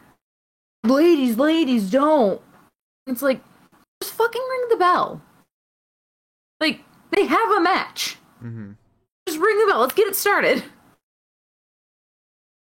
ladies, 0.85 1.37
ladies, 1.37 1.91
don't. 1.91 2.41
It's 3.07 3.21
like, 3.21 3.41
just 4.01 4.13
fucking 4.13 4.41
ring 4.41 4.65
the 4.69 4.77
bell. 4.77 5.21
Like, 6.59 6.81
they 7.11 7.25
have 7.25 7.51
a 7.51 7.61
match. 7.61 8.17
Mm-hmm. 8.43 8.71
Just 9.27 9.39
ring 9.39 9.59
the 9.59 9.65
bell. 9.67 9.81
Let's 9.81 9.93
get 9.93 10.07
it 10.07 10.15
started. 10.15 10.63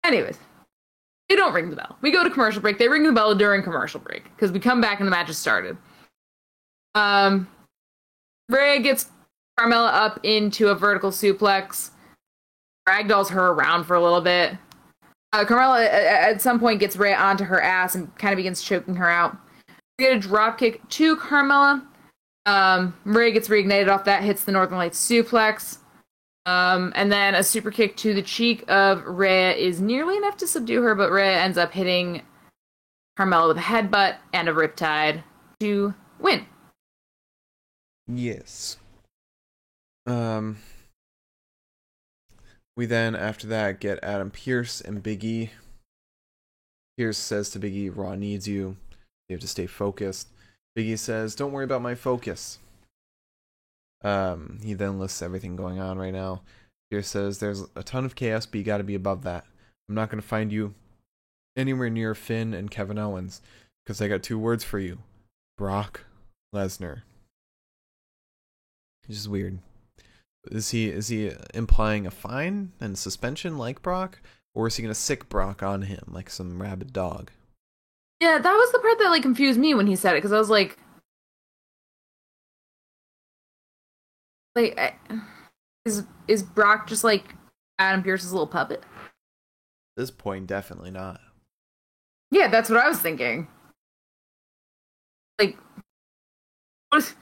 Anyways, 0.05 0.39
they 1.29 1.37
don't 1.37 1.53
ring 1.53 1.71
the 1.71 1.77
bell. 1.77 1.97
We 2.01 2.11
go 2.11 2.25
to 2.25 2.31
commercial 2.31 2.63
break. 2.63 2.79
They 2.79 2.89
ring 2.89 3.03
the 3.03 3.13
bell 3.13 3.35
during 3.35 3.63
commercial 3.63 4.01
break 4.01 4.25
because 4.25 4.53
we 4.53 4.61
come 4.61 4.81
back 4.81 5.01
and 5.01 5.07
the 5.07 5.11
match 5.11 5.29
is 5.29 5.39
started. 5.39 5.77
Um, 6.95 7.49
Rhea 8.51 8.81
gets 8.81 9.11
Carmella 9.59 9.93
up 9.93 10.21
into 10.25 10.69
a 10.69 10.75
vertical 10.75 11.11
suplex, 11.11 11.91
ragdolls 12.89 13.31
her 13.31 13.49
around 13.49 13.85
for 13.85 13.95
a 13.95 14.03
little 14.03 14.21
bit. 14.21 14.57
Uh, 15.33 15.45
Carmella 15.45 15.87
at 15.87 16.43
some 16.43 16.59
point 16.59 16.81
gets 16.81 16.97
Rhea 16.97 17.17
onto 17.17 17.45
her 17.45 17.63
ass 17.63 17.95
and 17.95 18.15
kind 18.17 18.33
of 18.33 18.37
begins 18.37 18.63
choking 18.63 18.97
her 18.97 19.09
out. 19.09 19.37
We 19.99 20.07
get 20.07 20.17
a 20.17 20.21
drop 20.21 20.59
kick 20.59 20.87
to 20.89 21.17
Carmella. 21.17 21.87
Um, 22.47 22.97
Rhea 23.05 23.31
gets 23.31 23.49
reignited 23.49 23.89
off 23.89 24.05
that, 24.05 24.25
hits 24.25 24.45
the 24.45 24.53
Northern 24.53 24.79
Lights 24.79 24.99
suplex. 24.99 25.79
Um, 26.47 26.93
and 26.97 27.13
then 27.13 27.35
a 27.35 27.45
super 27.45 27.71
kick 27.71 27.97
to 27.99 28.15
the 28.15 28.23
cheek 28.23 28.65
of 28.69 29.05
Rhea 29.05 29.53
is 29.55 29.81
nearly 29.81 30.17
enough 30.17 30.37
to 30.39 30.47
subdue 30.47 30.83
her, 30.83 30.95
but 30.95 31.13
Rhea 31.13 31.39
ends 31.39 31.59
up 31.59 31.73
hitting 31.73 32.23
Carmella 33.19 33.49
with 33.49 33.59
a 33.59 33.61
headbutt 33.61 34.17
and 34.33 34.49
a 34.49 34.53
riptide 34.53 35.23
to 35.61 35.95
win. 36.19 36.47
Yes. 38.13 38.77
Um. 40.07 40.59
We 42.77 42.87
then, 42.87 43.15
after 43.15 43.47
that, 43.49 43.81
get 43.81 44.03
Adam 44.03 44.31
Pearce 44.31 44.81
and 44.81 45.03
Biggie. 45.03 45.51
Pearce 46.97 47.19
says 47.19 47.51
to 47.51 47.59
Biggie, 47.59 47.95
Raw 47.95 48.15
needs 48.15 48.49
you. 48.49 48.77
You 49.29 49.35
have 49.35 49.41
to 49.41 49.49
stay 49.49 49.67
focused. 49.67 50.29
Biggie 50.77 50.99
says, 50.99 51.35
Don't 51.35 51.53
worry 51.53 51.65
about 51.65 51.83
my 51.83 51.95
focus. 51.95 52.59
Um, 54.03 54.61
he 54.63 54.75
then 54.75 54.99
lists 54.99 55.21
everything 55.21 55.57
going 55.57 55.79
on 55.79 55.99
right 55.99 56.13
now. 56.13 56.43
Pearce 56.91 57.09
says 57.09 57.39
there's 57.39 57.65
a 57.77 57.83
ton 57.83 58.05
of 58.05 58.15
chaos, 58.15 58.47
but 58.47 58.59
you 58.59 58.65
got 58.65 58.79
to 58.79 58.85
be 58.85 58.95
above 58.95 59.23
that. 59.23 59.45
I'm 59.89 59.95
not 59.95 60.11
going 60.11 60.21
to 60.21 60.27
find 60.27 60.53
you 60.53 60.75
anywhere 61.57 61.91
near 61.91 62.15
Finn 62.15 62.55
and 62.55 62.71
Kevin 62.71 62.99
Owens 62.99 63.43
because 63.85 64.01
I 64.01 64.09
got 64.09 64.23
two 64.23 64.39
words 64.39 64.65
for 64.65 64.79
you 64.79 64.99
Brock 65.57 66.05
Lesnar. 66.55 67.03
Which 69.11 69.19
is 69.19 69.29
weird. 69.29 69.59
Is 70.53 70.71
he 70.71 70.89
is 70.89 71.09
he 71.09 71.33
implying 71.53 72.07
a 72.07 72.13
fine 72.13 72.71
and 72.81 72.97
suspension 72.97 73.59
like 73.59 73.83
Brock, 73.83 74.23
or 74.55 74.69
is 74.69 74.77
he 74.77 74.85
gonna 74.85 74.95
sick 74.95 75.29
Brock 75.29 75.65
on 75.65 75.83
him 75.83 76.05
like 76.07 76.31
some 76.31 76.63
rabid 76.63 76.93
dog? 76.93 77.33
Yeah, 78.21 78.39
that 78.39 78.53
was 78.53 78.71
the 78.71 78.79
part 78.79 79.01
that 79.01 79.11
like 79.11 79.23
confused 79.23 79.59
me 79.59 79.75
when 79.75 79.89
he 79.89 79.97
said 79.97 80.13
it 80.13 80.19
because 80.19 80.31
I 80.31 80.39
was 80.39 80.49
like, 80.49 80.79
Like, 84.55 84.95
is 85.85 86.05
is 86.29 86.45
Brock 86.45 86.87
just 86.87 87.03
like 87.03 87.35
Adam 87.81 88.05
Pearce's 88.05 88.31
little 88.31 88.47
puppet? 88.47 88.85
At 88.85 88.87
this 89.97 90.13
point, 90.13 90.47
definitely 90.47 90.93
not. 90.93 91.21
Yeah, 92.31 92.47
that's 92.47 92.71
what 92.71 92.79
I 92.79 92.89
was 92.89 93.01
thinking. 93.01 93.49
Like, 95.41 95.59
what 96.91 97.03
like 97.03 97.17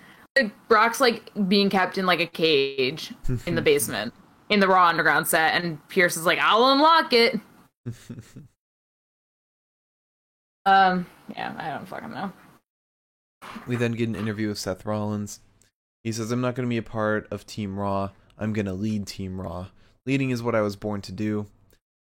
Brock's 0.68 1.00
like 1.00 1.30
being 1.48 1.70
kept 1.70 1.98
in 1.98 2.06
like 2.06 2.20
a 2.20 2.26
cage 2.26 3.12
in 3.46 3.54
the 3.54 3.62
basement 3.70 4.14
in 4.48 4.60
the 4.60 4.68
Raw 4.68 4.88
Underground 4.88 5.26
set, 5.26 5.54
and 5.54 5.86
Pearce 5.88 6.16
is 6.16 6.24
like, 6.26 6.38
"I'll 6.38 6.70
unlock 6.72 7.12
it." 7.12 7.40
um, 10.66 11.06
yeah, 11.34 11.54
I 11.58 11.70
don't 11.70 11.88
fucking 11.88 12.10
know. 12.10 12.32
We 13.66 13.76
then 13.76 13.92
get 13.92 14.08
an 14.08 14.16
interview 14.16 14.48
with 14.48 14.58
Seth 14.58 14.84
Rollins. 14.84 15.40
He 16.04 16.12
says, 16.12 16.30
I'm 16.30 16.40
not 16.40 16.54
going 16.54 16.66
to 16.66 16.70
be 16.70 16.78
a 16.78 16.82
part 16.82 17.28
of 17.30 17.46
Team 17.46 17.78
Raw. 17.78 18.10
I'm 18.38 18.52
going 18.52 18.66
to 18.66 18.72
lead 18.72 19.06
Team 19.06 19.40
Raw. 19.40 19.66
Leading 20.06 20.30
is 20.30 20.42
what 20.42 20.54
I 20.54 20.60
was 20.60 20.76
born 20.76 21.02
to 21.02 21.12
do. 21.12 21.46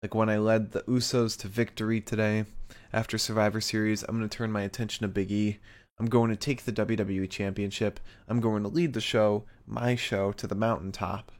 Like 0.03 0.15
when 0.15 0.29
I 0.29 0.37
led 0.37 0.73
the 0.73 0.83
Usos 0.83 1.39
to 1.39 1.49
victory 1.49 2.01
today 2.01 2.45
after 2.93 3.17
Survivor 3.17 3.61
Series, 3.61 4.03
I'm 4.03 4.19
going 4.19 4.29
to 4.29 4.37
turn 4.37 4.53
my 4.53 4.63
attention 4.63 5.03
to 5.03 5.09
Big 5.09 5.33
E. 5.33 5.59
I'm 5.99 6.07
going 6.07 6.31
to 6.31 6.37
take 6.37 6.65
the 6.65 6.73
WWE 6.73 7.31
Championship. 7.31 8.01
I'm 8.29 8.41
going 8.41 8.63
to 8.65 8.69
lead 8.69 8.95
the 8.95 9.01
show, 9.01 9.45
my 9.67 9.95
show, 9.95 10.33
to 10.33 10.47
the 10.47 10.55
mountaintop. 10.55 11.31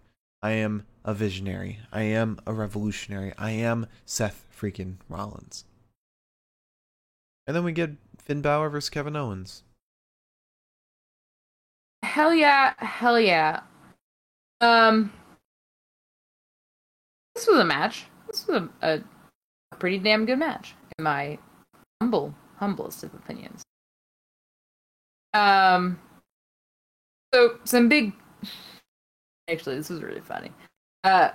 I 0.43 0.53
am 0.53 0.87
a 1.05 1.15
visionary. 1.15 1.81
I 1.93 2.03
am 2.03 2.39
a 2.47 2.53
revolutionary. 2.53 3.33
I 3.37 3.51
am 3.51 3.87
Seth 4.05 4.47
freaking 4.57 4.97
Rollins. 5.09 5.65
And 7.47 7.57
then 7.57 7.65
we 7.65 7.73
get 7.73 7.93
Finn 8.19 8.43
Balor 8.43 8.71
versus 8.71 8.91
Kevin 8.91 9.17
Owens. 9.17 9.63
Hell 12.03 12.33
yeah, 12.33 12.75
hell 12.79 13.19
yeah. 13.19 13.61
Um, 14.61 15.13
this 17.35 17.47
was 17.47 17.59
a 17.59 17.65
match. 17.65 18.05
This 18.29 18.47
was 18.47 18.63
a, 18.83 18.87
a, 18.87 19.01
a 19.73 19.77
pretty 19.77 19.99
damn 19.99 20.27
good 20.27 20.39
match, 20.39 20.75
in 20.99 21.05
my 21.05 21.39
humble, 22.01 22.35
humblest 22.57 23.03
of 23.03 23.13
opinions. 23.15 23.63
Um, 25.35 25.99
so 27.35 27.59
some 27.65 27.89
big. 27.89 28.13
Actually, 29.51 29.77
this 29.77 29.91
was 29.91 30.03
really 30.03 30.21
funny. 30.21 30.51
Uh, 31.03 31.31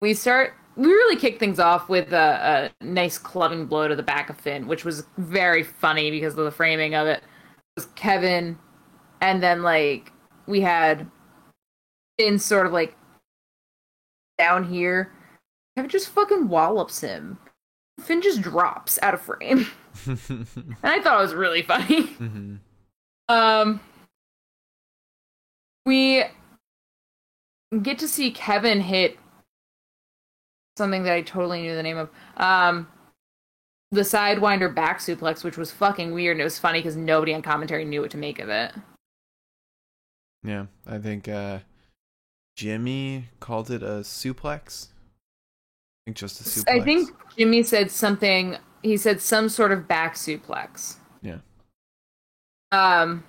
we 0.00 0.14
start. 0.14 0.54
We 0.76 0.88
really 0.88 1.16
kick 1.16 1.38
things 1.38 1.60
off 1.60 1.88
with 1.88 2.12
a, 2.12 2.72
a 2.82 2.84
nice 2.84 3.16
clubbing 3.16 3.66
blow 3.66 3.86
to 3.86 3.94
the 3.94 4.02
back 4.02 4.28
of 4.28 4.40
Finn, 4.40 4.66
which 4.66 4.84
was 4.84 5.06
very 5.18 5.62
funny 5.62 6.10
because 6.10 6.36
of 6.36 6.44
the 6.44 6.50
framing 6.50 6.96
of 6.96 7.06
it. 7.06 7.18
It 7.18 7.76
was 7.76 7.86
Kevin, 7.94 8.58
and 9.20 9.40
then 9.40 9.62
like 9.62 10.10
we 10.46 10.62
had 10.62 11.06
Finn 12.18 12.38
sort 12.38 12.66
of 12.66 12.72
like 12.72 12.96
down 14.38 14.64
here. 14.64 15.12
Kevin 15.76 15.90
just 15.90 16.08
fucking 16.08 16.48
wallops 16.48 17.00
him. 17.00 17.38
Finn 18.00 18.22
just 18.22 18.42
drops 18.42 18.98
out 19.02 19.14
of 19.14 19.20
frame. 19.20 19.66
and 20.06 20.46
I 20.82 21.00
thought 21.00 21.18
it 21.18 21.22
was 21.22 21.34
really 21.34 21.62
funny. 21.62 22.02
Mm-hmm. 22.04 22.56
Um 23.28 23.80
we 25.86 26.24
get 27.82 27.98
to 27.98 28.08
see 28.08 28.30
Kevin 28.30 28.80
hit 28.80 29.18
something 30.76 31.02
that 31.04 31.12
I 31.12 31.22
totally 31.22 31.62
knew 31.62 31.74
the 31.74 31.82
name 31.82 31.98
of. 31.98 32.10
Um 32.36 32.88
the 33.90 34.00
sidewinder 34.00 34.74
back 34.74 34.98
suplex, 34.98 35.44
which 35.44 35.56
was 35.56 35.70
fucking 35.70 36.12
weird 36.12 36.36
and 36.36 36.40
it 36.40 36.44
was 36.44 36.58
funny 36.58 36.80
because 36.80 36.96
nobody 36.96 37.32
on 37.32 37.42
commentary 37.42 37.84
knew 37.84 38.00
what 38.00 38.10
to 38.10 38.16
make 38.16 38.40
of 38.40 38.48
it. 38.48 38.72
Yeah, 40.44 40.66
I 40.86 40.98
think 40.98 41.26
uh, 41.26 41.60
Jimmy 42.54 43.28
called 43.40 43.70
it 43.70 43.82
a 43.82 44.02
suplex. 44.02 44.88
I 44.88 46.10
think 46.10 46.16
just 46.18 46.40
a 46.40 46.44
suplex. 46.44 46.68
I 46.68 46.80
think 46.80 47.10
Jimmy 47.36 47.62
said 47.62 47.90
something. 47.90 48.58
He 48.82 48.98
said 48.98 49.22
some 49.22 49.48
sort 49.48 49.72
of 49.72 49.88
back 49.88 50.14
suplex. 50.14 50.96
Yeah. 52.74 53.02
Um. 53.02 53.24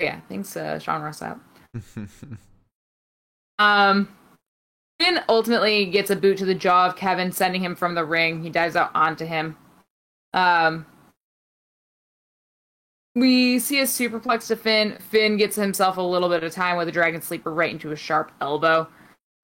Yeah, 0.00 0.20
thanks, 0.28 0.56
uh, 0.56 0.78
Sean 0.78 1.02
Ross 1.02 1.20
Sapp. 1.20 1.40
um. 3.58 4.08
Finn 5.00 5.20
ultimately 5.28 5.86
gets 5.86 6.10
a 6.10 6.16
boot 6.16 6.38
to 6.38 6.44
the 6.44 6.54
jaw 6.54 6.86
of 6.86 6.96
Kevin, 6.96 7.32
sending 7.32 7.62
him 7.62 7.74
from 7.74 7.94
the 7.94 8.04
ring. 8.04 8.42
He 8.42 8.50
dives 8.50 8.76
out 8.76 8.90
onto 8.94 9.24
him. 9.24 9.56
Um. 10.32 10.86
We 13.14 13.58
see 13.58 13.80
a 13.80 13.84
superplex 13.84 14.46
to 14.48 14.56
Finn. 14.56 14.96
Finn 15.10 15.36
gets 15.36 15.56
himself 15.56 15.98
a 15.98 16.02
little 16.02 16.30
bit 16.30 16.42
of 16.42 16.52
time 16.52 16.78
with 16.78 16.88
a 16.88 16.92
dragon 16.92 17.20
sleeper 17.20 17.52
right 17.52 17.70
into 17.70 17.92
a 17.92 17.96
sharp 17.96 18.32
elbow. 18.40 18.88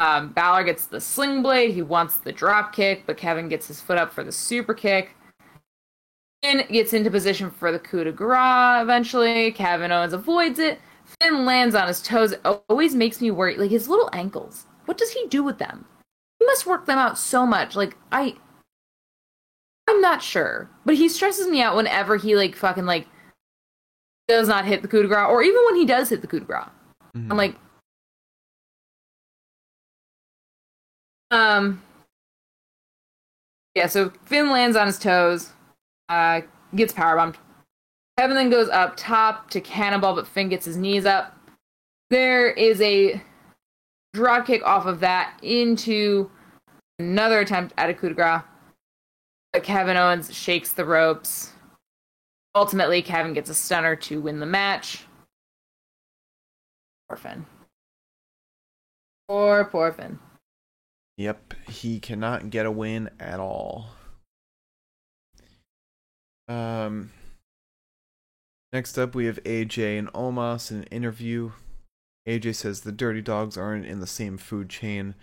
Um, 0.01 0.32
Balor 0.32 0.64
gets 0.64 0.86
the 0.86 1.01
sling 1.01 1.42
blade. 1.42 1.74
He 1.74 1.82
wants 1.82 2.16
the 2.18 2.32
drop 2.32 2.72
kick, 2.72 3.03
but 3.05 3.18
Kevin 3.18 3.49
gets 3.49 3.66
his 3.66 3.80
foot 3.80 3.99
up 3.99 4.12
for 4.12 4.24
the 4.24 4.32
super 4.32 4.72
kick. 4.72 5.11
Finn 6.43 6.64
gets 6.70 6.93
into 6.93 7.11
position 7.11 7.51
for 7.51 7.72
the 7.72 7.78
coup 7.78 8.05
de 8.05 8.12
grace 8.12 8.82
eventually. 8.82 9.53
Kevin 9.53 9.91
Owens 9.93 10.12
avoids 10.12 10.59
it. 10.59 10.80
Finn 11.20 11.45
lands 11.45 11.74
on 11.74 11.89
his 11.89 12.03
toes. 12.03 12.32
It 12.32 12.41
always 12.68 12.95
makes 12.95 13.20
me 13.20 13.30
worry. 13.30 13.57
Like 13.57 13.70
his 13.70 13.89
little 13.89 14.11
ankles. 14.12 14.66
What 14.84 14.99
does 14.99 15.11
he 15.11 15.26
do 15.28 15.43
with 15.43 15.59
them? 15.59 15.84
He 16.39 16.47
must 16.47 16.66
work 16.66 16.86
them 16.86 16.99
out 16.99 17.18
so 17.18 17.45
much. 17.47 17.74
Like 17.76 17.97
I 18.12 18.36
I'm 19.89 20.01
not 20.01 20.22
sure. 20.22 20.70
But 20.84 20.97
he 20.97 21.09
stresses 21.09 21.49
me 21.49 21.62
out 21.62 21.74
whenever 21.76 22.16
he 22.16 22.36
like 22.36 22.55
fucking 22.55 22.86
like 22.86 23.07
does 24.28 24.47
not 24.49 24.66
hit 24.66 24.82
the 24.82 24.89
coup 24.89 25.03
de 25.03 25.09
grace, 25.09 25.26
or 25.28 25.43
even 25.43 25.64
when 25.64 25.76
he 25.76 25.86
does 25.86 26.11
hit 26.11 26.20
the 26.20 26.26
coup 26.26 26.41
de 26.41 26.45
grace. 26.45 26.68
Mhm. 27.16 27.30
I'm 27.30 27.36
like, 27.36 27.57
um, 31.30 31.82
yeah. 33.74 33.86
So 33.86 34.11
Finn 34.26 34.51
lands 34.51 34.76
on 34.76 34.86
his 34.86 34.99
toes, 34.99 35.53
uh, 36.09 36.42
gets 36.74 36.92
powerbombed. 36.92 37.36
Kevin 38.18 38.36
then 38.36 38.50
goes 38.50 38.68
up 38.68 38.94
top 38.96 39.50
to 39.50 39.61
cannonball, 39.61 40.14
but 40.14 40.26
Finn 40.26 40.48
gets 40.48 40.64
his 40.64 40.76
knees 40.76 41.06
up. 41.06 41.36
There 42.11 42.50
is 42.50 42.80
a 42.80 43.22
drop 44.12 44.46
kick 44.46 44.62
off 44.64 44.86
of 44.86 45.00
that 45.00 45.38
into 45.42 46.30
another 46.98 47.40
attempt 47.40 47.74
at 47.76 47.90
a 47.90 47.94
coup 47.94 48.09
de 48.09 48.14
grace. 48.14 48.42
But 49.52 49.62
Kevin 49.62 49.96
Owens 49.96 50.34
shakes 50.34 50.72
the 50.72 50.84
ropes. 50.84 51.52
Ultimately, 52.54 53.02
Kevin 53.02 53.34
gets 53.34 53.50
a 53.50 53.54
stunner 53.54 53.94
to 53.96 54.20
win 54.20 54.40
the 54.40 54.46
match. 54.46 55.04
Poor 57.09 57.16
Finn. 57.16 57.46
Poor, 59.28 59.64
poor 59.64 59.92
Finn. 59.92 60.18
Yep, 61.18 61.54
he 61.68 62.00
cannot 62.00 62.50
get 62.50 62.66
a 62.66 62.70
win 62.70 63.11
at 63.20 63.40
all. 63.40 63.90
Um, 66.49 67.11
next 68.72 68.99
up, 68.99 69.14
we 69.14 69.26
have 69.26 69.42
AJ 69.44 69.99
and 69.99 70.12
Omos 70.12 70.70
in 70.70 70.78
an 70.78 70.84
interview. 70.84 71.53
AJ 72.26 72.57
says 72.57 72.80
the 72.80 72.92
Dirty 72.92 73.20
Dogs 73.20 73.57
aren't 73.57 73.86
in 73.86 74.01
the 74.01 74.07
same 74.07 74.38
food 74.38 74.68
chain. 74.68 75.14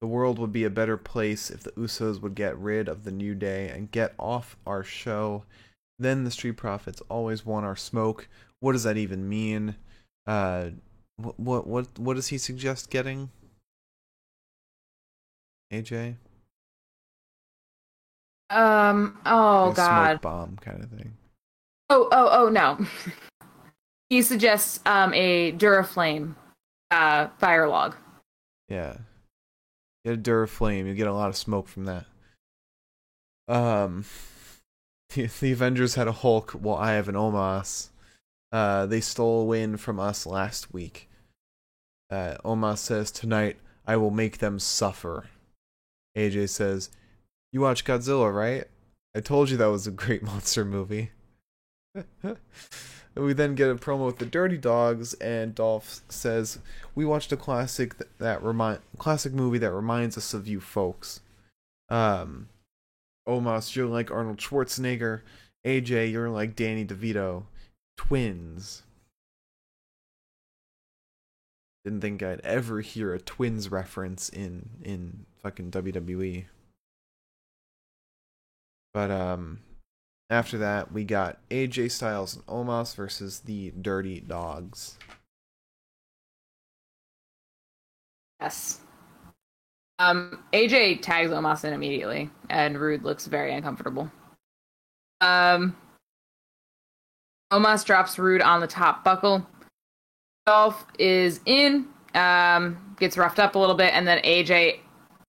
The 0.00 0.08
world 0.08 0.38
would 0.38 0.52
be 0.52 0.64
a 0.64 0.70
better 0.70 0.96
place 0.96 1.48
if 1.50 1.62
the 1.62 1.70
Usos 1.72 2.20
would 2.20 2.34
get 2.34 2.58
rid 2.58 2.88
of 2.88 3.04
the 3.04 3.12
New 3.12 3.34
Day 3.34 3.68
and 3.68 3.90
get 3.90 4.14
off 4.18 4.56
our 4.66 4.82
show. 4.82 5.44
Then 5.98 6.24
the 6.24 6.30
Street 6.30 6.56
Profits 6.56 7.00
always 7.08 7.46
want 7.46 7.66
our 7.66 7.76
smoke. 7.76 8.28
What 8.58 8.72
does 8.72 8.82
that 8.82 8.96
even 8.96 9.28
mean? 9.28 9.76
Uh, 10.26 10.70
what 11.16 11.38
what 11.38 11.66
what, 11.66 11.98
what 11.98 12.14
does 12.14 12.28
he 12.28 12.38
suggest 12.38 12.90
getting? 12.90 13.30
AJ? 15.72 16.16
Um. 18.52 19.18
Oh 19.26 19.66
Like 19.68 19.76
God. 19.76 20.10
Smoke 20.10 20.22
bomb 20.22 20.56
kind 20.60 20.82
of 20.82 20.90
thing. 20.90 21.16
Oh. 21.90 22.08
Oh. 22.12 22.28
Oh 22.32 22.48
no. 22.48 22.78
he 24.10 24.22
suggests 24.22 24.80
um 24.86 25.14
a 25.14 25.52
Duraflame, 25.52 26.34
uh, 26.90 27.28
fire 27.38 27.68
log. 27.68 27.96
Yeah. 28.68 28.98
Get 30.04 30.14
a 30.14 30.16
Duraflame, 30.18 30.86
you 30.86 30.94
get 30.94 31.06
a 31.06 31.12
lot 31.12 31.28
of 31.28 31.36
smoke 31.36 31.68
from 31.68 31.84
that. 31.86 32.06
Um 33.48 34.04
the, 35.14 35.26
the 35.26 35.52
Avengers 35.52 35.94
had 35.94 36.08
a 36.08 36.12
Hulk, 36.12 36.54
well 36.60 36.76
I 36.76 36.92
have 36.92 37.08
an 37.08 37.14
Omos. 37.14 37.88
Uh 38.50 38.86
they 38.86 39.00
stole 39.00 39.42
a 39.42 39.44
win 39.44 39.76
from 39.76 39.98
us 40.00 40.26
last 40.26 40.72
week. 40.74 41.08
Uh 42.10 42.36
Omos 42.44 42.78
says 42.78 43.10
tonight 43.10 43.56
I 43.86 43.96
will 43.96 44.10
make 44.10 44.38
them 44.38 44.58
suffer. 44.58 45.26
AJ 46.16 46.50
says, 46.50 46.90
You 47.52 47.60
watch 47.60 47.84
Godzilla, 47.84 48.34
right? 48.34 48.64
I 49.14 49.20
told 49.20 49.50
you 49.50 49.56
that 49.58 49.66
was 49.66 49.86
a 49.86 49.90
great 49.90 50.22
monster 50.22 50.64
movie. 50.64 51.10
we 53.14 53.32
then 53.34 53.54
get 53.54 53.70
a 53.70 53.74
promo 53.74 54.06
with 54.06 54.18
the 54.18 54.26
Dirty 54.26 54.56
Dogs, 54.56 55.12
and 55.14 55.54
Dolph 55.54 56.00
says, 56.08 56.58
"We 56.94 57.04
watched 57.04 57.32
a 57.32 57.36
classic 57.36 57.98
th- 57.98 58.10
that 58.18 58.42
remind 58.42 58.80
classic 58.96 59.34
movie 59.34 59.58
that 59.58 59.72
reminds 59.72 60.16
us 60.16 60.32
of 60.32 60.48
you 60.48 60.60
folks." 60.60 61.20
Um, 61.90 62.48
Omos, 63.28 63.76
you're 63.76 63.86
like 63.86 64.10
Arnold 64.10 64.38
Schwarzenegger. 64.38 65.20
AJ, 65.66 66.10
you're 66.10 66.30
like 66.30 66.56
Danny 66.56 66.84
DeVito. 66.84 67.44
Twins. 67.98 68.82
Didn't 71.84 72.00
think 72.00 72.22
I'd 72.22 72.40
ever 72.40 72.80
hear 72.80 73.12
a 73.12 73.20
twins 73.20 73.70
reference 73.70 74.28
in 74.30 74.70
in 74.82 75.26
fucking 75.42 75.70
WWE. 75.70 76.46
But 78.94 79.10
um 79.10 79.60
after 80.32 80.56
that, 80.58 80.92
we 80.92 81.04
got 81.04 81.38
AJ 81.50 81.90
Styles 81.90 82.36
and 82.36 82.46
Omos 82.46 82.96
versus 82.96 83.40
the 83.40 83.70
Dirty 83.80 84.18
Dogs. 84.20 84.96
Yes. 88.40 88.80
Um. 89.98 90.42
AJ 90.54 91.02
tags 91.02 91.30
Omos 91.30 91.64
in 91.64 91.74
immediately, 91.74 92.30
and 92.48 92.80
Roode 92.80 93.04
looks 93.04 93.26
very 93.26 93.54
uncomfortable. 93.54 94.10
Um. 95.20 95.76
Omos 97.52 97.84
drops 97.84 98.18
Roode 98.18 98.40
on 98.40 98.60
the 98.60 98.66
top 98.66 99.04
buckle. 99.04 99.46
Dolph 100.46 100.86
is 100.98 101.40
in, 101.44 101.86
um, 102.14 102.96
gets 102.98 103.18
roughed 103.18 103.38
up 103.38 103.54
a 103.54 103.58
little 103.58 103.76
bit, 103.76 103.92
and 103.92 104.08
then 104.08 104.18
AJ, 104.24 104.80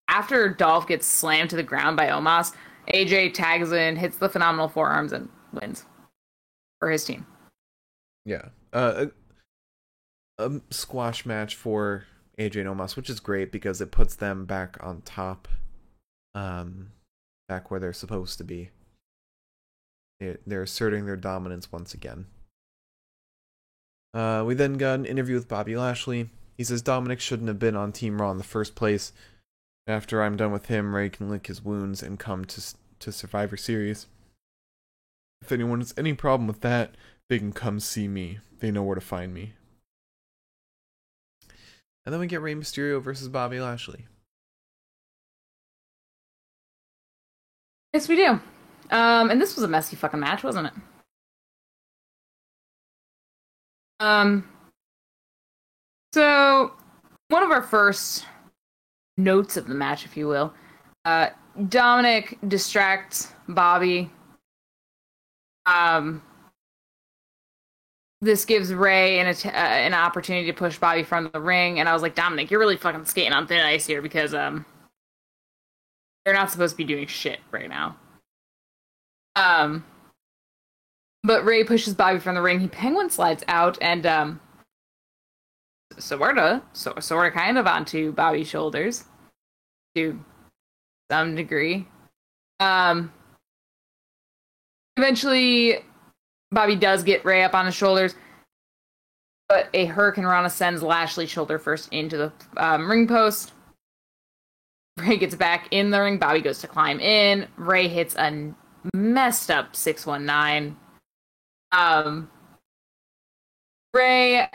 after 0.07 0.47
Dolph 0.47 0.87
gets 0.87 1.05
slammed 1.05 1.49
to 1.49 1.57
the 1.57 1.63
ground 1.63 1.97
by 1.97 2.07
Omos, 2.07 2.53
AJ 2.93 3.33
tags 3.33 3.71
in, 3.71 3.95
hits 3.95 4.17
the 4.17 4.29
phenomenal 4.29 4.67
forearms, 4.67 5.13
and 5.13 5.29
wins 5.53 5.85
for 6.79 6.89
his 6.89 7.05
team. 7.05 7.25
Yeah. 8.25 8.49
Uh, 8.71 9.07
a, 10.37 10.45
a 10.49 10.61
squash 10.71 11.25
match 11.25 11.55
for 11.55 12.05
AJ 12.39 12.61
and 12.69 12.95
which 12.97 13.09
is 13.09 13.19
great 13.19 13.51
because 13.51 13.79
it 13.81 13.91
puts 13.91 14.15
them 14.15 14.45
back 14.45 14.77
on 14.81 15.01
top, 15.01 15.47
um, 16.35 16.91
back 17.47 17.69
where 17.69 17.79
they're 17.79 17.93
supposed 17.93 18.37
to 18.39 18.43
be. 18.43 18.71
They- 20.19 20.37
They're 20.47 20.63
asserting 20.63 21.05
their 21.05 21.17
dominance 21.17 21.71
once 21.71 21.93
again. 21.93 22.25
Uh, 24.13 24.43
we 24.45 24.53
then 24.53 24.73
got 24.75 24.99
an 24.99 25.05
interview 25.05 25.35
with 25.35 25.47
Bobby 25.47 25.75
Lashley. 25.75 26.29
He 26.57 26.63
says 26.63 26.81
Dominic 26.83 27.19
shouldn't 27.19 27.47
have 27.47 27.57
been 27.59 27.75
on 27.75 27.91
Team 27.91 28.21
Raw 28.21 28.29
in 28.31 28.37
the 28.37 28.43
first 28.43 28.75
place. 28.75 29.11
After 29.85 30.23
I'm 30.23 30.37
done 30.37 30.51
with 30.51 30.67
him, 30.67 30.95
Rey 30.95 31.09
can 31.09 31.29
lick 31.29 31.47
his 31.47 31.63
wounds 31.63 32.01
and 32.01 32.19
come 32.19 32.45
to 32.45 32.61
to 32.99 33.11
Survivor 33.11 33.57
Series. 33.57 34.07
If 35.41 35.51
anyone 35.51 35.79
has 35.79 35.93
any 35.97 36.13
problem 36.13 36.47
with 36.47 36.61
that, 36.61 36.95
they 37.29 37.37
can 37.37 37.51
come 37.51 37.81
see 37.81 38.07
me. 38.07 38.39
They 38.59 38.71
know 38.71 38.83
where 38.83 38.95
to 38.95 39.01
find 39.01 39.33
me. 39.33 39.53
And 42.05 42.13
then 42.13 42.19
we 42.19 42.27
get 42.27 42.41
Rey 42.41 42.55
Mysterio 42.55 43.01
versus 43.01 43.27
Bobby 43.27 43.59
Lashley. 43.59 44.05
Yes, 47.91 48.07
we 48.07 48.15
do. 48.15 48.39
Um, 48.89 49.29
and 49.29 49.41
this 49.41 49.55
was 49.55 49.63
a 49.63 49.67
messy 49.67 49.95
fucking 49.97 50.19
match, 50.19 50.43
wasn't 50.43 50.67
it? 50.67 50.73
Um, 53.99 54.47
so 56.13 56.73
one 57.27 57.43
of 57.43 57.51
our 57.51 57.61
first 57.61 58.25
notes 59.17 59.57
of 59.57 59.67
the 59.67 59.75
match, 59.75 60.05
if 60.05 60.17
you 60.17 60.27
will, 60.27 60.53
uh, 61.05 61.29
Dominic 61.69 62.37
distracts 62.47 63.31
Bobby. 63.47 64.09
Um, 65.65 66.21
this 68.21 68.45
gives 68.45 68.73
Rey 68.73 69.19
an 69.19 69.27
uh, 69.27 69.49
an 69.49 69.93
opportunity 69.93 70.47
to 70.47 70.53
push 70.53 70.77
Bobby 70.77 71.03
from 71.03 71.29
the 71.33 71.39
ring, 71.39 71.79
and 71.79 71.87
I 71.87 71.93
was 71.93 72.01
like, 72.01 72.15
Dominic, 72.15 72.49
you're 72.49 72.59
really 72.59 72.77
fucking 72.77 73.05
skating 73.05 73.33
on 73.33 73.47
thin 73.47 73.59
ice 73.59 73.85
here 73.85 74.01
because 74.01 74.33
um, 74.33 74.65
they're 76.25 76.33
not 76.33 76.49
supposed 76.49 76.73
to 76.73 76.77
be 76.77 76.85
doing 76.85 77.07
shit 77.07 77.39
right 77.51 77.69
now. 77.69 77.97
Um, 79.35 79.83
but 81.23 81.43
Rey 81.45 81.63
pushes 81.63 81.93
Bobby 81.93 82.19
from 82.19 82.35
the 82.35 82.41
ring. 82.41 82.59
He 82.59 82.67
penguin 82.67 83.09
slides 83.09 83.43
out, 83.47 83.77
and 83.81 84.05
um, 84.05 84.39
sorta, 85.99 86.61
so, 86.73 86.93
sorta, 86.99 87.31
kind 87.31 87.57
of 87.57 87.67
onto 87.67 88.11
Bobby's 88.11 88.47
shoulders 88.47 89.05
to 89.95 90.19
some 91.11 91.35
degree. 91.35 91.87
Um, 92.59 93.11
eventually, 94.97 95.79
Bobby 96.51 96.75
does 96.75 97.03
get 97.03 97.25
Rey 97.25 97.43
up 97.43 97.53
on 97.53 97.65
his 97.65 97.75
shoulders, 97.75 98.15
but 99.49 99.69
a 99.73 99.87
Hurricanrana 99.87 100.49
sends 100.49 100.81
Lashley 100.81 101.25
shoulder 101.25 101.59
first 101.59 101.89
into 101.91 102.17
the 102.17 102.31
um, 102.57 102.89
ring 102.89 103.07
post. 103.07 103.53
Rey 104.97 105.17
gets 105.17 105.35
back 105.35 105.67
in 105.71 105.89
the 105.89 105.99
ring. 105.99 106.17
Bobby 106.17 106.41
goes 106.41 106.59
to 106.59 106.67
climb 106.67 106.99
in. 106.99 107.47
Rey 107.57 107.87
hits 107.87 108.15
a 108.15 108.53
messed 108.93 109.49
up 109.49 109.75
619. 109.75 110.77
Um, 111.71 112.29
Rey 113.93 114.47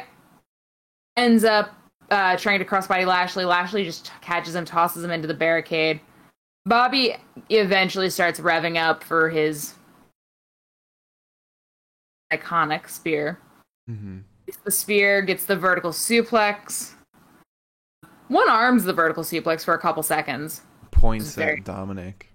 ends 1.18 1.44
up 1.44 1.74
uh, 2.10 2.36
trying 2.36 2.58
to 2.60 2.64
crossbody 2.64 3.06
Lashley. 3.06 3.44
Lashley 3.44 3.84
just 3.84 4.10
catches 4.20 4.54
him, 4.54 4.64
tosses 4.64 5.04
him 5.04 5.10
into 5.10 5.28
the 5.28 5.34
barricade. 5.34 6.00
Bobby 6.64 7.16
eventually 7.50 8.10
starts 8.10 8.40
revving 8.40 8.76
up 8.76 9.02
for 9.02 9.28
his 9.28 9.74
iconic 12.32 12.88
spear. 12.88 13.38
Mm-hmm. 13.90 14.18
The 14.64 14.70
spear, 14.70 15.22
gets 15.22 15.44
the 15.44 15.56
vertical 15.56 15.90
suplex. 15.90 16.92
One 18.28 18.48
arms 18.48 18.84
the 18.84 18.92
vertical 18.92 19.22
suplex 19.22 19.64
for 19.64 19.74
a 19.74 19.78
couple 19.78 20.02
seconds. 20.02 20.62
Points 20.90 21.34
Very- 21.34 21.58
at 21.58 21.64
Dominic. 21.64 22.28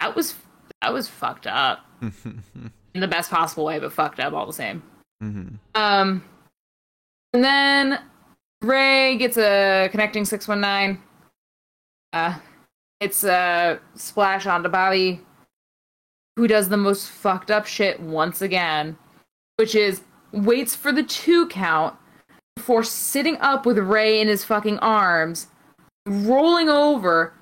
That 0.00 0.14
was 0.14 0.34
that 0.82 0.92
was 0.92 1.08
fucked 1.08 1.46
up 1.46 1.80
mm-hmm. 2.02 2.66
in 2.94 3.00
the 3.00 3.08
best 3.08 3.30
possible 3.30 3.64
way, 3.64 3.78
but 3.78 3.92
fucked 3.92 4.20
up 4.20 4.34
all 4.34 4.46
the 4.46 4.52
same. 4.52 4.82
Um, 5.74 6.22
and 7.36 7.44
then 7.44 8.00
Rey 8.62 9.18
gets 9.18 9.36
a 9.36 9.90
connecting 9.90 10.24
six 10.24 10.48
one 10.48 10.62
nine. 10.62 11.02
Uh, 12.14 12.38
it's 12.98 13.24
a 13.24 13.78
splash 13.94 14.46
onto 14.46 14.70
Bobby, 14.70 15.20
who 16.36 16.48
does 16.48 16.70
the 16.70 16.78
most 16.78 17.10
fucked 17.10 17.50
up 17.50 17.66
shit 17.66 18.00
once 18.00 18.40
again, 18.40 18.96
which 19.56 19.74
is 19.74 20.00
waits 20.32 20.74
for 20.74 20.92
the 20.92 21.02
two 21.02 21.46
count 21.48 21.94
before 22.56 22.82
sitting 22.82 23.36
up 23.42 23.66
with 23.66 23.76
Rey 23.76 24.18
in 24.18 24.28
his 24.28 24.42
fucking 24.42 24.78
arms, 24.78 25.48
rolling 26.06 26.70
over 26.70 27.34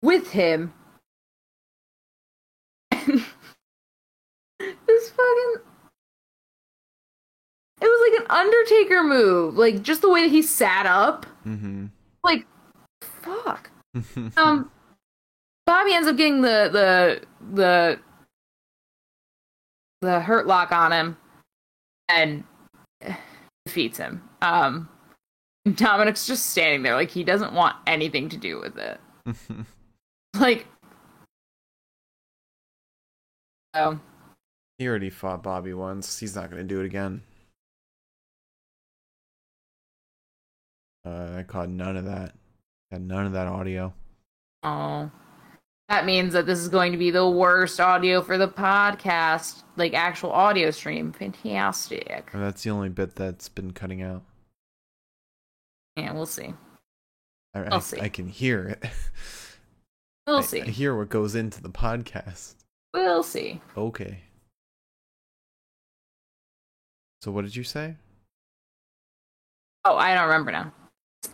with 0.00 0.30
him. 0.30 0.72
this 2.92 3.28
fucking 4.58 5.54
it 7.80 7.84
was 7.86 8.10
like 8.10 8.20
an 8.20 8.30
Undertaker 8.30 9.02
move. 9.02 9.56
Like 9.56 9.82
just 9.82 10.02
the 10.02 10.08
way 10.10 10.22
that 10.22 10.30
he 10.30 10.42
sat 10.42 10.86
up. 10.86 11.26
Mm-hmm. 11.46 11.86
Like 12.22 12.46
fuck. 13.02 13.70
Um 14.36 14.70
Bobby 15.66 15.94
ends 15.94 16.08
up 16.08 16.16
getting 16.16 16.42
the 16.42 16.68
the 16.72 17.22
the 17.54 17.98
the 20.02 20.20
hurt 20.20 20.46
lock 20.46 20.72
on 20.72 20.92
him 20.92 21.16
and 22.08 22.44
defeats 23.66 23.98
him. 23.98 24.22
Um 24.42 24.88
Dominic's 25.74 26.26
just 26.26 26.46
standing 26.46 26.82
there 26.82 26.94
like 26.94 27.10
he 27.10 27.24
doesn't 27.24 27.52
want 27.54 27.76
anything 27.86 28.28
to 28.30 28.36
do 28.36 28.60
with 28.60 28.76
it. 28.78 29.00
Like 30.40 30.66
Oh. 33.74 33.98
he 34.78 34.86
already 34.88 35.10
fought 35.10 35.42
Bobby 35.42 35.74
once. 35.74 36.18
He's 36.18 36.34
not 36.36 36.50
going 36.50 36.62
to 36.62 36.74
do 36.74 36.80
it 36.80 36.86
again. 36.86 37.22
Uh, 41.04 41.34
I 41.38 41.42
caught 41.42 41.68
none 41.68 41.96
of 41.96 42.06
that. 42.06 42.34
Had 42.90 43.02
none 43.02 43.26
of 43.26 43.32
that 43.32 43.46
audio. 43.46 43.92
Oh. 44.62 45.10
That 45.88 46.06
means 46.06 46.32
that 46.32 46.46
this 46.46 46.58
is 46.60 46.68
going 46.68 46.92
to 46.92 46.98
be 46.98 47.10
the 47.10 47.28
worst 47.28 47.78
audio 47.78 48.22
for 48.22 48.38
the 48.38 48.48
podcast, 48.48 49.62
like 49.76 49.92
actual 49.92 50.32
audio 50.32 50.70
stream. 50.70 51.12
Fantastic. 51.12 52.30
And 52.32 52.42
that's 52.42 52.62
the 52.62 52.70
only 52.70 52.88
bit 52.88 53.14
that's 53.14 53.48
been 53.50 53.72
cutting 53.72 54.00
out. 54.02 54.22
Yeah, 55.96 56.12
we'll 56.12 56.24
see. 56.26 56.54
I, 57.54 57.60
I'll 57.64 57.74
I, 57.74 57.80
see. 57.80 58.00
I 58.00 58.08
can 58.08 58.28
hear 58.28 58.66
it. 58.68 58.84
We'll 60.26 60.38
I- 60.38 60.42
see. 60.42 60.62
I 60.62 60.64
hear 60.64 60.96
what 60.96 61.10
goes 61.10 61.34
into 61.34 61.60
the 61.62 61.68
podcast. 61.68 62.54
We'll 62.94 63.22
see. 63.22 63.60
Okay. 63.76 64.20
So 67.20 67.30
what 67.30 67.44
did 67.44 67.54
you 67.54 67.62
say? 67.62 67.96
Oh, 69.84 69.96
I 69.96 70.14
don't 70.14 70.24
remember 70.28 70.50
now. 70.50 70.72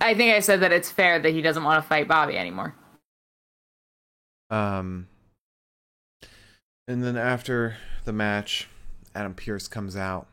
I 0.01 0.15
think 0.15 0.35
I 0.35 0.41
said 0.41 0.61
that 0.61 0.73
it's 0.73 0.91
fair 0.91 1.19
that 1.19 1.31
he 1.31 1.43
doesn't 1.43 1.65
want 1.65 1.83
to 1.83 1.89
fight 1.89 2.09
Bobby 2.09 2.37
anymore. 2.37 2.75
Um, 4.51 5.09
and 6.89 7.05
then 7.05 7.17
after 7.17 7.77
the 8.05 8.13
match, 8.13 8.69
Adam 9.15 9.35
Pearce 9.35 9.69
comes 9.69 9.97
out 9.97 10.27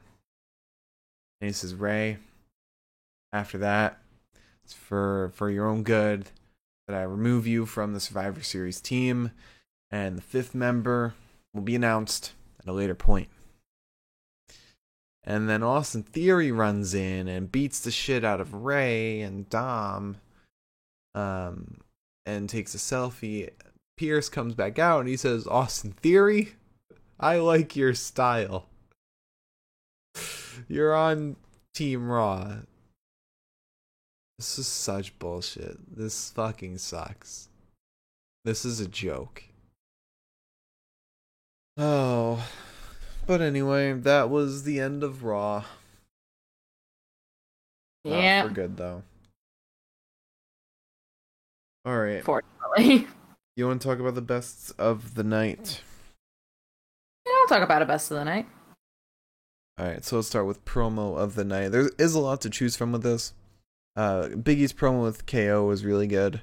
and 1.39 1.47
he 1.47 1.53
says, 1.53 1.75
"Rey, 1.75 2.17
after 3.31 3.57
that, 3.59 3.99
it's 4.63 4.73
for 4.73 5.31
for 5.35 5.49
your 5.49 5.67
own 5.67 5.83
good 5.83 6.31
that 6.87 6.97
I 6.97 7.03
remove 7.03 7.45
you 7.45 7.65
from 7.65 7.93
the 7.93 7.99
Survivor 7.99 8.41
Series 8.41 8.81
team, 8.81 9.31
and 9.91 10.17
the 10.17 10.21
fifth 10.21 10.55
member 10.55 11.13
will 11.53 11.61
be 11.61 11.75
announced 11.75 12.33
at 12.59 12.67
a 12.67 12.73
later 12.73 12.95
point." 12.95 13.29
And 15.27 15.47
then 15.49 15.61
Austin 15.61 16.03
Theory 16.03 16.51
runs 16.51 16.93
in 16.93 17.27
and 17.27 17.51
beats 17.51 17.81
the 17.81 17.91
shit 17.91 18.23
out 18.23 18.41
of 18.41 18.53
Rey 18.53 19.21
and 19.21 19.47
Dom, 19.49 20.17
um, 21.13 21.81
and 22.25 22.49
takes 22.49 22.73
a 22.73 22.77
selfie 22.77 23.49
Pearce 23.97 24.29
comes 24.29 24.53
back 24.53 24.77
out 24.77 24.99
and 24.99 25.09
he 25.09 25.17
says, 25.17 25.47
Austin 25.47 25.91
Theory, 25.91 26.53
I 27.19 27.37
like 27.37 27.75
your 27.75 27.95
style. 27.95 28.67
You're 30.67 30.95
on 30.95 31.35
Team 31.73 32.07
Raw. 32.07 32.57
This 34.37 34.59
is 34.59 34.67
such 34.67 35.17
bullshit. 35.17 35.77
This 35.97 36.29
fucking 36.29 36.77
sucks. 36.77 37.49
This 38.45 38.65
is 38.65 38.79
a 38.79 38.87
joke. 38.87 39.43
Oh. 41.75 42.47
But 43.27 43.41
anyway, 43.41 43.91
that 43.93 44.29
was 44.29 44.63
the 44.63 44.79
end 44.79 45.03
of 45.03 45.23
Raw. 45.23 45.65
Not 48.05 48.23
Yeah, 48.23 48.47
for 48.47 48.53
good 48.53 48.77
though. 48.77 49.03
Alright. 51.85 52.23
fortunately. 52.23 53.07
You 53.57 53.67
want 53.67 53.81
to 53.81 53.87
talk 53.87 53.99
about 53.99 54.15
the 54.15 54.21
best 54.21 54.71
of 54.77 55.15
the 55.15 55.23
night? 55.23 55.81
Yeah, 57.25 57.33
I'll 57.41 57.47
talk 57.47 57.63
about 57.63 57.81
it 57.81 57.87
best 57.87 58.11
of 58.11 58.17
the 58.17 58.23
night. 58.23 58.45
All 59.77 59.85
right, 59.85 60.03
so 60.05 60.15
let's 60.15 60.27
start 60.27 60.45
with 60.45 60.63
promo 60.63 61.17
of 61.17 61.35
the 61.35 61.43
night. 61.43 61.69
There 61.69 61.89
is 61.97 62.13
a 62.13 62.19
lot 62.19 62.39
to 62.41 62.49
choose 62.49 62.75
from 62.75 62.91
with 62.91 63.03
this. 63.03 63.33
Uh, 63.95 64.29
Big 64.29 64.59
E's 64.59 64.73
promo 64.73 65.03
with 65.03 65.25
KO 65.25 65.65
was 65.65 65.83
really 65.83 66.07
good, 66.07 66.41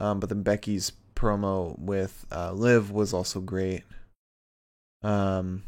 um, 0.00 0.18
but 0.20 0.28
then 0.28 0.42
Becky's 0.42 0.92
promo 1.14 1.78
with 1.78 2.26
uh, 2.32 2.52
Liv 2.52 2.90
was 2.90 3.12
also 3.12 3.40
great. 3.40 3.82
Um, 5.02 5.64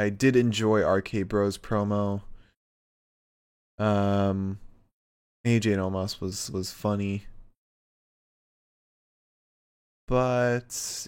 I 0.00 0.08
did 0.08 0.34
enjoy 0.34 0.80
RK 0.80 1.28
Bros 1.28 1.58
promo. 1.58 2.22
Um, 3.78 4.58
AJ 5.46 5.74
and 5.74 5.82
Omos 5.82 6.22
was 6.22 6.50
was 6.50 6.72
funny, 6.72 7.26
but 10.08 11.06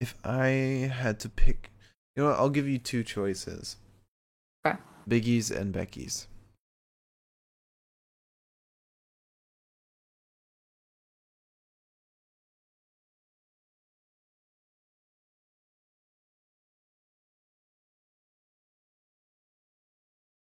if 0.00 0.16
I 0.24 0.46
had 0.92 1.20
to 1.20 1.28
pick 1.28 1.70
you 2.16 2.24
know 2.24 2.30
what? 2.30 2.38
I'll 2.38 2.50
give 2.50 2.68
you 2.68 2.78
two 2.78 3.04
choices. 3.04 3.76
Okay. 4.66 4.76
Big 5.06 5.28
E's 5.28 5.52
and 5.52 5.72
Becky's. 5.72 6.26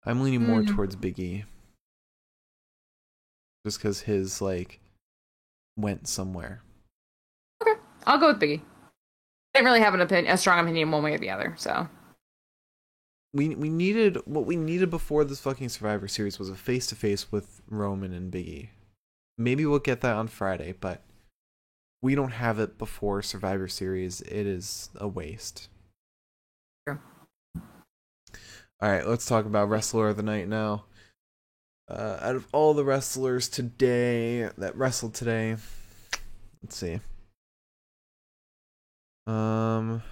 I'm 0.07 0.21
leaning 0.21 0.45
more 0.47 0.61
Mm. 0.61 0.75
towards 0.75 0.95
Biggie. 0.95 1.45
Just 3.65 3.79
because 3.79 4.01
his, 4.01 4.41
like, 4.41 4.79
went 5.75 6.07
somewhere. 6.07 6.61
Okay. 7.61 7.79
I'll 8.05 8.17
go 8.19 8.27
with 8.27 8.39
Biggie. 8.41 8.61
I 8.61 9.59
didn't 9.59 9.65
really 9.65 9.81
have 9.81 9.93
an 9.93 10.01
opinion, 10.01 10.33
a 10.33 10.37
strong 10.37 10.59
opinion 10.59 10.91
one 10.91 11.03
way 11.03 11.13
or 11.13 11.17
the 11.17 11.29
other. 11.31 11.55
So 11.57 11.89
we 13.33 13.49
we 13.55 13.69
needed 13.69 14.17
what 14.25 14.45
we 14.45 14.55
needed 14.55 14.89
before 14.89 15.25
this 15.25 15.39
fucking 15.41 15.69
Survivor 15.69 16.07
Series 16.07 16.39
was 16.39 16.49
a 16.49 16.55
face 16.55 16.87
to 16.87 16.95
face 16.95 17.31
with 17.31 17.61
Roman 17.67 18.13
and 18.13 18.31
Biggie. 18.31 18.69
Maybe 19.37 19.65
we'll 19.65 19.79
get 19.79 20.01
that 20.01 20.15
on 20.15 20.27
Friday, 20.27 20.73
but 20.79 21.01
we 22.01 22.15
don't 22.15 22.31
have 22.31 22.59
it 22.59 22.77
before 22.77 23.21
Survivor 23.21 23.67
Series. 23.67 24.21
It 24.21 24.45
is 24.47 24.89
a 24.95 25.07
waste. 25.07 25.69
True. 26.87 26.99
All 28.79 28.87
right, 28.89 29.07
let's 29.07 29.25
talk 29.25 29.45
about 29.45 29.69
wrestler 29.69 30.09
of 30.09 30.17
the 30.17 30.23
night 30.23 30.47
now. 30.47 30.85
Uh, 31.89 32.19
out 32.21 32.35
of 32.35 32.45
all 32.51 32.75
the 32.75 32.83
wrestlers 32.85 33.49
today 33.49 34.49
that 34.57 34.75
wrestled 34.75 35.15
today, 35.15 35.55
let's 36.61 36.75
see. 36.75 36.99
Um, 39.25 40.03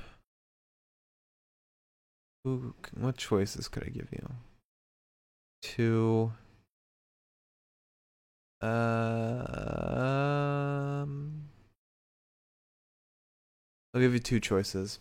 who, 2.43 2.74
what 2.97 3.18
choices 3.18 3.68
could 3.68 3.84
I 3.84 3.89
give 3.89 4.07
you? 4.11 4.28
Two. 5.61 6.32
Um, 8.61 8.70
I'll 13.93 14.01
give 14.01 14.13
you 14.13 14.20
two 14.20 14.39
choices. 14.39 14.97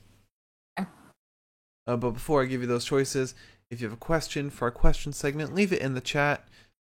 Uh, 1.87 1.97
but 1.97 2.13
before 2.13 2.43
I 2.43 2.47
give 2.47 2.63
you 2.63 2.67
those 2.67 2.85
choices, 2.85 3.35
if 3.71 3.81
you 3.81 3.87
have 3.87 3.97
a 3.97 4.01
question 4.01 4.51
for 4.51 4.67
our 4.67 4.71
question 4.71 5.13
segment, 5.13 5.55
leave 5.55 5.73
it 5.73 5.81
in 5.81 5.95
the 5.95 6.01
chat 6.01 6.47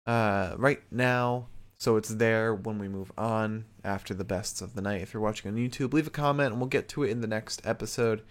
uh, 0.06 0.54
right 0.56 0.82
now 0.90 1.46
so 1.82 1.96
it's 1.96 2.10
there 2.10 2.54
when 2.54 2.78
we 2.78 2.86
move 2.86 3.10
on 3.18 3.64
after 3.82 4.14
the 4.14 4.22
bests 4.22 4.60
of 4.60 4.76
the 4.76 4.80
night. 4.80 5.02
If 5.02 5.12
you're 5.12 5.22
watching 5.22 5.50
on 5.50 5.56
YouTube, 5.56 5.92
leave 5.92 6.06
a 6.06 6.10
comment 6.10 6.52
and 6.52 6.60
we'll 6.60 6.68
get 6.68 6.88
to 6.90 7.02
it 7.02 7.10
in 7.10 7.22
the 7.22 7.26
next 7.26 7.60
episode. 7.66 8.22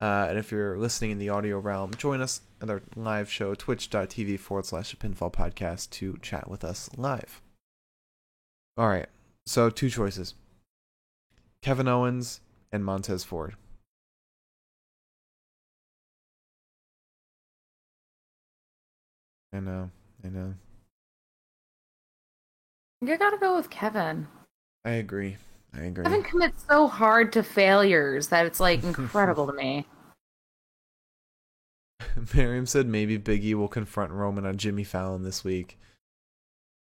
Uh, 0.00 0.26
and 0.28 0.38
if 0.38 0.52
you're 0.52 0.78
listening 0.78 1.10
in 1.10 1.18
the 1.18 1.28
audio 1.28 1.58
realm, 1.58 1.92
join 1.94 2.20
us 2.20 2.42
at 2.62 2.70
our 2.70 2.82
live 2.94 3.28
show, 3.28 3.52
twitch.tv 3.52 4.38
forward 4.38 4.66
slash 4.66 4.94
pinfall 4.94 5.32
podcast, 5.32 5.90
to 5.90 6.16
chat 6.22 6.48
with 6.48 6.62
us 6.62 6.88
live. 6.96 7.40
All 8.76 8.86
right, 8.86 9.08
so 9.44 9.70
two 9.70 9.90
choices 9.90 10.34
Kevin 11.62 11.88
Owens 11.88 12.42
and 12.70 12.84
Montez 12.84 13.24
Ford. 13.24 13.56
I 19.54 19.60
know, 19.60 19.88
I 20.24 20.28
know. 20.28 20.54
You 23.00 23.16
gotta 23.16 23.38
go 23.38 23.56
with 23.56 23.70
Kevin. 23.70 24.26
I 24.84 24.92
agree. 24.92 25.36
I 25.72 25.82
agree. 25.82 26.02
Kevin 26.02 26.24
commits 26.24 26.64
so 26.68 26.88
hard 26.88 27.32
to 27.34 27.44
failures 27.44 28.28
that 28.28 28.46
it's 28.46 28.58
like 28.58 28.82
incredible 28.84 29.46
to 29.46 29.52
me. 29.52 29.86
Miriam 32.34 32.66
said 32.66 32.88
maybe 32.88 33.16
Biggie 33.16 33.54
will 33.54 33.68
confront 33.68 34.10
Roman 34.10 34.44
on 34.44 34.56
Jimmy 34.56 34.82
Fallon 34.82 35.22
this 35.22 35.44
week. 35.44 35.78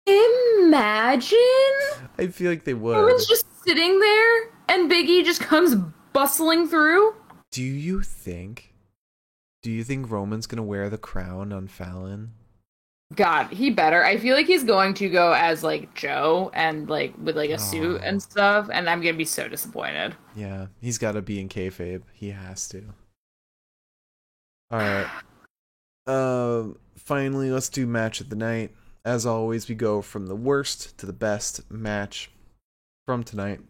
Imagine 0.06 1.38
I 2.18 2.26
feel 2.26 2.50
like 2.50 2.64
they 2.64 2.74
would. 2.74 2.96
Roman's 2.96 3.26
just 3.26 3.46
sitting 3.64 4.00
there 4.00 4.50
and 4.68 4.90
Biggie 4.90 5.24
just 5.24 5.40
comes 5.40 5.76
bustling 6.12 6.68
through. 6.68 7.14
Do 7.52 7.62
you 7.62 8.02
think? 8.02 8.74
Do 9.62 9.70
you 9.70 9.82
think 9.82 10.10
Roman's 10.10 10.46
gonna 10.46 10.62
wear 10.62 10.90
the 10.90 10.98
crown 10.98 11.54
on 11.54 11.66
Fallon? 11.66 12.32
God, 13.14 13.48
he 13.48 13.70
better. 13.70 14.04
I 14.04 14.18
feel 14.18 14.36
like 14.36 14.46
he's 14.46 14.62
going 14.62 14.94
to 14.94 15.08
go 15.08 15.32
as 15.32 15.64
like 15.64 15.94
Joe 15.94 16.50
and 16.54 16.88
like 16.88 17.12
with 17.18 17.36
like 17.36 17.50
a 17.50 17.58
suit 17.58 18.00
and 18.04 18.22
stuff, 18.22 18.68
and 18.72 18.88
I'm 18.88 19.00
gonna 19.00 19.14
be 19.14 19.24
so 19.24 19.48
disappointed. 19.48 20.14
Yeah, 20.36 20.66
he's 20.80 20.98
got 20.98 21.12
to 21.12 21.22
be 21.22 21.40
in 21.40 21.48
kayfabe. 21.48 22.02
He 22.12 22.30
has 22.30 22.68
to. 22.68 22.84
All 24.70 24.78
right. 24.78 25.06
Um. 26.06 26.78
finally, 26.96 27.50
let's 27.52 27.68
do 27.68 27.86
match 27.86 28.20
of 28.20 28.30
the 28.30 28.34
night. 28.36 28.74
As 29.04 29.26
always, 29.26 29.68
we 29.68 29.74
go 29.74 30.00
from 30.00 30.26
the 30.26 30.34
worst 30.34 30.96
to 30.98 31.06
the 31.06 31.12
best 31.12 31.70
match 31.70 32.30
from 33.06 33.22
tonight. 33.22 33.60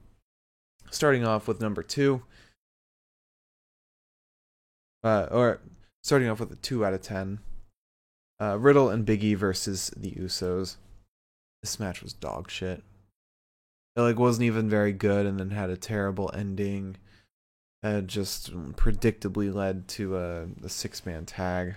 Starting 0.91 1.27
off 1.27 1.49
with 1.49 1.61
number 1.61 1.83
two. 1.83 2.23
Uh, 5.03 5.27
or 5.31 5.61
starting 6.03 6.29
off 6.29 6.41
with 6.41 6.53
a 6.53 6.57
two 6.57 6.85
out 6.85 6.95
of 6.95 7.03
ten. 7.03 7.41
Uh, 8.41 8.59
Riddle 8.59 8.89
and 8.89 9.07
Biggie 9.07 9.37
versus 9.37 9.91
the 9.97 10.13
Usos. 10.13 10.77
This 11.63 11.79
match 11.79 12.03
was 12.03 12.15
dog 12.15 12.51
shit. 12.51 12.83
It 13.97 14.01
like 14.01 14.19
wasn't 14.19 14.47
even 14.47 14.71
very 14.71 14.93
good, 14.93 15.27
and 15.27 15.39
then 15.39 15.51
had 15.51 15.69
a 15.69 15.77
terrible 15.77 16.31
ending. 16.33 16.97
That 17.83 18.07
just 18.07 18.53
predictably 18.77 19.53
led 19.53 19.89
to 19.89 20.17
a, 20.17 20.47
a 20.65 20.69
six 20.69 21.05
man 21.05 21.27
tag. 21.27 21.77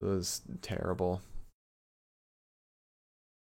It 0.00 0.04
was 0.04 0.42
terrible. 0.60 1.22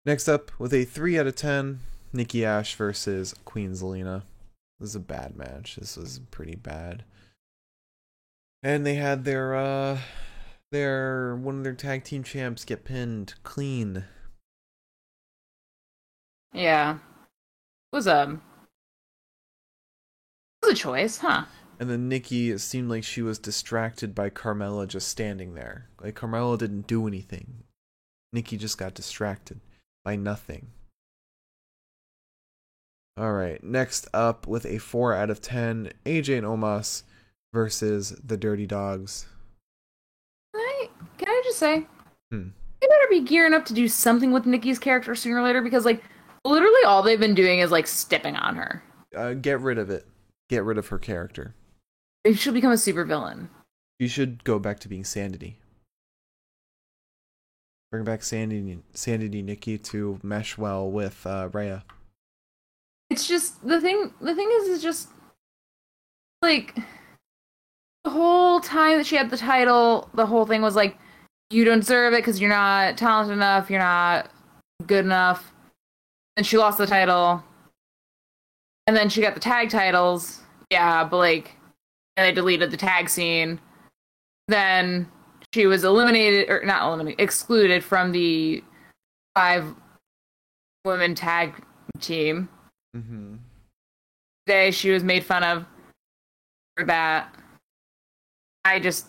Next 0.06 0.28
up, 0.28 0.50
with 0.58 0.72
a 0.72 0.86
3 0.86 1.18
out 1.18 1.26
of 1.26 1.36
10, 1.36 1.80
Nikki 2.14 2.44
Ash 2.44 2.74
versus 2.74 3.34
Queen 3.44 3.72
Zelina. 3.72 4.22
This 4.80 4.90
is 4.90 4.94
a 4.94 5.00
bad 5.00 5.36
match. 5.36 5.76
This 5.76 5.98
was 5.98 6.20
pretty 6.30 6.54
bad. 6.54 7.04
And 8.62 8.86
they 8.86 8.94
had 8.94 9.24
their 9.24 9.54
uh 9.54 9.98
their 10.70 11.36
one 11.36 11.58
of 11.58 11.64
their 11.64 11.74
tag 11.74 12.04
team 12.04 12.22
champs 12.22 12.64
get 12.64 12.84
pinned 12.84 13.34
clean. 13.42 14.04
Yeah, 16.52 16.94
it 16.94 17.96
was 17.96 18.06
a 18.06 18.38
it 20.62 20.66
was 20.66 20.72
a 20.72 20.76
choice, 20.76 21.18
huh? 21.18 21.44
And 21.80 21.88
then 21.88 22.08
Nikki 22.08 22.50
it 22.50 22.58
seemed 22.58 22.90
like 22.90 23.04
she 23.04 23.22
was 23.22 23.38
distracted 23.38 24.14
by 24.14 24.30
Carmella 24.30 24.86
just 24.86 25.08
standing 25.08 25.54
there. 25.54 25.88
Like 26.00 26.14
Carmella 26.16 26.58
didn't 26.58 26.86
do 26.86 27.06
anything. 27.06 27.64
Nikki 28.32 28.56
just 28.56 28.78
got 28.78 28.94
distracted 28.94 29.60
by 30.04 30.16
nothing. 30.16 30.68
All 33.16 33.32
right, 33.32 33.62
next 33.64 34.06
up 34.14 34.46
with 34.46 34.64
a 34.64 34.78
4 34.78 35.12
out 35.12 35.28
of 35.28 35.40
10, 35.40 35.90
AJ 36.06 36.38
and 36.38 36.46
Omos 36.46 37.02
versus 37.52 38.10
the 38.24 38.36
Dirty 38.36 38.64
Dogs. 38.64 39.26
Can 41.18 41.28
I, 41.28 41.40
just 41.44 41.58
say, 41.58 41.86
Hmm. 42.30 42.48
they 42.80 42.86
better 42.86 43.06
be 43.10 43.20
gearing 43.20 43.54
up 43.54 43.64
to 43.66 43.74
do 43.74 43.88
something 43.88 44.32
with 44.32 44.46
Nikki's 44.46 44.78
character 44.78 45.14
sooner 45.14 45.38
or 45.40 45.42
later 45.42 45.62
because, 45.62 45.84
like, 45.84 46.02
literally 46.44 46.82
all 46.86 47.02
they've 47.02 47.18
been 47.20 47.34
doing 47.34 47.58
is 47.60 47.70
like 47.70 47.86
stepping 47.86 48.36
on 48.36 48.56
her. 48.56 48.82
Uh, 49.16 49.32
get 49.34 49.60
rid 49.60 49.78
of 49.78 49.90
it. 49.90 50.06
Get 50.48 50.64
rid 50.64 50.78
of 50.78 50.88
her 50.88 50.98
character. 50.98 51.54
She'll 52.34 52.52
become 52.52 52.72
a 52.72 52.76
supervillain. 52.76 53.48
You 53.98 54.08
should 54.08 54.44
go 54.44 54.58
back 54.58 54.78
to 54.80 54.88
being 54.88 55.04
Sanity. 55.04 55.58
Bring 57.90 58.04
back 58.04 58.22
Sanity, 58.22 58.78
Sanity 58.92 59.40
Nikki 59.42 59.78
to 59.78 60.20
mesh 60.22 60.58
well 60.58 60.90
with 60.90 61.26
uh, 61.26 61.48
Rhea. 61.52 61.84
It's 63.10 63.26
just 63.26 63.66
the 63.66 63.80
thing. 63.80 64.12
The 64.20 64.34
thing 64.34 64.48
is, 64.60 64.68
is 64.68 64.82
just 64.82 65.08
like 66.42 66.76
the 68.08 68.14
whole 68.14 68.58
time 68.60 68.96
that 68.96 69.04
she 69.04 69.16
had 69.16 69.28
the 69.28 69.36
title, 69.36 70.08
the 70.14 70.24
whole 70.24 70.46
thing 70.46 70.62
was 70.62 70.74
like, 70.74 70.96
you 71.50 71.62
don't 71.62 71.80
deserve 71.80 72.14
it 72.14 72.18
because 72.18 72.40
you're 72.40 72.48
not 72.48 72.96
talented 72.96 73.34
enough, 73.34 73.68
you're 73.68 73.78
not 73.78 74.30
good 74.86 75.04
enough. 75.04 75.52
And 76.34 76.46
she 76.46 76.56
lost 76.56 76.78
the 76.78 76.86
title, 76.86 77.42
and 78.86 78.96
then 78.96 79.10
she 79.10 79.20
got 79.20 79.34
the 79.34 79.40
tag 79.40 79.68
titles. 79.68 80.40
Yeah, 80.70 81.04
but 81.04 81.18
like, 81.18 81.54
and 82.16 82.24
they 82.26 82.32
deleted 82.32 82.70
the 82.70 82.78
tag 82.78 83.10
scene. 83.10 83.60
Then 84.46 85.06
she 85.52 85.66
was 85.66 85.84
eliminated, 85.84 86.48
or 86.48 86.64
not 86.64 86.86
eliminated, 86.86 87.20
excluded 87.20 87.84
from 87.84 88.12
the 88.12 88.64
five 89.34 89.66
women 90.84 91.14
tag 91.14 91.52
team 92.00 92.48
Mm-hmm. 92.96 93.34
day 94.46 94.70
she 94.70 94.90
was 94.90 95.04
made 95.04 95.22
fun 95.22 95.44
of 95.44 95.66
for 96.74 96.86
that. 96.86 97.37
I 98.68 98.78
just 98.78 99.06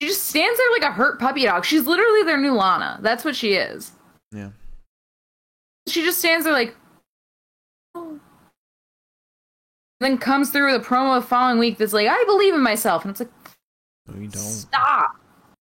she 0.00 0.08
just 0.08 0.24
stands 0.24 0.58
there 0.58 0.70
like 0.72 0.82
a 0.82 0.92
hurt 0.92 1.18
puppy 1.20 1.44
dog. 1.44 1.64
She's 1.64 1.86
literally 1.86 2.22
their 2.22 2.38
new 2.38 2.54
Lana. 2.54 2.98
That's 3.02 3.24
what 3.24 3.36
she 3.36 3.52
is. 3.54 3.92
Yeah. 4.32 4.50
She 5.88 6.02
just 6.02 6.18
stands 6.18 6.44
there 6.44 6.54
like 6.54 6.74
"Oh." 7.94 8.18
then 10.00 10.16
comes 10.16 10.50
through 10.50 10.72
with 10.72 10.82
a 10.82 10.84
promo 10.84 11.20
the 11.20 11.26
following 11.26 11.58
week 11.58 11.76
that's 11.76 11.92
like, 11.92 12.08
I 12.08 12.24
believe 12.24 12.54
in 12.54 12.62
myself. 12.62 13.04
And 13.04 13.10
it's 13.10 13.20
like, 13.20 13.30
No, 14.08 14.14
you 14.18 14.28
don't. 14.28 14.40
stop. 14.40 15.16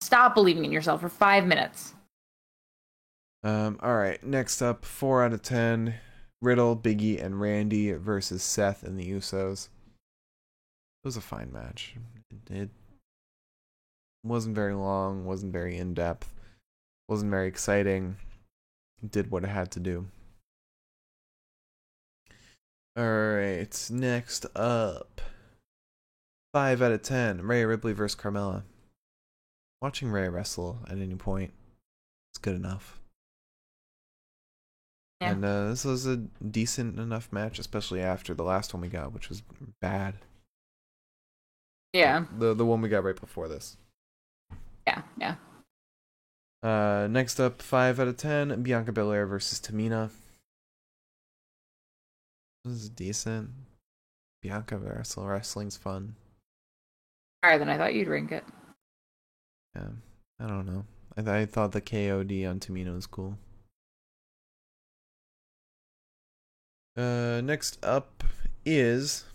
Stop 0.01 0.33
believing 0.33 0.65
in 0.65 0.71
yourself 0.71 1.01
for 1.01 1.09
five 1.09 1.45
minutes. 1.45 1.93
Um, 3.43 3.77
all 3.83 3.95
right. 3.95 4.23
Next 4.23 4.61
up, 4.61 4.85
four 4.85 5.23
out 5.23 5.33
of 5.33 5.41
ten. 5.43 5.95
Riddle, 6.41 6.75
Biggie, 6.75 7.23
and 7.23 7.39
Randy 7.39 7.91
versus 7.93 8.41
Seth 8.43 8.83
and 8.83 8.99
the 8.99 9.09
Usos. 9.11 9.69
It 11.03 11.07
was 11.07 11.17
a 11.17 11.21
fine 11.21 11.51
match. 11.51 11.95
It, 12.31 12.53
it 12.53 12.69
wasn't 14.23 14.55
very 14.55 14.73
long. 14.73 15.25
wasn't 15.25 15.51
very 15.51 15.75
in 15.77 15.93
depth. 15.93 16.33
wasn't 17.09 17.31
very 17.31 17.47
exciting. 17.47 18.15
It 19.03 19.11
did 19.11 19.29
what 19.29 19.43
it 19.43 19.49
had 19.49 19.69
to 19.71 19.81
do. 19.81 20.07
All 22.95 23.03
right. 23.03 23.89
Next 23.91 24.45
up, 24.55 25.19
five 26.53 26.81
out 26.81 26.93
of 26.93 27.01
ten. 27.01 27.41
Rhea 27.41 27.67
Ripley 27.67 27.91
versus 27.91 28.19
Carmella. 28.19 28.63
Watching 29.81 30.09
Rhea 30.09 30.29
wrestle 30.29 30.79
at 30.87 30.99
any 30.99 31.15
point 31.15 31.51
is 32.33 32.39
good 32.41 32.55
enough. 32.55 33.01
Yeah. 35.19 35.31
And 35.31 35.43
uh, 35.43 35.69
this 35.69 35.83
was 35.83 36.05
a 36.05 36.15
decent 36.15 36.97
enough 36.97 37.29
match, 37.33 37.59
especially 37.59 38.01
after 38.01 38.33
the 38.33 38.43
last 38.43 38.73
one 38.73 38.79
we 38.81 38.87
got, 38.87 39.11
which 39.11 39.27
was 39.27 39.41
bad. 39.81 40.15
Yeah. 41.93 42.25
The 42.37 42.53
the 42.53 42.65
one 42.65 42.81
we 42.81 42.89
got 42.89 43.03
right 43.03 43.19
before 43.19 43.47
this. 43.47 43.77
Yeah, 44.87 45.03
yeah. 45.19 45.35
Uh, 46.61 47.07
next 47.09 47.39
up, 47.39 47.61
five 47.61 47.99
out 47.99 48.07
of 48.07 48.17
ten, 48.17 48.63
Bianca 48.63 48.91
Belair 48.91 49.25
versus 49.27 49.59
Tamina. 49.59 50.09
This 52.65 52.73
is 52.73 52.89
decent. 52.89 53.49
Bianca 54.41 54.77
wrestle 54.77 55.25
wrestling's 55.25 55.77
fun. 55.77 56.15
Higher 57.43 57.59
than 57.59 57.69
I 57.69 57.77
thought 57.77 57.93
you'd 57.93 58.07
rank 58.07 58.31
it. 58.31 58.43
Yeah, 59.75 59.89
I 60.39 60.47
don't 60.47 60.65
know. 60.65 60.85
I, 61.17 61.21
th- 61.21 61.27
I 61.27 61.45
thought 61.45 61.73
the 61.73 61.81
KOD 61.81 62.49
on 62.49 62.59
Tamina 62.59 62.93
was 62.95 63.05
cool. 63.05 63.37
Uh, 66.95 67.41
next 67.43 67.83
up 67.83 68.23
is 68.65 69.25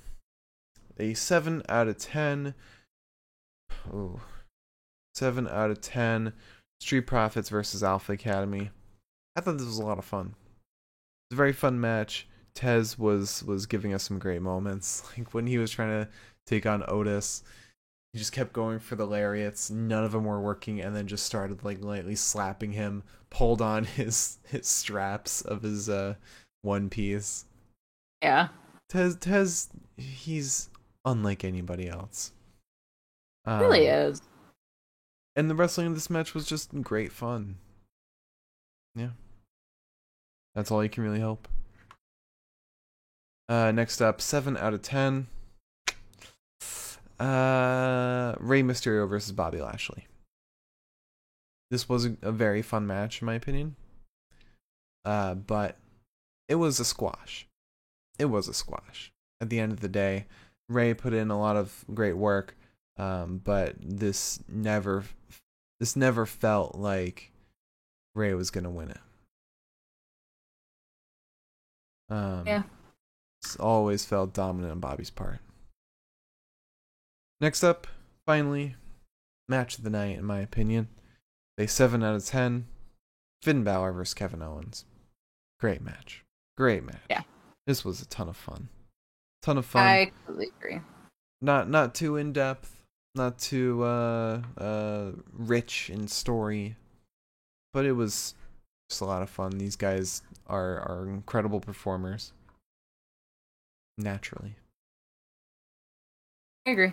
a 0.99 1.15
7 1.15 1.62
out 1.69 1.89
of 1.89 1.99
10. 1.99 2.55
Oh, 3.93 4.20
7 5.15 5.49
out 5.49 5.70
of 5.70 5.81
10. 5.81 6.33
Street 6.81 7.03
Profits 7.03 7.49
versus 7.49 7.83
Alpha 7.83 8.12
Academy. 8.12 8.70
I 9.37 9.41
thought 9.41 9.59
this 9.59 9.66
was 9.66 9.79
a 9.79 9.85
lot 9.85 9.99
of 9.99 10.05
fun. 10.05 10.35
It's 11.29 11.35
a 11.35 11.37
very 11.37 11.53
fun 11.53 11.81
match. 11.81 12.27
Tez 12.55 12.99
was 12.99 13.45
was 13.45 13.66
giving 13.66 13.95
us 13.95 14.03
some 14.03 14.19
great 14.19 14.43
moments. 14.43 15.03
Like 15.19 15.35
when 15.35 15.47
he 15.47 15.59
was 15.59 15.70
trying 15.70 16.05
to 16.05 16.09
take 16.47 16.66
on 16.66 16.85
Otis, 16.89 17.43
he 18.12 18.19
just 18.19 18.33
kept 18.33 18.53
going 18.53 18.79
for 18.79 18.97
the 18.97 19.07
lariats. 19.07 19.70
None 19.70 20.05
of 20.05 20.12
them 20.12 20.25
were 20.25 20.41
working, 20.41 20.81
and 20.81 20.95
then 20.97 21.07
just 21.07 21.27
started 21.27 21.65
like 21.65 21.83
lightly 21.83 22.16
slapping 22.16 22.73
him. 22.73 23.03
Pulled 23.31 23.61
on 23.61 23.85
his 23.97 24.39
his 24.49 24.66
straps 24.66 25.43
of 25.43 25.62
his 25.62 25.89
uh 25.89 26.15
one 26.62 26.89
piece. 26.89 27.45
Yeah. 28.23 28.49
Tez 28.89 29.16
Tez 29.16 29.69
he's 29.97 30.70
unlike 31.11 31.45
anybody 31.45 31.89
else. 31.89 32.33
Um, 33.45 33.61
really 33.61 33.87
is. 33.87 34.23
And 35.37 35.49
the 35.49 35.55
wrestling 35.55 35.87
in 35.87 35.95
this 35.95 36.11
match 36.11 36.35
was 36.35 36.47
just 36.47 36.71
great 36.83 37.13
fun. 37.13 37.57
Yeah. 38.95 39.11
That's 40.55 40.71
all 40.71 40.83
you 40.83 40.91
can 40.91 41.05
really 41.05 41.21
hope. 41.21 41.49
Uh, 43.49 43.71
next 43.71 44.03
up, 44.03 44.21
7 44.21 44.57
out 44.57 44.75
of 44.75 44.83
10. 44.83 45.29
Uh, 47.19 48.35
Rey 48.39 48.63
Mysterio 48.63 49.09
versus 49.09 49.33
Bobby 49.33 49.61
Lashley. 49.61 50.07
This 51.71 51.89
was 51.89 52.07
a, 52.07 52.17
a 52.23 52.33
very 52.33 52.63
fun 52.63 52.87
match, 52.87 53.23
in 53.23 53.27
my 53.27 53.35
opinion. 53.35 53.77
Uh, 55.05 55.35
but 55.35 55.77
it 56.49 56.57
was 56.57 56.81
a 56.81 56.85
squash. 56.85 57.47
It 58.19 58.27
was 58.27 58.49
a 58.49 58.55
squash. 58.55 59.13
At 59.41 59.51
the 59.51 59.61
end 59.61 59.73
of 59.73 59.81
the 59.81 59.89
day, 59.89 60.27
Rey 60.69 60.95
put 60.95 61.12
in 61.15 61.31
a 61.31 61.39
lot 61.39 61.57
of 61.57 61.85
great 61.93 62.16
work, 62.16 62.57
um, 62.97 63.40
but 63.43 63.74
this 63.81 64.40
never, 64.49 65.05
this 65.81 65.97
never 65.97 66.27
felt 66.27 66.74
like 66.74 67.32
Rey 68.15 68.35
was 68.35 68.51
gonna 68.51 68.70
win 68.70 68.90
it. 68.90 69.01
Um, 72.11 72.47
Yeah. 72.47 72.62
It's 73.43 73.57
always 73.57 74.05
felt 74.05 74.35
dominant 74.35 74.73
on 74.73 74.81
Bobby's 74.81 75.11
part. 75.11 75.39
Next 77.40 77.62
up, 77.62 77.86
finally, 78.27 78.74
match 79.49 79.78
of 79.78 79.85
the 79.85 79.90
night, 79.90 80.19
in 80.19 80.24
my 80.24 80.40
opinion. 80.40 80.89
A 81.57 81.66
7 81.69 82.03
out 82.03 82.16
of 82.16 82.24
10. 82.24 82.66
Finn 83.43 83.62
Balor 83.62 83.93
versus 83.93 84.15
Kevin 84.15 84.43
Owens. 84.43 84.85
Great 85.61 85.81
match. 85.81 86.24
Great 86.57 86.82
match. 86.82 87.03
Yeah. 87.09 87.23
This 87.66 87.85
was 87.85 88.03
a 88.03 88.07
ton 88.07 88.28
of 88.28 88.36
fun. 88.36 88.69
Ton 89.43 89.59
of 89.59 89.66
fun. 89.66 89.86
I 89.86 90.12
completely 90.27 90.52
agree. 90.59 90.81
Not 91.40 91.69
not 91.70 91.94
too 91.94 92.16
in 92.16 92.32
depth, 92.32 92.82
not 93.15 93.39
too 93.39 93.82
uh 93.82 94.43
uh 94.56 95.12
rich 95.32 95.90
in 95.90 96.09
story. 96.09 96.77
But 97.73 97.85
it 97.85 97.93
was 97.93 98.35
just 98.90 99.01
a 99.01 99.05
lot 99.05 99.23
of 99.23 99.31
fun. 99.31 99.59
These 99.59 99.77
guys 99.77 100.23
are 100.47 100.78
are 100.81 101.09
incredible 101.09 101.60
performers. 101.60 102.32
Naturally. 103.97 104.56
I 106.66 106.70
agree. 106.70 106.93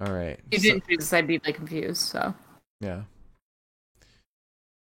All 0.00 0.12
right. 0.12 0.38
You 0.50 0.58
didn't 0.58 0.86
choose 0.86 0.98
this, 0.98 1.12
I'd 1.12 1.26
be 1.26 1.40
like 1.44 1.54
confused. 1.54 2.02
So 2.02 2.34
Yeah. 2.80 3.02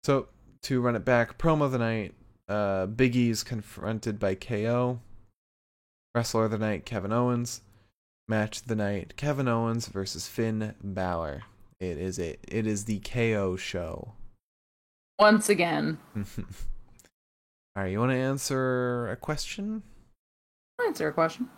So 0.04 0.28
to 0.64 0.82
run 0.82 0.96
it 0.96 1.06
back, 1.06 1.38
promo 1.38 1.64
of 1.64 1.72
the 1.72 1.78
night, 1.78 2.14
uh 2.50 2.88
Big 2.88 3.16
E's 3.16 3.44
confronted 3.44 4.20
by 4.20 4.36
KO. 4.36 5.00
Wrestler 6.16 6.46
of 6.46 6.52
the 6.52 6.58
night, 6.58 6.86
Kevin 6.86 7.12
Owens. 7.12 7.62
Match 8.28 8.62
of 8.62 8.68
the 8.68 8.76
night, 8.76 9.14
Kevin 9.18 9.48
Owens 9.48 9.88
versus 9.88 10.28
Finn 10.28 10.76
Balor. 10.82 11.44
It 11.80 11.98
is 11.98 12.18
a 12.20 12.38
it 12.48 12.66
is 12.66 12.86
the 12.86 13.00
KO 13.00 13.58
show. 13.58 14.14
once 15.20 15.50
again, 15.50 15.98
Alright, 17.78 17.92
you 17.92 18.00
wanna 18.00 18.16
answer 18.16 19.10
a 19.10 19.18
question? 19.18 19.84
I'll 20.80 20.88
answer 20.88 21.08
a 21.10 21.14
question. 21.14 21.50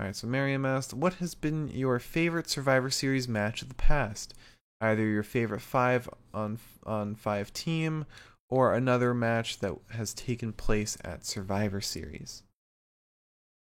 Alright, 0.00 0.16
so 0.16 0.26
Miriam 0.26 0.66
asked, 0.66 0.92
What 0.94 1.14
has 1.14 1.36
been 1.36 1.68
your 1.68 1.98
favorite 2.00 2.50
Survivor 2.50 2.90
Series 2.90 3.28
match 3.28 3.62
of 3.62 3.68
the 3.68 3.74
past? 3.74 4.34
Either 4.80 5.06
your 5.06 5.22
favorite 5.22 5.60
five 5.60 6.08
on 6.34 6.58
on 6.84 7.14
five 7.14 7.52
team 7.52 8.04
or 8.50 8.74
another 8.74 9.14
match 9.14 9.60
that 9.60 9.76
has 9.90 10.12
taken 10.12 10.52
place 10.52 10.98
at 11.04 11.24
Survivor 11.24 11.80
Series. 11.80 12.42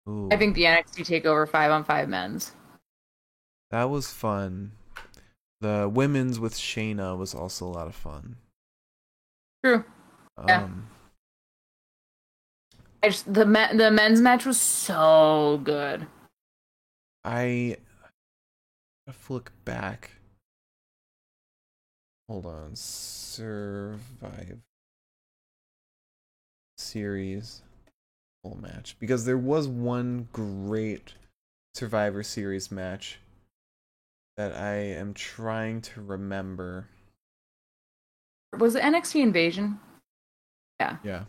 Ooh, 0.07 0.29
I 0.31 0.37
think 0.37 0.55
the 0.55 0.63
NXT 0.63 1.05
Takeover 1.23 1.47
five 1.47 1.71
on 1.71 1.83
five 1.83 2.07
men's. 2.09 2.51
that 3.71 3.89
was 3.89 4.11
fun. 4.11 4.71
The 5.61 5.89
women's 5.91 6.39
with 6.39 6.53
Shayna 6.53 7.17
was 7.17 7.33
also 7.33 7.65
a 7.65 7.69
lot 7.69 7.87
of 7.87 7.95
fun. 7.95 8.35
True. 9.63 9.83
Yeah. 10.47 10.63
Um, 10.63 10.87
I 13.01 13.09
just 13.09 13.31
the 13.33 13.45
me- 13.45 13.73
the 13.73 13.89
men's 13.89 14.21
match 14.21 14.45
was 14.45 14.59
so 14.59 15.59
good. 15.63 16.07
I 17.23 17.77
have 19.07 19.25
to 19.25 19.33
look 19.33 19.51
back. 19.63 20.11
Hold 22.27 22.45
on. 22.45 22.75
Survive 22.75 24.59
series 26.77 27.61
full 28.45 28.57
match 28.61 28.95
because 28.99 29.25
there 29.25 29.37
was 29.37 29.67
one 29.67 30.27
great 30.31 31.13
Survivor 31.73 32.21
Series 32.21 32.71
match 32.71 33.19
that 34.37 34.53
I 34.53 34.75
am 34.75 35.13
trying 35.15 35.81
to 35.81 36.01
remember. 36.01 36.87
Was 38.57 38.75
it 38.75 38.83
NXT 38.83 39.23
Invasion? 39.23 39.79
Yeah. 40.79 40.97
Yeah. 41.03 41.21
It 41.21 41.25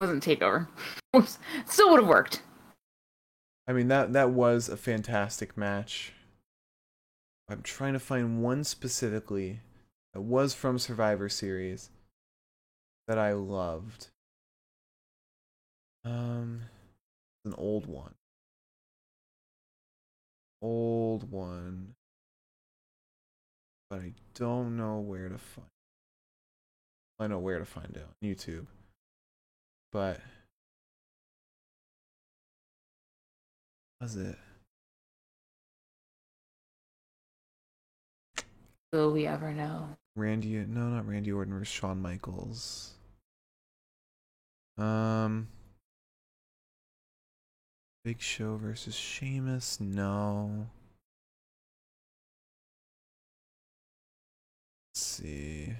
wasn't 0.00 0.24
Takeover. 0.24 0.68
Still 1.66 1.90
would 1.90 2.00
have 2.00 2.08
worked. 2.08 2.42
I 3.68 3.72
mean 3.74 3.88
that 3.88 4.14
that 4.14 4.30
was 4.30 4.70
a 4.70 4.76
fantastic 4.76 5.56
match. 5.56 6.14
I'm 7.48 7.62
trying 7.62 7.92
to 7.92 7.98
find 7.98 8.42
one 8.42 8.64
specifically 8.64 9.60
that 10.14 10.22
was 10.22 10.54
from 10.54 10.78
Survivor 10.78 11.28
Series 11.28 11.90
that 13.06 13.18
I 13.18 13.32
loved. 13.32 14.08
Um 16.04 16.62
an 17.44 17.54
old 17.56 17.86
one. 17.86 18.14
Old 20.60 21.30
one. 21.30 21.94
But 23.90 24.00
I 24.00 24.12
don't 24.34 24.76
know 24.76 24.98
where 24.98 25.28
to 25.28 25.38
find 25.38 25.66
I 27.18 27.28
know 27.28 27.38
where 27.38 27.58
to 27.58 27.64
find 27.64 27.96
it 27.96 28.04
on 28.04 28.28
YouTube. 28.28 28.66
But 29.92 30.20
was 34.00 34.16
it? 34.16 34.36
Will 38.92 39.12
we 39.12 39.26
ever 39.26 39.52
know? 39.52 39.88
Randy, 40.16 40.64
no, 40.66 40.88
not 40.88 41.06
Randy 41.06 41.32
Orton 41.32 41.54
versus 41.54 41.72
Shawn 41.72 42.02
Michaels. 42.02 42.94
Um, 44.76 45.48
Big 48.04 48.20
Show 48.20 48.56
versus 48.56 48.96
Sheamus. 48.96 49.78
No. 49.80 50.66
Let's 54.90 55.00
see. 55.00 55.72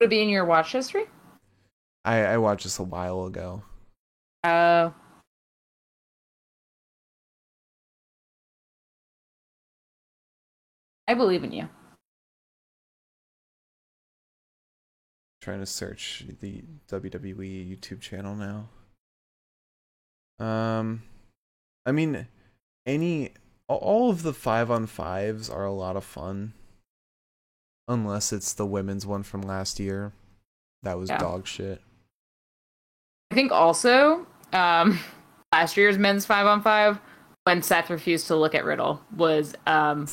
Would 0.00 0.06
it 0.06 0.10
be 0.10 0.22
in 0.22 0.28
your 0.28 0.44
watch 0.44 0.70
history? 0.70 1.06
I 2.04 2.18
I 2.24 2.36
watched 2.38 2.62
this 2.62 2.78
a 2.78 2.84
while 2.84 3.24
ago. 3.26 3.62
Uh, 4.44 4.90
I 11.08 11.14
believe 11.14 11.42
in 11.42 11.50
you. 11.50 11.68
Trying 15.40 15.58
to 15.58 15.66
search 15.66 16.24
the 16.40 16.62
WWE 16.88 17.68
YouTube 17.68 18.00
channel 18.00 18.36
now. 18.36 18.68
Um, 20.38 21.02
I 21.86 21.92
mean, 21.92 22.26
any 22.86 23.32
all 23.68 24.10
of 24.10 24.22
the 24.22 24.32
five 24.32 24.70
on 24.70 24.86
fives 24.86 25.50
are 25.50 25.64
a 25.64 25.72
lot 25.72 25.96
of 25.96 26.04
fun. 26.04 26.52
Unless 27.86 28.32
it's 28.32 28.52
the 28.52 28.66
women's 28.66 29.06
one 29.06 29.22
from 29.22 29.40
last 29.42 29.80
year. 29.80 30.12
That 30.82 30.98
was 30.98 31.08
Yeah. 31.08 31.18
dog 31.18 31.46
shit. 31.46 31.80
I 33.30 33.34
think 33.34 33.50
also 33.52 34.26
um, 34.52 34.98
last 35.52 35.76
year's 35.76 35.98
men's 35.98 36.24
five 36.26 36.46
on 36.46 36.62
five 36.62 36.98
when 37.44 37.62
Seth 37.62 37.88
refused 37.90 38.26
to 38.28 38.36
look 38.36 38.54
at 38.54 38.64
Riddle 38.64 39.02
was 39.16 39.54
um, 39.66 40.06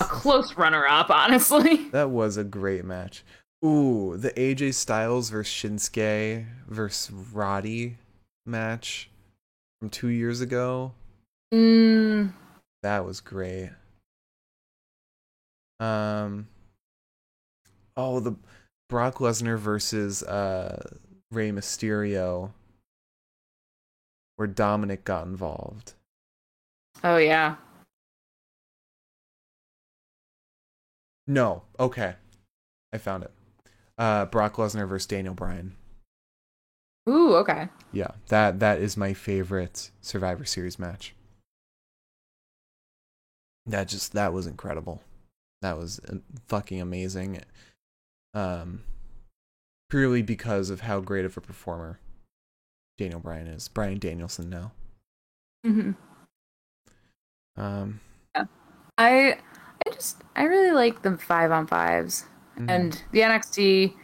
a 0.00 0.04
close 0.04 0.56
runner 0.56 0.86
up. 0.86 1.10
Honestly, 1.10 1.76
that 1.92 2.10
was 2.10 2.36
a 2.36 2.44
great 2.44 2.84
match. 2.84 3.24
Ooh, 3.64 4.16
the 4.16 4.30
AJ 4.32 4.74
Styles 4.74 5.30
versus 5.30 5.54
Shinsuke 5.54 6.44
versus 6.68 7.10
Roddy 7.32 7.96
match 8.44 9.08
from 9.82 9.90
two 9.90 10.06
years 10.06 10.40
ago. 10.40 10.92
mm, 11.52 12.32
That 12.84 13.04
was 13.04 13.20
great. 13.20 13.70
Um. 15.80 16.46
Oh, 17.96 18.20
the 18.20 18.36
Brock 18.88 19.16
Lesnar 19.16 19.58
versus 19.58 20.22
uh 20.22 20.80
Rey 21.32 21.50
Mysterio, 21.50 22.52
where 24.36 24.46
Dominic 24.46 25.02
got 25.02 25.26
involved. 25.26 25.94
oh 27.02 27.16
yeah, 27.16 27.56
No, 31.26 31.62
okay, 31.80 32.14
I 32.92 32.98
found 32.98 33.24
it. 33.24 33.32
Uh, 33.98 34.26
Brock 34.26 34.54
Lesnar 34.54 34.88
versus 34.88 35.06
Daniel 35.06 35.34
Bryan. 35.34 35.74
Ooh 37.08 37.34
okay. 37.36 37.68
Yeah, 37.92 38.12
that 38.28 38.60
that 38.60 38.80
is 38.80 38.96
my 38.96 39.12
favorite 39.12 39.90
Survivor 40.00 40.44
Series 40.44 40.78
match. 40.78 41.14
That 43.66 43.88
just 43.88 44.12
that 44.12 44.32
was 44.32 44.46
incredible. 44.46 45.02
That 45.62 45.78
was 45.78 46.00
uh, 46.08 46.16
fucking 46.48 46.80
amazing. 46.80 47.40
Um 48.34 48.82
purely 49.90 50.22
because 50.22 50.70
of 50.70 50.80
how 50.80 51.00
great 51.00 51.24
of 51.24 51.36
a 51.36 51.40
performer 51.40 51.98
Daniel 52.98 53.20
Bryan 53.20 53.46
is. 53.46 53.68
Bryan 53.68 53.98
Danielson 53.98 54.48
now. 54.48 54.72
hmm 55.64 55.92
Um 57.56 58.00
yeah. 58.34 58.44
I 58.98 59.38
I 59.86 59.90
just 59.92 60.22
I 60.34 60.44
really 60.44 60.70
like 60.72 61.02
the 61.02 61.16
five 61.18 61.50
on 61.52 61.66
fives. 61.66 62.24
mhm. 62.56 62.68
And 62.70 63.02
the 63.12 63.20
NXT 63.20 63.94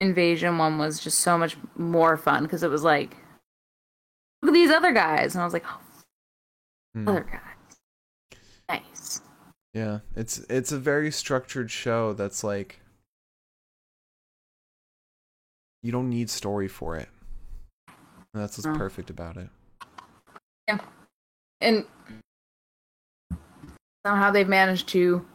invasion 0.00 0.58
one 0.58 0.78
was 0.78 1.00
just 1.00 1.18
so 1.20 1.38
much 1.38 1.56
more 1.76 2.16
fun 2.16 2.42
because 2.42 2.62
it 2.62 2.70
was 2.70 2.82
like, 2.84 3.16
look 4.42 4.50
at 4.50 4.54
these 4.54 4.70
other 4.70 4.92
guys. 4.92 5.34
And 5.34 5.42
I 5.42 5.44
was 5.44 5.52
like, 5.54 5.64
oh, 5.66 5.80
Mm. 6.96 7.08
other 7.08 7.20
guys. 7.30 7.40
Nice. 8.68 9.20
Yeah, 9.74 9.98
it's 10.14 10.38
it's 10.48 10.72
a 10.72 10.78
very 10.78 11.10
structured 11.10 11.70
show 11.70 12.14
that's 12.14 12.42
like 12.42 12.80
you 15.82 15.92
don't 15.92 16.08
need 16.08 16.30
story 16.30 16.68
for 16.68 16.96
it. 16.96 17.08
And 17.86 18.42
that's 18.42 18.56
what's 18.58 18.66
No. 18.66 18.76
perfect 18.76 19.10
about 19.10 19.36
it. 19.36 19.50
Yeah. 20.68 20.78
And 21.60 21.84
somehow 24.06 24.30
they've 24.30 24.48
managed 24.48 24.88
to 24.88 25.26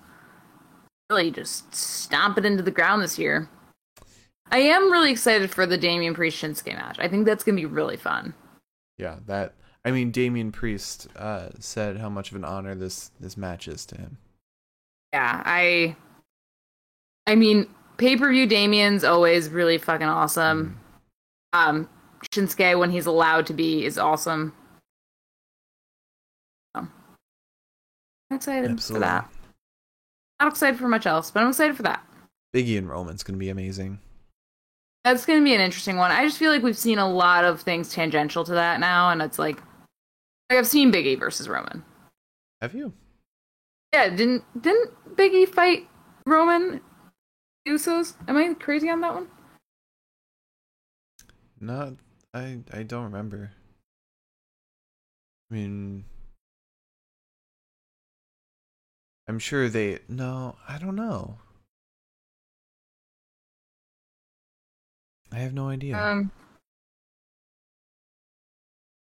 really 1.09 1.31
just 1.31 1.73
stomp 1.75 2.37
it 2.37 2.45
into 2.45 2.63
the 2.63 2.71
ground 2.71 3.01
this 3.01 3.19
year. 3.19 3.47
I 4.51 4.59
am 4.59 4.91
really 4.91 5.11
excited 5.11 5.49
for 5.49 5.65
the 5.65 5.77
Damian 5.77 6.13
Priest 6.13 6.41
Shinsuke 6.41 6.75
match. 6.75 6.97
I 6.99 7.07
think 7.07 7.25
that's 7.25 7.43
going 7.43 7.55
to 7.55 7.61
be 7.61 7.65
really 7.65 7.95
fun. 7.97 8.33
Yeah, 8.97 9.17
that 9.25 9.53
I 9.83 9.91
mean 9.91 10.11
Damian 10.11 10.51
Priest 10.51 11.07
uh 11.15 11.49
said 11.59 11.97
how 11.97 12.09
much 12.09 12.29
of 12.29 12.35
an 12.35 12.43
honor 12.43 12.75
this 12.75 13.11
this 13.19 13.35
match 13.37 13.67
is 13.67 13.85
to 13.87 13.97
him. 13.97 14.17
Yeah, 15.13 15.41
I 15.45 15.95
I 17.25 17.35
mean, 17.35 17.67
pay-per-view 17.97 18.45
Damian's 18.47 19.03
always 19.03 19.49
really 19.49 19.77
fucking 19.77 20.07
awesome. 20.07 20.79
Um 21.53 21.89
Shinsuke 22.31 22.77
when 22.77 22.91
he's 22.91 23.07
allowed 23.07 23.47
to 23.47 23.53
be 23.53 23.85
is 23.85 23.97
awesome. 23.97 24.53
So, 26.75 26.81
I'm 28.29 28.35
excited 28.35 28.69
Absolutely. 28.69 29.07
for 29.07 29.11
that. 29.11 29.29
Not 30.39 30.51
excited 30.51 30.79
for 30.79 30.87
much 30.87 31.07
else, 31.07 31.31
but 31.31 31.41
I'm 31.41 31.49
excited 31.49 31.75
for 31.75 31.83
that. 31.83 32.05
Biggie 32.53 32.77
and 32.77 32.87
Roman's 32.87 33.23
gonna 33.23 33.39
be 33.39 33.49
amazing. 33.49 33.99
That's 35.03 35.25
going 35.25 35.39
to 35.39 35.43
be 35.43 35.55
an 35.55 35.61
interesting 35.61 35.97
one. 35.97 36.11
I 36.11 36.23
just 36.23 36.37
feel 36.37 36.51
like 36.51 36.61
we've 36.61 36.77
seen 36.77 36.99
a 36.99 37.09
lot 37.09 37.43
of 37.43 37.61
things 37.61 37.91
tangential 37.91 38.43
to 38.43 38.53
that 38.53 38.79
now, 38.79 39.09
and 39.09 39.21
it's 39.21 39.39
like, 39.39 39.57
like 40.49 40.59
I've 40.59 40.67
seen 40.67 40.91
Biggie 40.91 41.17
versus 41.17 41.49
Roman. 41.49 41.83
Have 42.61 42.75
you? 42.75 42.93
Yeah, 43.93 44.09
didn't 44.09 44.43
didn't 44.61 44.91
Biggie 45.15 45.47
fight 45.47 45.87
Roman 46.25 46.81
Usos? 47.67 48.13
Am 48.27 48.37
I 48.37 48.53
crazy 48.53 48.89
on 48.89 49.01
that 49.01 49.13
one? 49.13 49.27
Not 51.59 51.93
I 52.33 52.59
I 52.71 52.83
don't 52.83 53.03
remember. 53.03 53.51
I 55.49 55.53
mean 55.53 56.05
I'm 59.27 59.39
sure 59.39 59.67
they 59.67 59.99
no, 60.07 60.55
I 60.67 60.77
don't 60.77 60.95
know. 60.95 61.37
I 65.31 65.39
have 65.39 65.53
no 65.53 65.69
idea. 65.69 65.97
Um, 65.97 66.31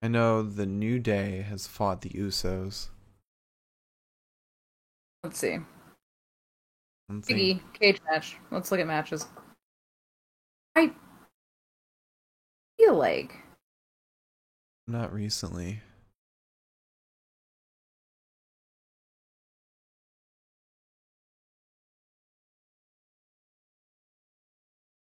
I 0.01 0.07
know 0.07 0.43
the 0.43 0.65
New 0.65 0.99
Day 0.99 1.41
has 1.41 1.67
fought 1.67 2.01
the 2.01 2.09
Usos. 2.09 2.89
let's 5.23 5.39
see. 5.39 5.57
Biggie 7.11 7.59
cage 7.73 7.99
match. 8.09 8.37
Let's 8.51 8.71
look 8.71 8.79
at 8.79 8.87
matches. 8.87 9.25
I 10.75 10.91
feel 12.77 12.95
like 12.95 13.33
Not 14.87 15.11
recently. 15.11 15.81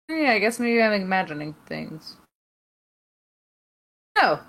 Yeah, 0.10 0.32
I 0.32 0.40
guess 0.40 0.60
maybe 0.60 0.82
I'm 0.82 0.94
imagining 0.94 1.56
things. 1.66 2.18
No. 4.18 4.40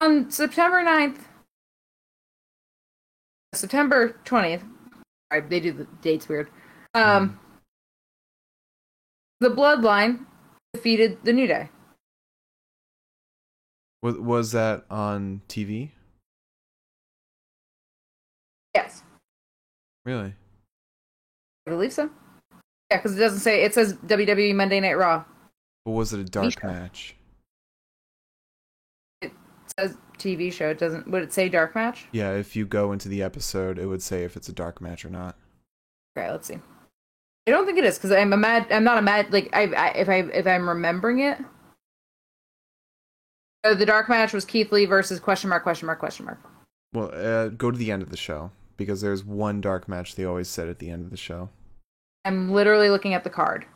On 0.00 0.30
September 0.30 0.82
9th, 0.82 1.18
September 3.54 4.16
20th, 4.24 4.62
sorry, 5.30 5.48
they 5.48 5.60
do 5.60 5.72
the 5.72 5.86
dates 6.00 6.28
weird. 6.28 6.48
Um, 6.94 7.38
the 9.40 9.48
Bloodline 9.50 10.26
defeated 10.72 11.18
the 11.22 11.32
New 11.32 11.46
Day. 11.46 11.68
Was 14.02 14.16
was 14.16 14.52
that 14.52 14.84
on 14.90 15.42
TV? 15.48 15.90
Yes, 18.74 19.02
Really? 20.04 20.34
I 21.66 21.70
believe 21.70 21.92
so. 21.92 22.10
Yeah, 22.92 22.98
because 22.98 23.16
it 23.16 23.20
doesn't 23.20 23.40
say 23.40 23.62
it 23.62 23.72
says 23.72 23.94
WWE 23.94 24.54
Monday 24.54 24.78
Night 24.78 24.98
Raw. 24.98 25.24
But 25.86 25.92
was 25.92 26.12
it 26.12 26.20
a 26.20 26.24
dark 26.24 26.60
show. 26.60 26.66
match? 26.66 27.16
It 29.22 29.32
says 29.78 29.96
TV 30.18 30.52
show. 30.52 30.68
It 30.68 30.78
doesn't. 30.78 31.08
Would 31.08 31.22
it 31.22 31.32
say 31.32 31.48
dark 31.48 31.74
match? 31.74 32.06
Yeah, 32.12 32.32
if 32.32 32.54
you 32.54 32.66
go 32.66 32.92
into 32.92 33.08
the 33.08 33.22
episode, 33.22 33.78
it 33.78 33.86
would 33.86 34.02
say 34.02 34.24
if 34.24 34.36
it's 34.36 34.50
a 34.50 34.52
dark 34.52 34.82
match 34.82 35.06
or 35.06 35.08
not. 35.08 35.36
Okay, 36.14 36.30
let's 36.30 36.46
see. 36.46 36.58
I 37.46 37.50
don't 37.50 37.64
think 37.64 37.78
it 37.78 37.84
is 37.86 37.96
because 37.96 38.12
I'm 38.12 38.34
a 38.34 38.36
mad. 38.36 38.66
I'm 38.70 38.84
not 38.84 38.98
a 38.98 39.02
mad. 39.02 39.32
Like 39.32 39.48
I, 39.54 39.62
I 39.68 39.88
if 39.92 40.10
I 40.10 40.16
if 40.18 40.46
I'm 40.46 40.68
remembering 40.68 41.20
it, 41.20 41.38
uh, 43.64 43.72
the 43.72 43.86
dark 43.86 44.10
match 44.10 44.34
was 44.34 44.44
Keith 44.44 44.70
Lee 44.70 44.84
versus 44.84 45.18
question 45.18 45.48
mark 45.48 45.62
question 45.62 45.86
mark 45.86 45.98
question 45.98 46.26
mark. 46.26 46.40
Well, 46.92 47.10
uh, 47.14 47.48
go 47.48 47.70
to 47.70 47.78
the 47.78 47.90
end 47.90 48.02
of 48.02 48.10
the 48.10 48.18
show 48.18 48.50
because 48.76 49.00
there's 49.00 49.24
one 49.24 49.62
dark 49.62 49.88
match 49.88 50.14
they 50.14 50.26
always 50.26 50.48
said 50.48 50.68
at 50.68 50.78
the 50.78 50.90
end 50.90 51.06
of 51.06 51.10
the 51.10 51.16
show. 51.16 51.48
I'm 52.24 52.50
literally 52.50 52.90
looking 52.90 53.14
at 53.14 53.24
the 53.24 53.30
card. 53.30 53.66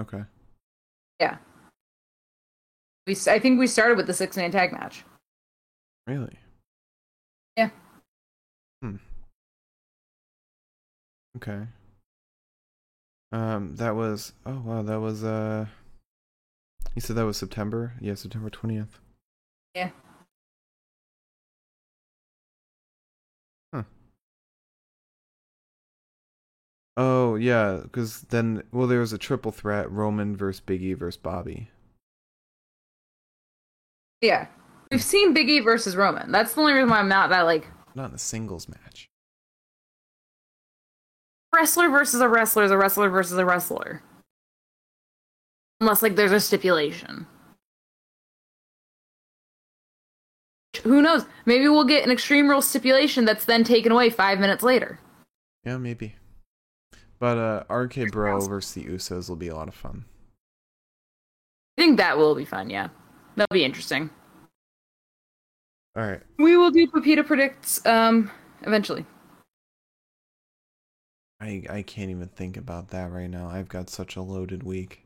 Okay. 0.00 0.22
Yeah. 1.20 1.38
We 3.06 3.16
I 3.26 3.38
think 3.38 3.58
we 3.58 3.66
started 3.66 3.96
with 3.96 4.06
the 4.06 4.14
six 4.14 4.36
man 4.36 4.50
tag 4.50 4.72
match. 4.72 5.04
Really? 6.06 6.38
Yeah. 7.56 7.70
Hmm. 8.82 8.96
Okay. 11.36 11.66
Um, 13.32 13.76
that 13.76 13.94
was 13.94 14.32
oh 14.46 14.62
wow, 14.64 14.82
that 14.82 15.00
was 15.00 15.24
uh. 15.24 15.66
You 16.94 17.00
said 17.00 17.16
that 17.16 17.26
was 17.26 17.36
September? 17.36 17.94
Yeah, 18.00 18.14
September 18.14 18.50
twentieth. 18.50 18.98
Yeah. 19.74 19.90
Oh 27.00 27.36
yeah, 27.36 27.78
because 27.84 28.22
then 28.22 28.64
well 28.72 28.88
there 28.88 28.98
was 28.98 29.12
a 29.12 29.18
triple 29.18 29.52
threat: 29.52 29.88
Roman 29.90 30.36
versus 30.36 30.60
Biggie 30.60 30.96
versus 30.96 31.16
Bobby. 31.16 31.70
Yeah. 34.20 34.48
We've 34.90 35.02
seen 35.02 35.32
Big 35.32 35.48
E 35.48 35.60
versus 35.60 35.94
Roman. 35.94 36.32
That's 36.32 36.54
the 36.54 36.60
only 36.60 36.72
reason 36.72 36.90
why 36.90 36.98
I'm 36.98 37.08
not 37.08 37.30
that 37.30 37.42
like 37.42 37.68
Not 37.94 38.08
in 38.08 38.16
a 38.16 38.18
singles 38.18 38.68
match. 38.68 39.08
wrestler 41.54 41.88
versus 41.88 42.20
a 42.20 42.28
wrestler 42.28 42.64
is 42.64 42.70
a 42.72 42.76
wrestler 42.76 43.08
versus 43.08 43.38
a 43.38 43.44
wrestler. 43.44 44.02
Unless 45.80 46.02
like 46.02 46.16
there's 46.16 46.32
a 46.32 46.40
stipulation. 46.40 47.28
Who 50.82 51.00
knows? 51.00 51.24
Maybe 51.46 51.68
we'll 51.68 51.84
get 51.84 52.04
an 52.04 52.10
extreme 52.10 52.48
rule 52.48 52.62
stipulation 52.62 53.24
that's 53.24 53.44
then 53.44 53.62
taken 53.62 53.92
away 53.92 54.10
five 54.10 54.40
minutes 54.40 54.64
later. 54.64 54.98
Yeah, 55.64 55.76
maybe. 55.76 56.16
But 57.20 57.38
uh 57.38 57.74
RK 57.74 58.10
Bro 58.12 58.40
versus 58.46 58.74
the 58.74 58.84
Usos 58.84 59.28
will 59.28 59.36
be 59.36 59.48
a 59.48 59.54
lot 59.54 59.68
of 59.68 59.74
fun. 59.74 60.04
I 61.76 61.82
think 61.82 61.96
that 61.98 62.16
will 62.16 62.34
be 62.34 62.44
fun, 62.44 62.70
yeah. 62.70 62.88
That'll 63.36 63.54
be 63.54 63.64
interesting. 63.64 64.10
Alright. 65.98 66.22
We 66.38 66.56
will 66.56 66.70
do 66.70 66.86
Pepita 66.86 67.24
predicts 67.24 67.84
um 67.86 68.30
eventually. 68.62 69.04
I 71.40 71.64
I 71.70 71.82
can't 71.82 72.10
even 72.10 72.28
think 72.28 72.56
about 72.56 72.88
that 72.88 73.10
right 73.12 73.30
now. 73.30 73.48
I've 73.48 73.68
got 73.68 73.90
such 73.90 74.16
a 74.16 74.22
loaded 74.22 74.62
week. 74.62 75.04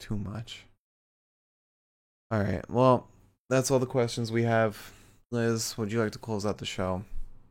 Too 0.00 0.16
much. 0.16 0.64
All 2.30 2.40
right. 2.40 2.68
Well, 2.70 3.08
that's 3.48 3.70
all 3.70 3.78
the 3.78 3.86
questions 3.86 4.30
we 4.32 4.42
have. 4.42 4.92
Liz, 5.30 5.76
would 5.78 5.90
you 5.92 6.02
like 6.02 6.12
to 6.12 6.18
close 6.18 6.44
out 6.44 6.58
the 6.58 6.66
show? 6.66 7.02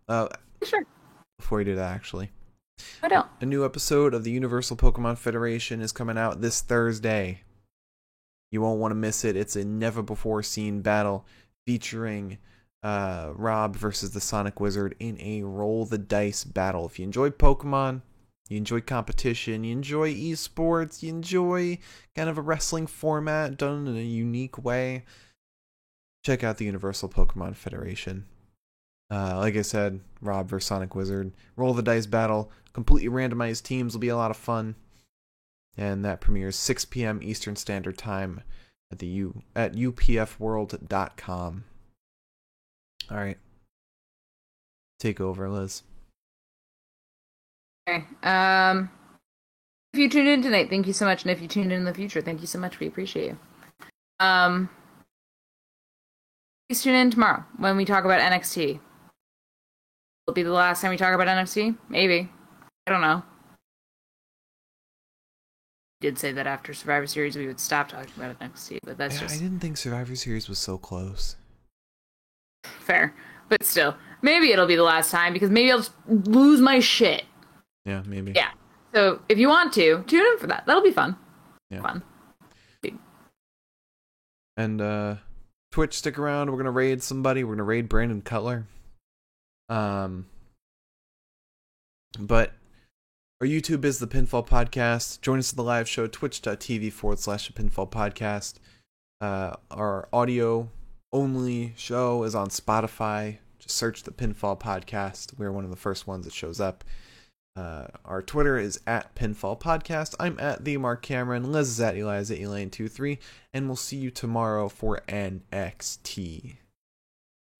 Uh, 0.08 0.28
Sure. 0.64 0.84
Before 1.38 1.60
you 1.60 1.66
do 1.66 1.76
that, 1.76 1.94
actually, 1.94 2.32
I 3.02 3.08
don't. 3.08 3.28
a 3.42 3.46
new 3.46 3.66
episode 3.66 4.14
of 4.14 4.24
the 4.24 4.32
Universal 4.32 4.78
Pokemon 4.78 5.18
Federation 5.18 5.82
is 5.82 5.92
coming 5.92 6.18
out 6.18 6.42
this 6.42 6.62
Thursday. 6.62 7.42
You 8.52 8.62
won't 8.62 8.80
want 8.80 8.92
to 8.92 8.96
miss 8.96 9.26
it. 9.26 9.36
It's 9.36 9.56
a 9.56 9.66
never 9.66 10.02
before 10.02 10.44
seen 10.44 10.82
battle 10.82 11.26
featuring 11.66 12.38
uh, 12.84 13.32
Rob 13.36 13.76
versus 13.76 14.12
the 14.12 14.22
Sonic 14.22 14.60
Wizard 14.60 14.96
in 15.00 15.20
a 15.20 15.42
roll 15.44 15.86
the 15.86 15.98
dice 15.98 16.44
battle. 16.44 16.86
If 16.86 17.00
you 17.00 17.04
enjoy 17.04 17.32
Pokemon, 17.32 18.02
you 18.48 18.58
enjoy 18.58 18.82
competition, 18.82 19.64
you 19.64 19.72
enjoy 19.72 20.14
esports, 20.14 21.02
you 21.02 21.10
enjoy 21.10 21.80
kind 22.16 22.30
of 22.30 22.38
a 22.38 22.42
wrestling 22.42 22.86
format 22.86 23.58
done 23.58 23.88
in 23.88 23.98
a 23.98 24.04
unique 24.04 24.64
way, 24.64 25.04
check 26.24 26.44
out 26.44 26.58
the 26.58 26.66
Universal 26.66 27.10
Pokemon 27.10 27.56
Federation. 27.56 28.26
Uh, 29.12 29.38
like 29.38 29.56
I 29.56 29.62
said, 29.62 30.00
Rob 30.22 30.50
versus 30.50 30.68
Sonic 30.68 30.96
Wizard. 30.96 31.32
Roll 31.56 31.74
the 31.74 31.84
dice 31.84 32.06
battle. 32.06 32.52
Completely 32.74 33.10
randomized 33.10 33.64
teams 33.64 33.94
will 33.94 34.02
be 34.02 34.10
a 34.10 34.18
lot 34.18 34.32
of 34.32 34.38
fun. 34.38 34.76
And 35.78 36.04
that 36.06 36.22
premieres 36.22 36.56
6 36.56 36.86
p.m. 36.86 37.20
Eastern 37.22 37.56
Standard 37.56 37.98
Time 37.98 38.42
at 38.92 39.00
the 39.00 39.08
U 39.08 39.42
at 39.56 39.74
upfworld.com. 39.74 41.64
All 43.12 43.18
right. 43.18 43.38
Take 45.00 45.22
over, 45.22 45.50
Liz. 45.50 45.84
Okay. 47.88 48.06
Um 48.24 48.90
if 49.94 50.00
you 50.00 50.10
tuned 50.10 50.28
in 50.28 50.42
tonight, 50.42 50.70
thank 50.70 50.88
you 50.88 50.94
so 50.94 51.06
much. 51.06 51.22
And 51.22 51.32
if 51.32 51.42
you 51.42 51.48
tuned 51.48 51.72
in 51.72 51.80
in 51.80 51.86
the 51.86 51.94
future, 51.94 52.22
thank 52.22 52.42
you 52.42 52.48
so 52.48 52.60
much. 52.60 52.80
We 52.80 52.88
appreciate 52.88 53.28
you. 53.28 53.38
Um 54.20 54.70
please 56.68 56.82
tune 56.82 56.96
in 56.96 57.12
tomorrow 57.12 57.44
when 57.58 57.78
we 57.78 57.86
talk 57.86 58.06
about 58.06 58.22
NXT. 58.22 58.80
Will 60.28 60.32
it 60.32 60.36
be 60.36 60.44
the 60.44 60.52
last 60.52 60.82
time 60.82 60.90
we 60.92 60.98
talk 60.98 61.14
about 61.14 61.28
NFC? 61.28 61.76
Maybe. 61.90 62.30
I 62.88 62.92
don't 62.92 63.02
know. 63.02 63.24
Did 66.02 66.18
say 66.18 66.32
that 66.34 66.48
after 66.48 66.74
Survivor 66.74 67.08
Series 67.08 67.36
we 67.36 67.48
would 67.48 67.60
stop 67.60 67.90
talking 67.90 68.12
about 68.18 68.38
NXT, 68.40 68.80
but 68.84 68.98
that's 68.98 69.16
Yeah, 69.16 69.22
just 69.22 69.36
I 69.36 69.40
didn't 69.40 69.60
think 69.60 69.78
Survivor 69.78 70.16
Series 70.16 70.50
was 70.50 70.60
so 70.60 70.78
close. 70.78 71.36
fair. 72.64 73.14
But 73.50 73.64
still, 73.64 73.96
maybe 74.24 74.52
it'll 74.52 74.66
be 74.66 74.76
the 74.76 74.84
last 74.84 75.12
time 75.12 75.32
because 75.34 75.52
maybe 75.52 75.72
I'll 75.72 75.78
just 75.80 75.92
lose 76.08 76.60
my 76.60 76.80
shit. 76.80 77.24
Yeah, 77.86 78.02
maybe. 78.08 78.32
Yeah. 78.36 78.50
So 78.94 79.22
if 79.30 79.38
you 79.38 79.48
want 79.48 79.72
to, 79.74 80.04
tune 80.08 80.26
in 80.26 80.38
for 80.40 80.48
that. 80.48 80.66
That'll 80.66 80.82
be 80.84 80.92
fun. 80.92 81.16
Yeah. 81.70 81.82
Fun. 81.82 82.02
And 84.58 84.80
uh 84.82 85.16
Twitch, 85.72 85.94
stick 85.96 86.18
around. 86.18 86.50
We're 86.50 86.58
gonna 86.58 86.72
raid 86.72 87.04
somebody. 87.04 87.44
We're 87.44 87.54
gonna 87.56 87.64
raid 87.66 87.90
Brandon 87.90 88.22
Cutler. 88.22 88.66
Um, 89.70 90.28
but 92.20 92.54
our 93.42 93.48
YouTube 93.48 93.84
is 93.84 94.00
the 94.00 94.08
Pinfall 94.08 94.48
Podcast. 94.48 95.22
Join 95.22 95.40
us 95.40 95.52
at 95.52 95.58
the 95.58 95.64
live 95.64 95.90
show, 95.90 96.08
twitch.tv 96.08 96.92
forward 96.94 97.20
slash 97.20 97.48
the 97.48 97.54
Pinfall 97.54 97.90
Podcast. 97.90 98.56
Uh, 99.22 99.56
our 99.72 100.08
audio 100.14 100.70
only 101.12 101.74
show 101.78 102.24
is 102.24 102.36
on 102.36 102.48
Spotify. 102.50 103.38
Just 103.60 103.76
search 103.76 104.04
the 104.04 104.12
Pinfall 104.12 104.60
Podcast. 104.60 105.38
We're 105.38 105.52
one 105.52 105.64
of 105.64 105.70
the 105.70 105.76
first 105.76 106.08
ones 106.08 106.26
that 106.26 106.34
shows 106.34 106.60
up. 106.60 106.84
Uh, 107.56 107.88
our 108.04 108.22
Twitter 108.22 108.58
is 108.58 108.80
at 108.86 109.16
Pinfall 109.16 109.60
Podcast. 109.60 110.14
I'm 110.20 110.38
at 110.40 110.66
the 110.66 110.78
Mark 110.78 111.02
Cameron. 111.02 111.52
Liz 111.52 111.70
is 111.70 111.82
at 111.82 111.96
Eliza 111.96 112.36
Elaine23. 112.36 113.18
And 113.54 113.68
we'll 113.68 113.78
see 113.78 113.98
you 113.98 114.12
tomorrow 114.12 114.68
for 114.68 115.02
NXT. 115.08 116.58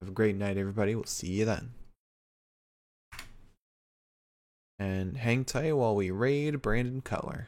Have 0.02 0.10
a 0.10 0.14
great 0.14 0.36
night, 0.36 0.58
everybody. 0.58 0.96
We'll 0.96 1.06
see 1.06 1.32
you 1.32 1.46
then. 1.46 1.72
And 4.78 5.18
hang 5.18 5.46
tight 5.46 5.74
while 5.74 5.96
we 5.96 6.12
raid 6.12 6.62
Brandon 6.62 7.02
Cutler. 7.02 7.48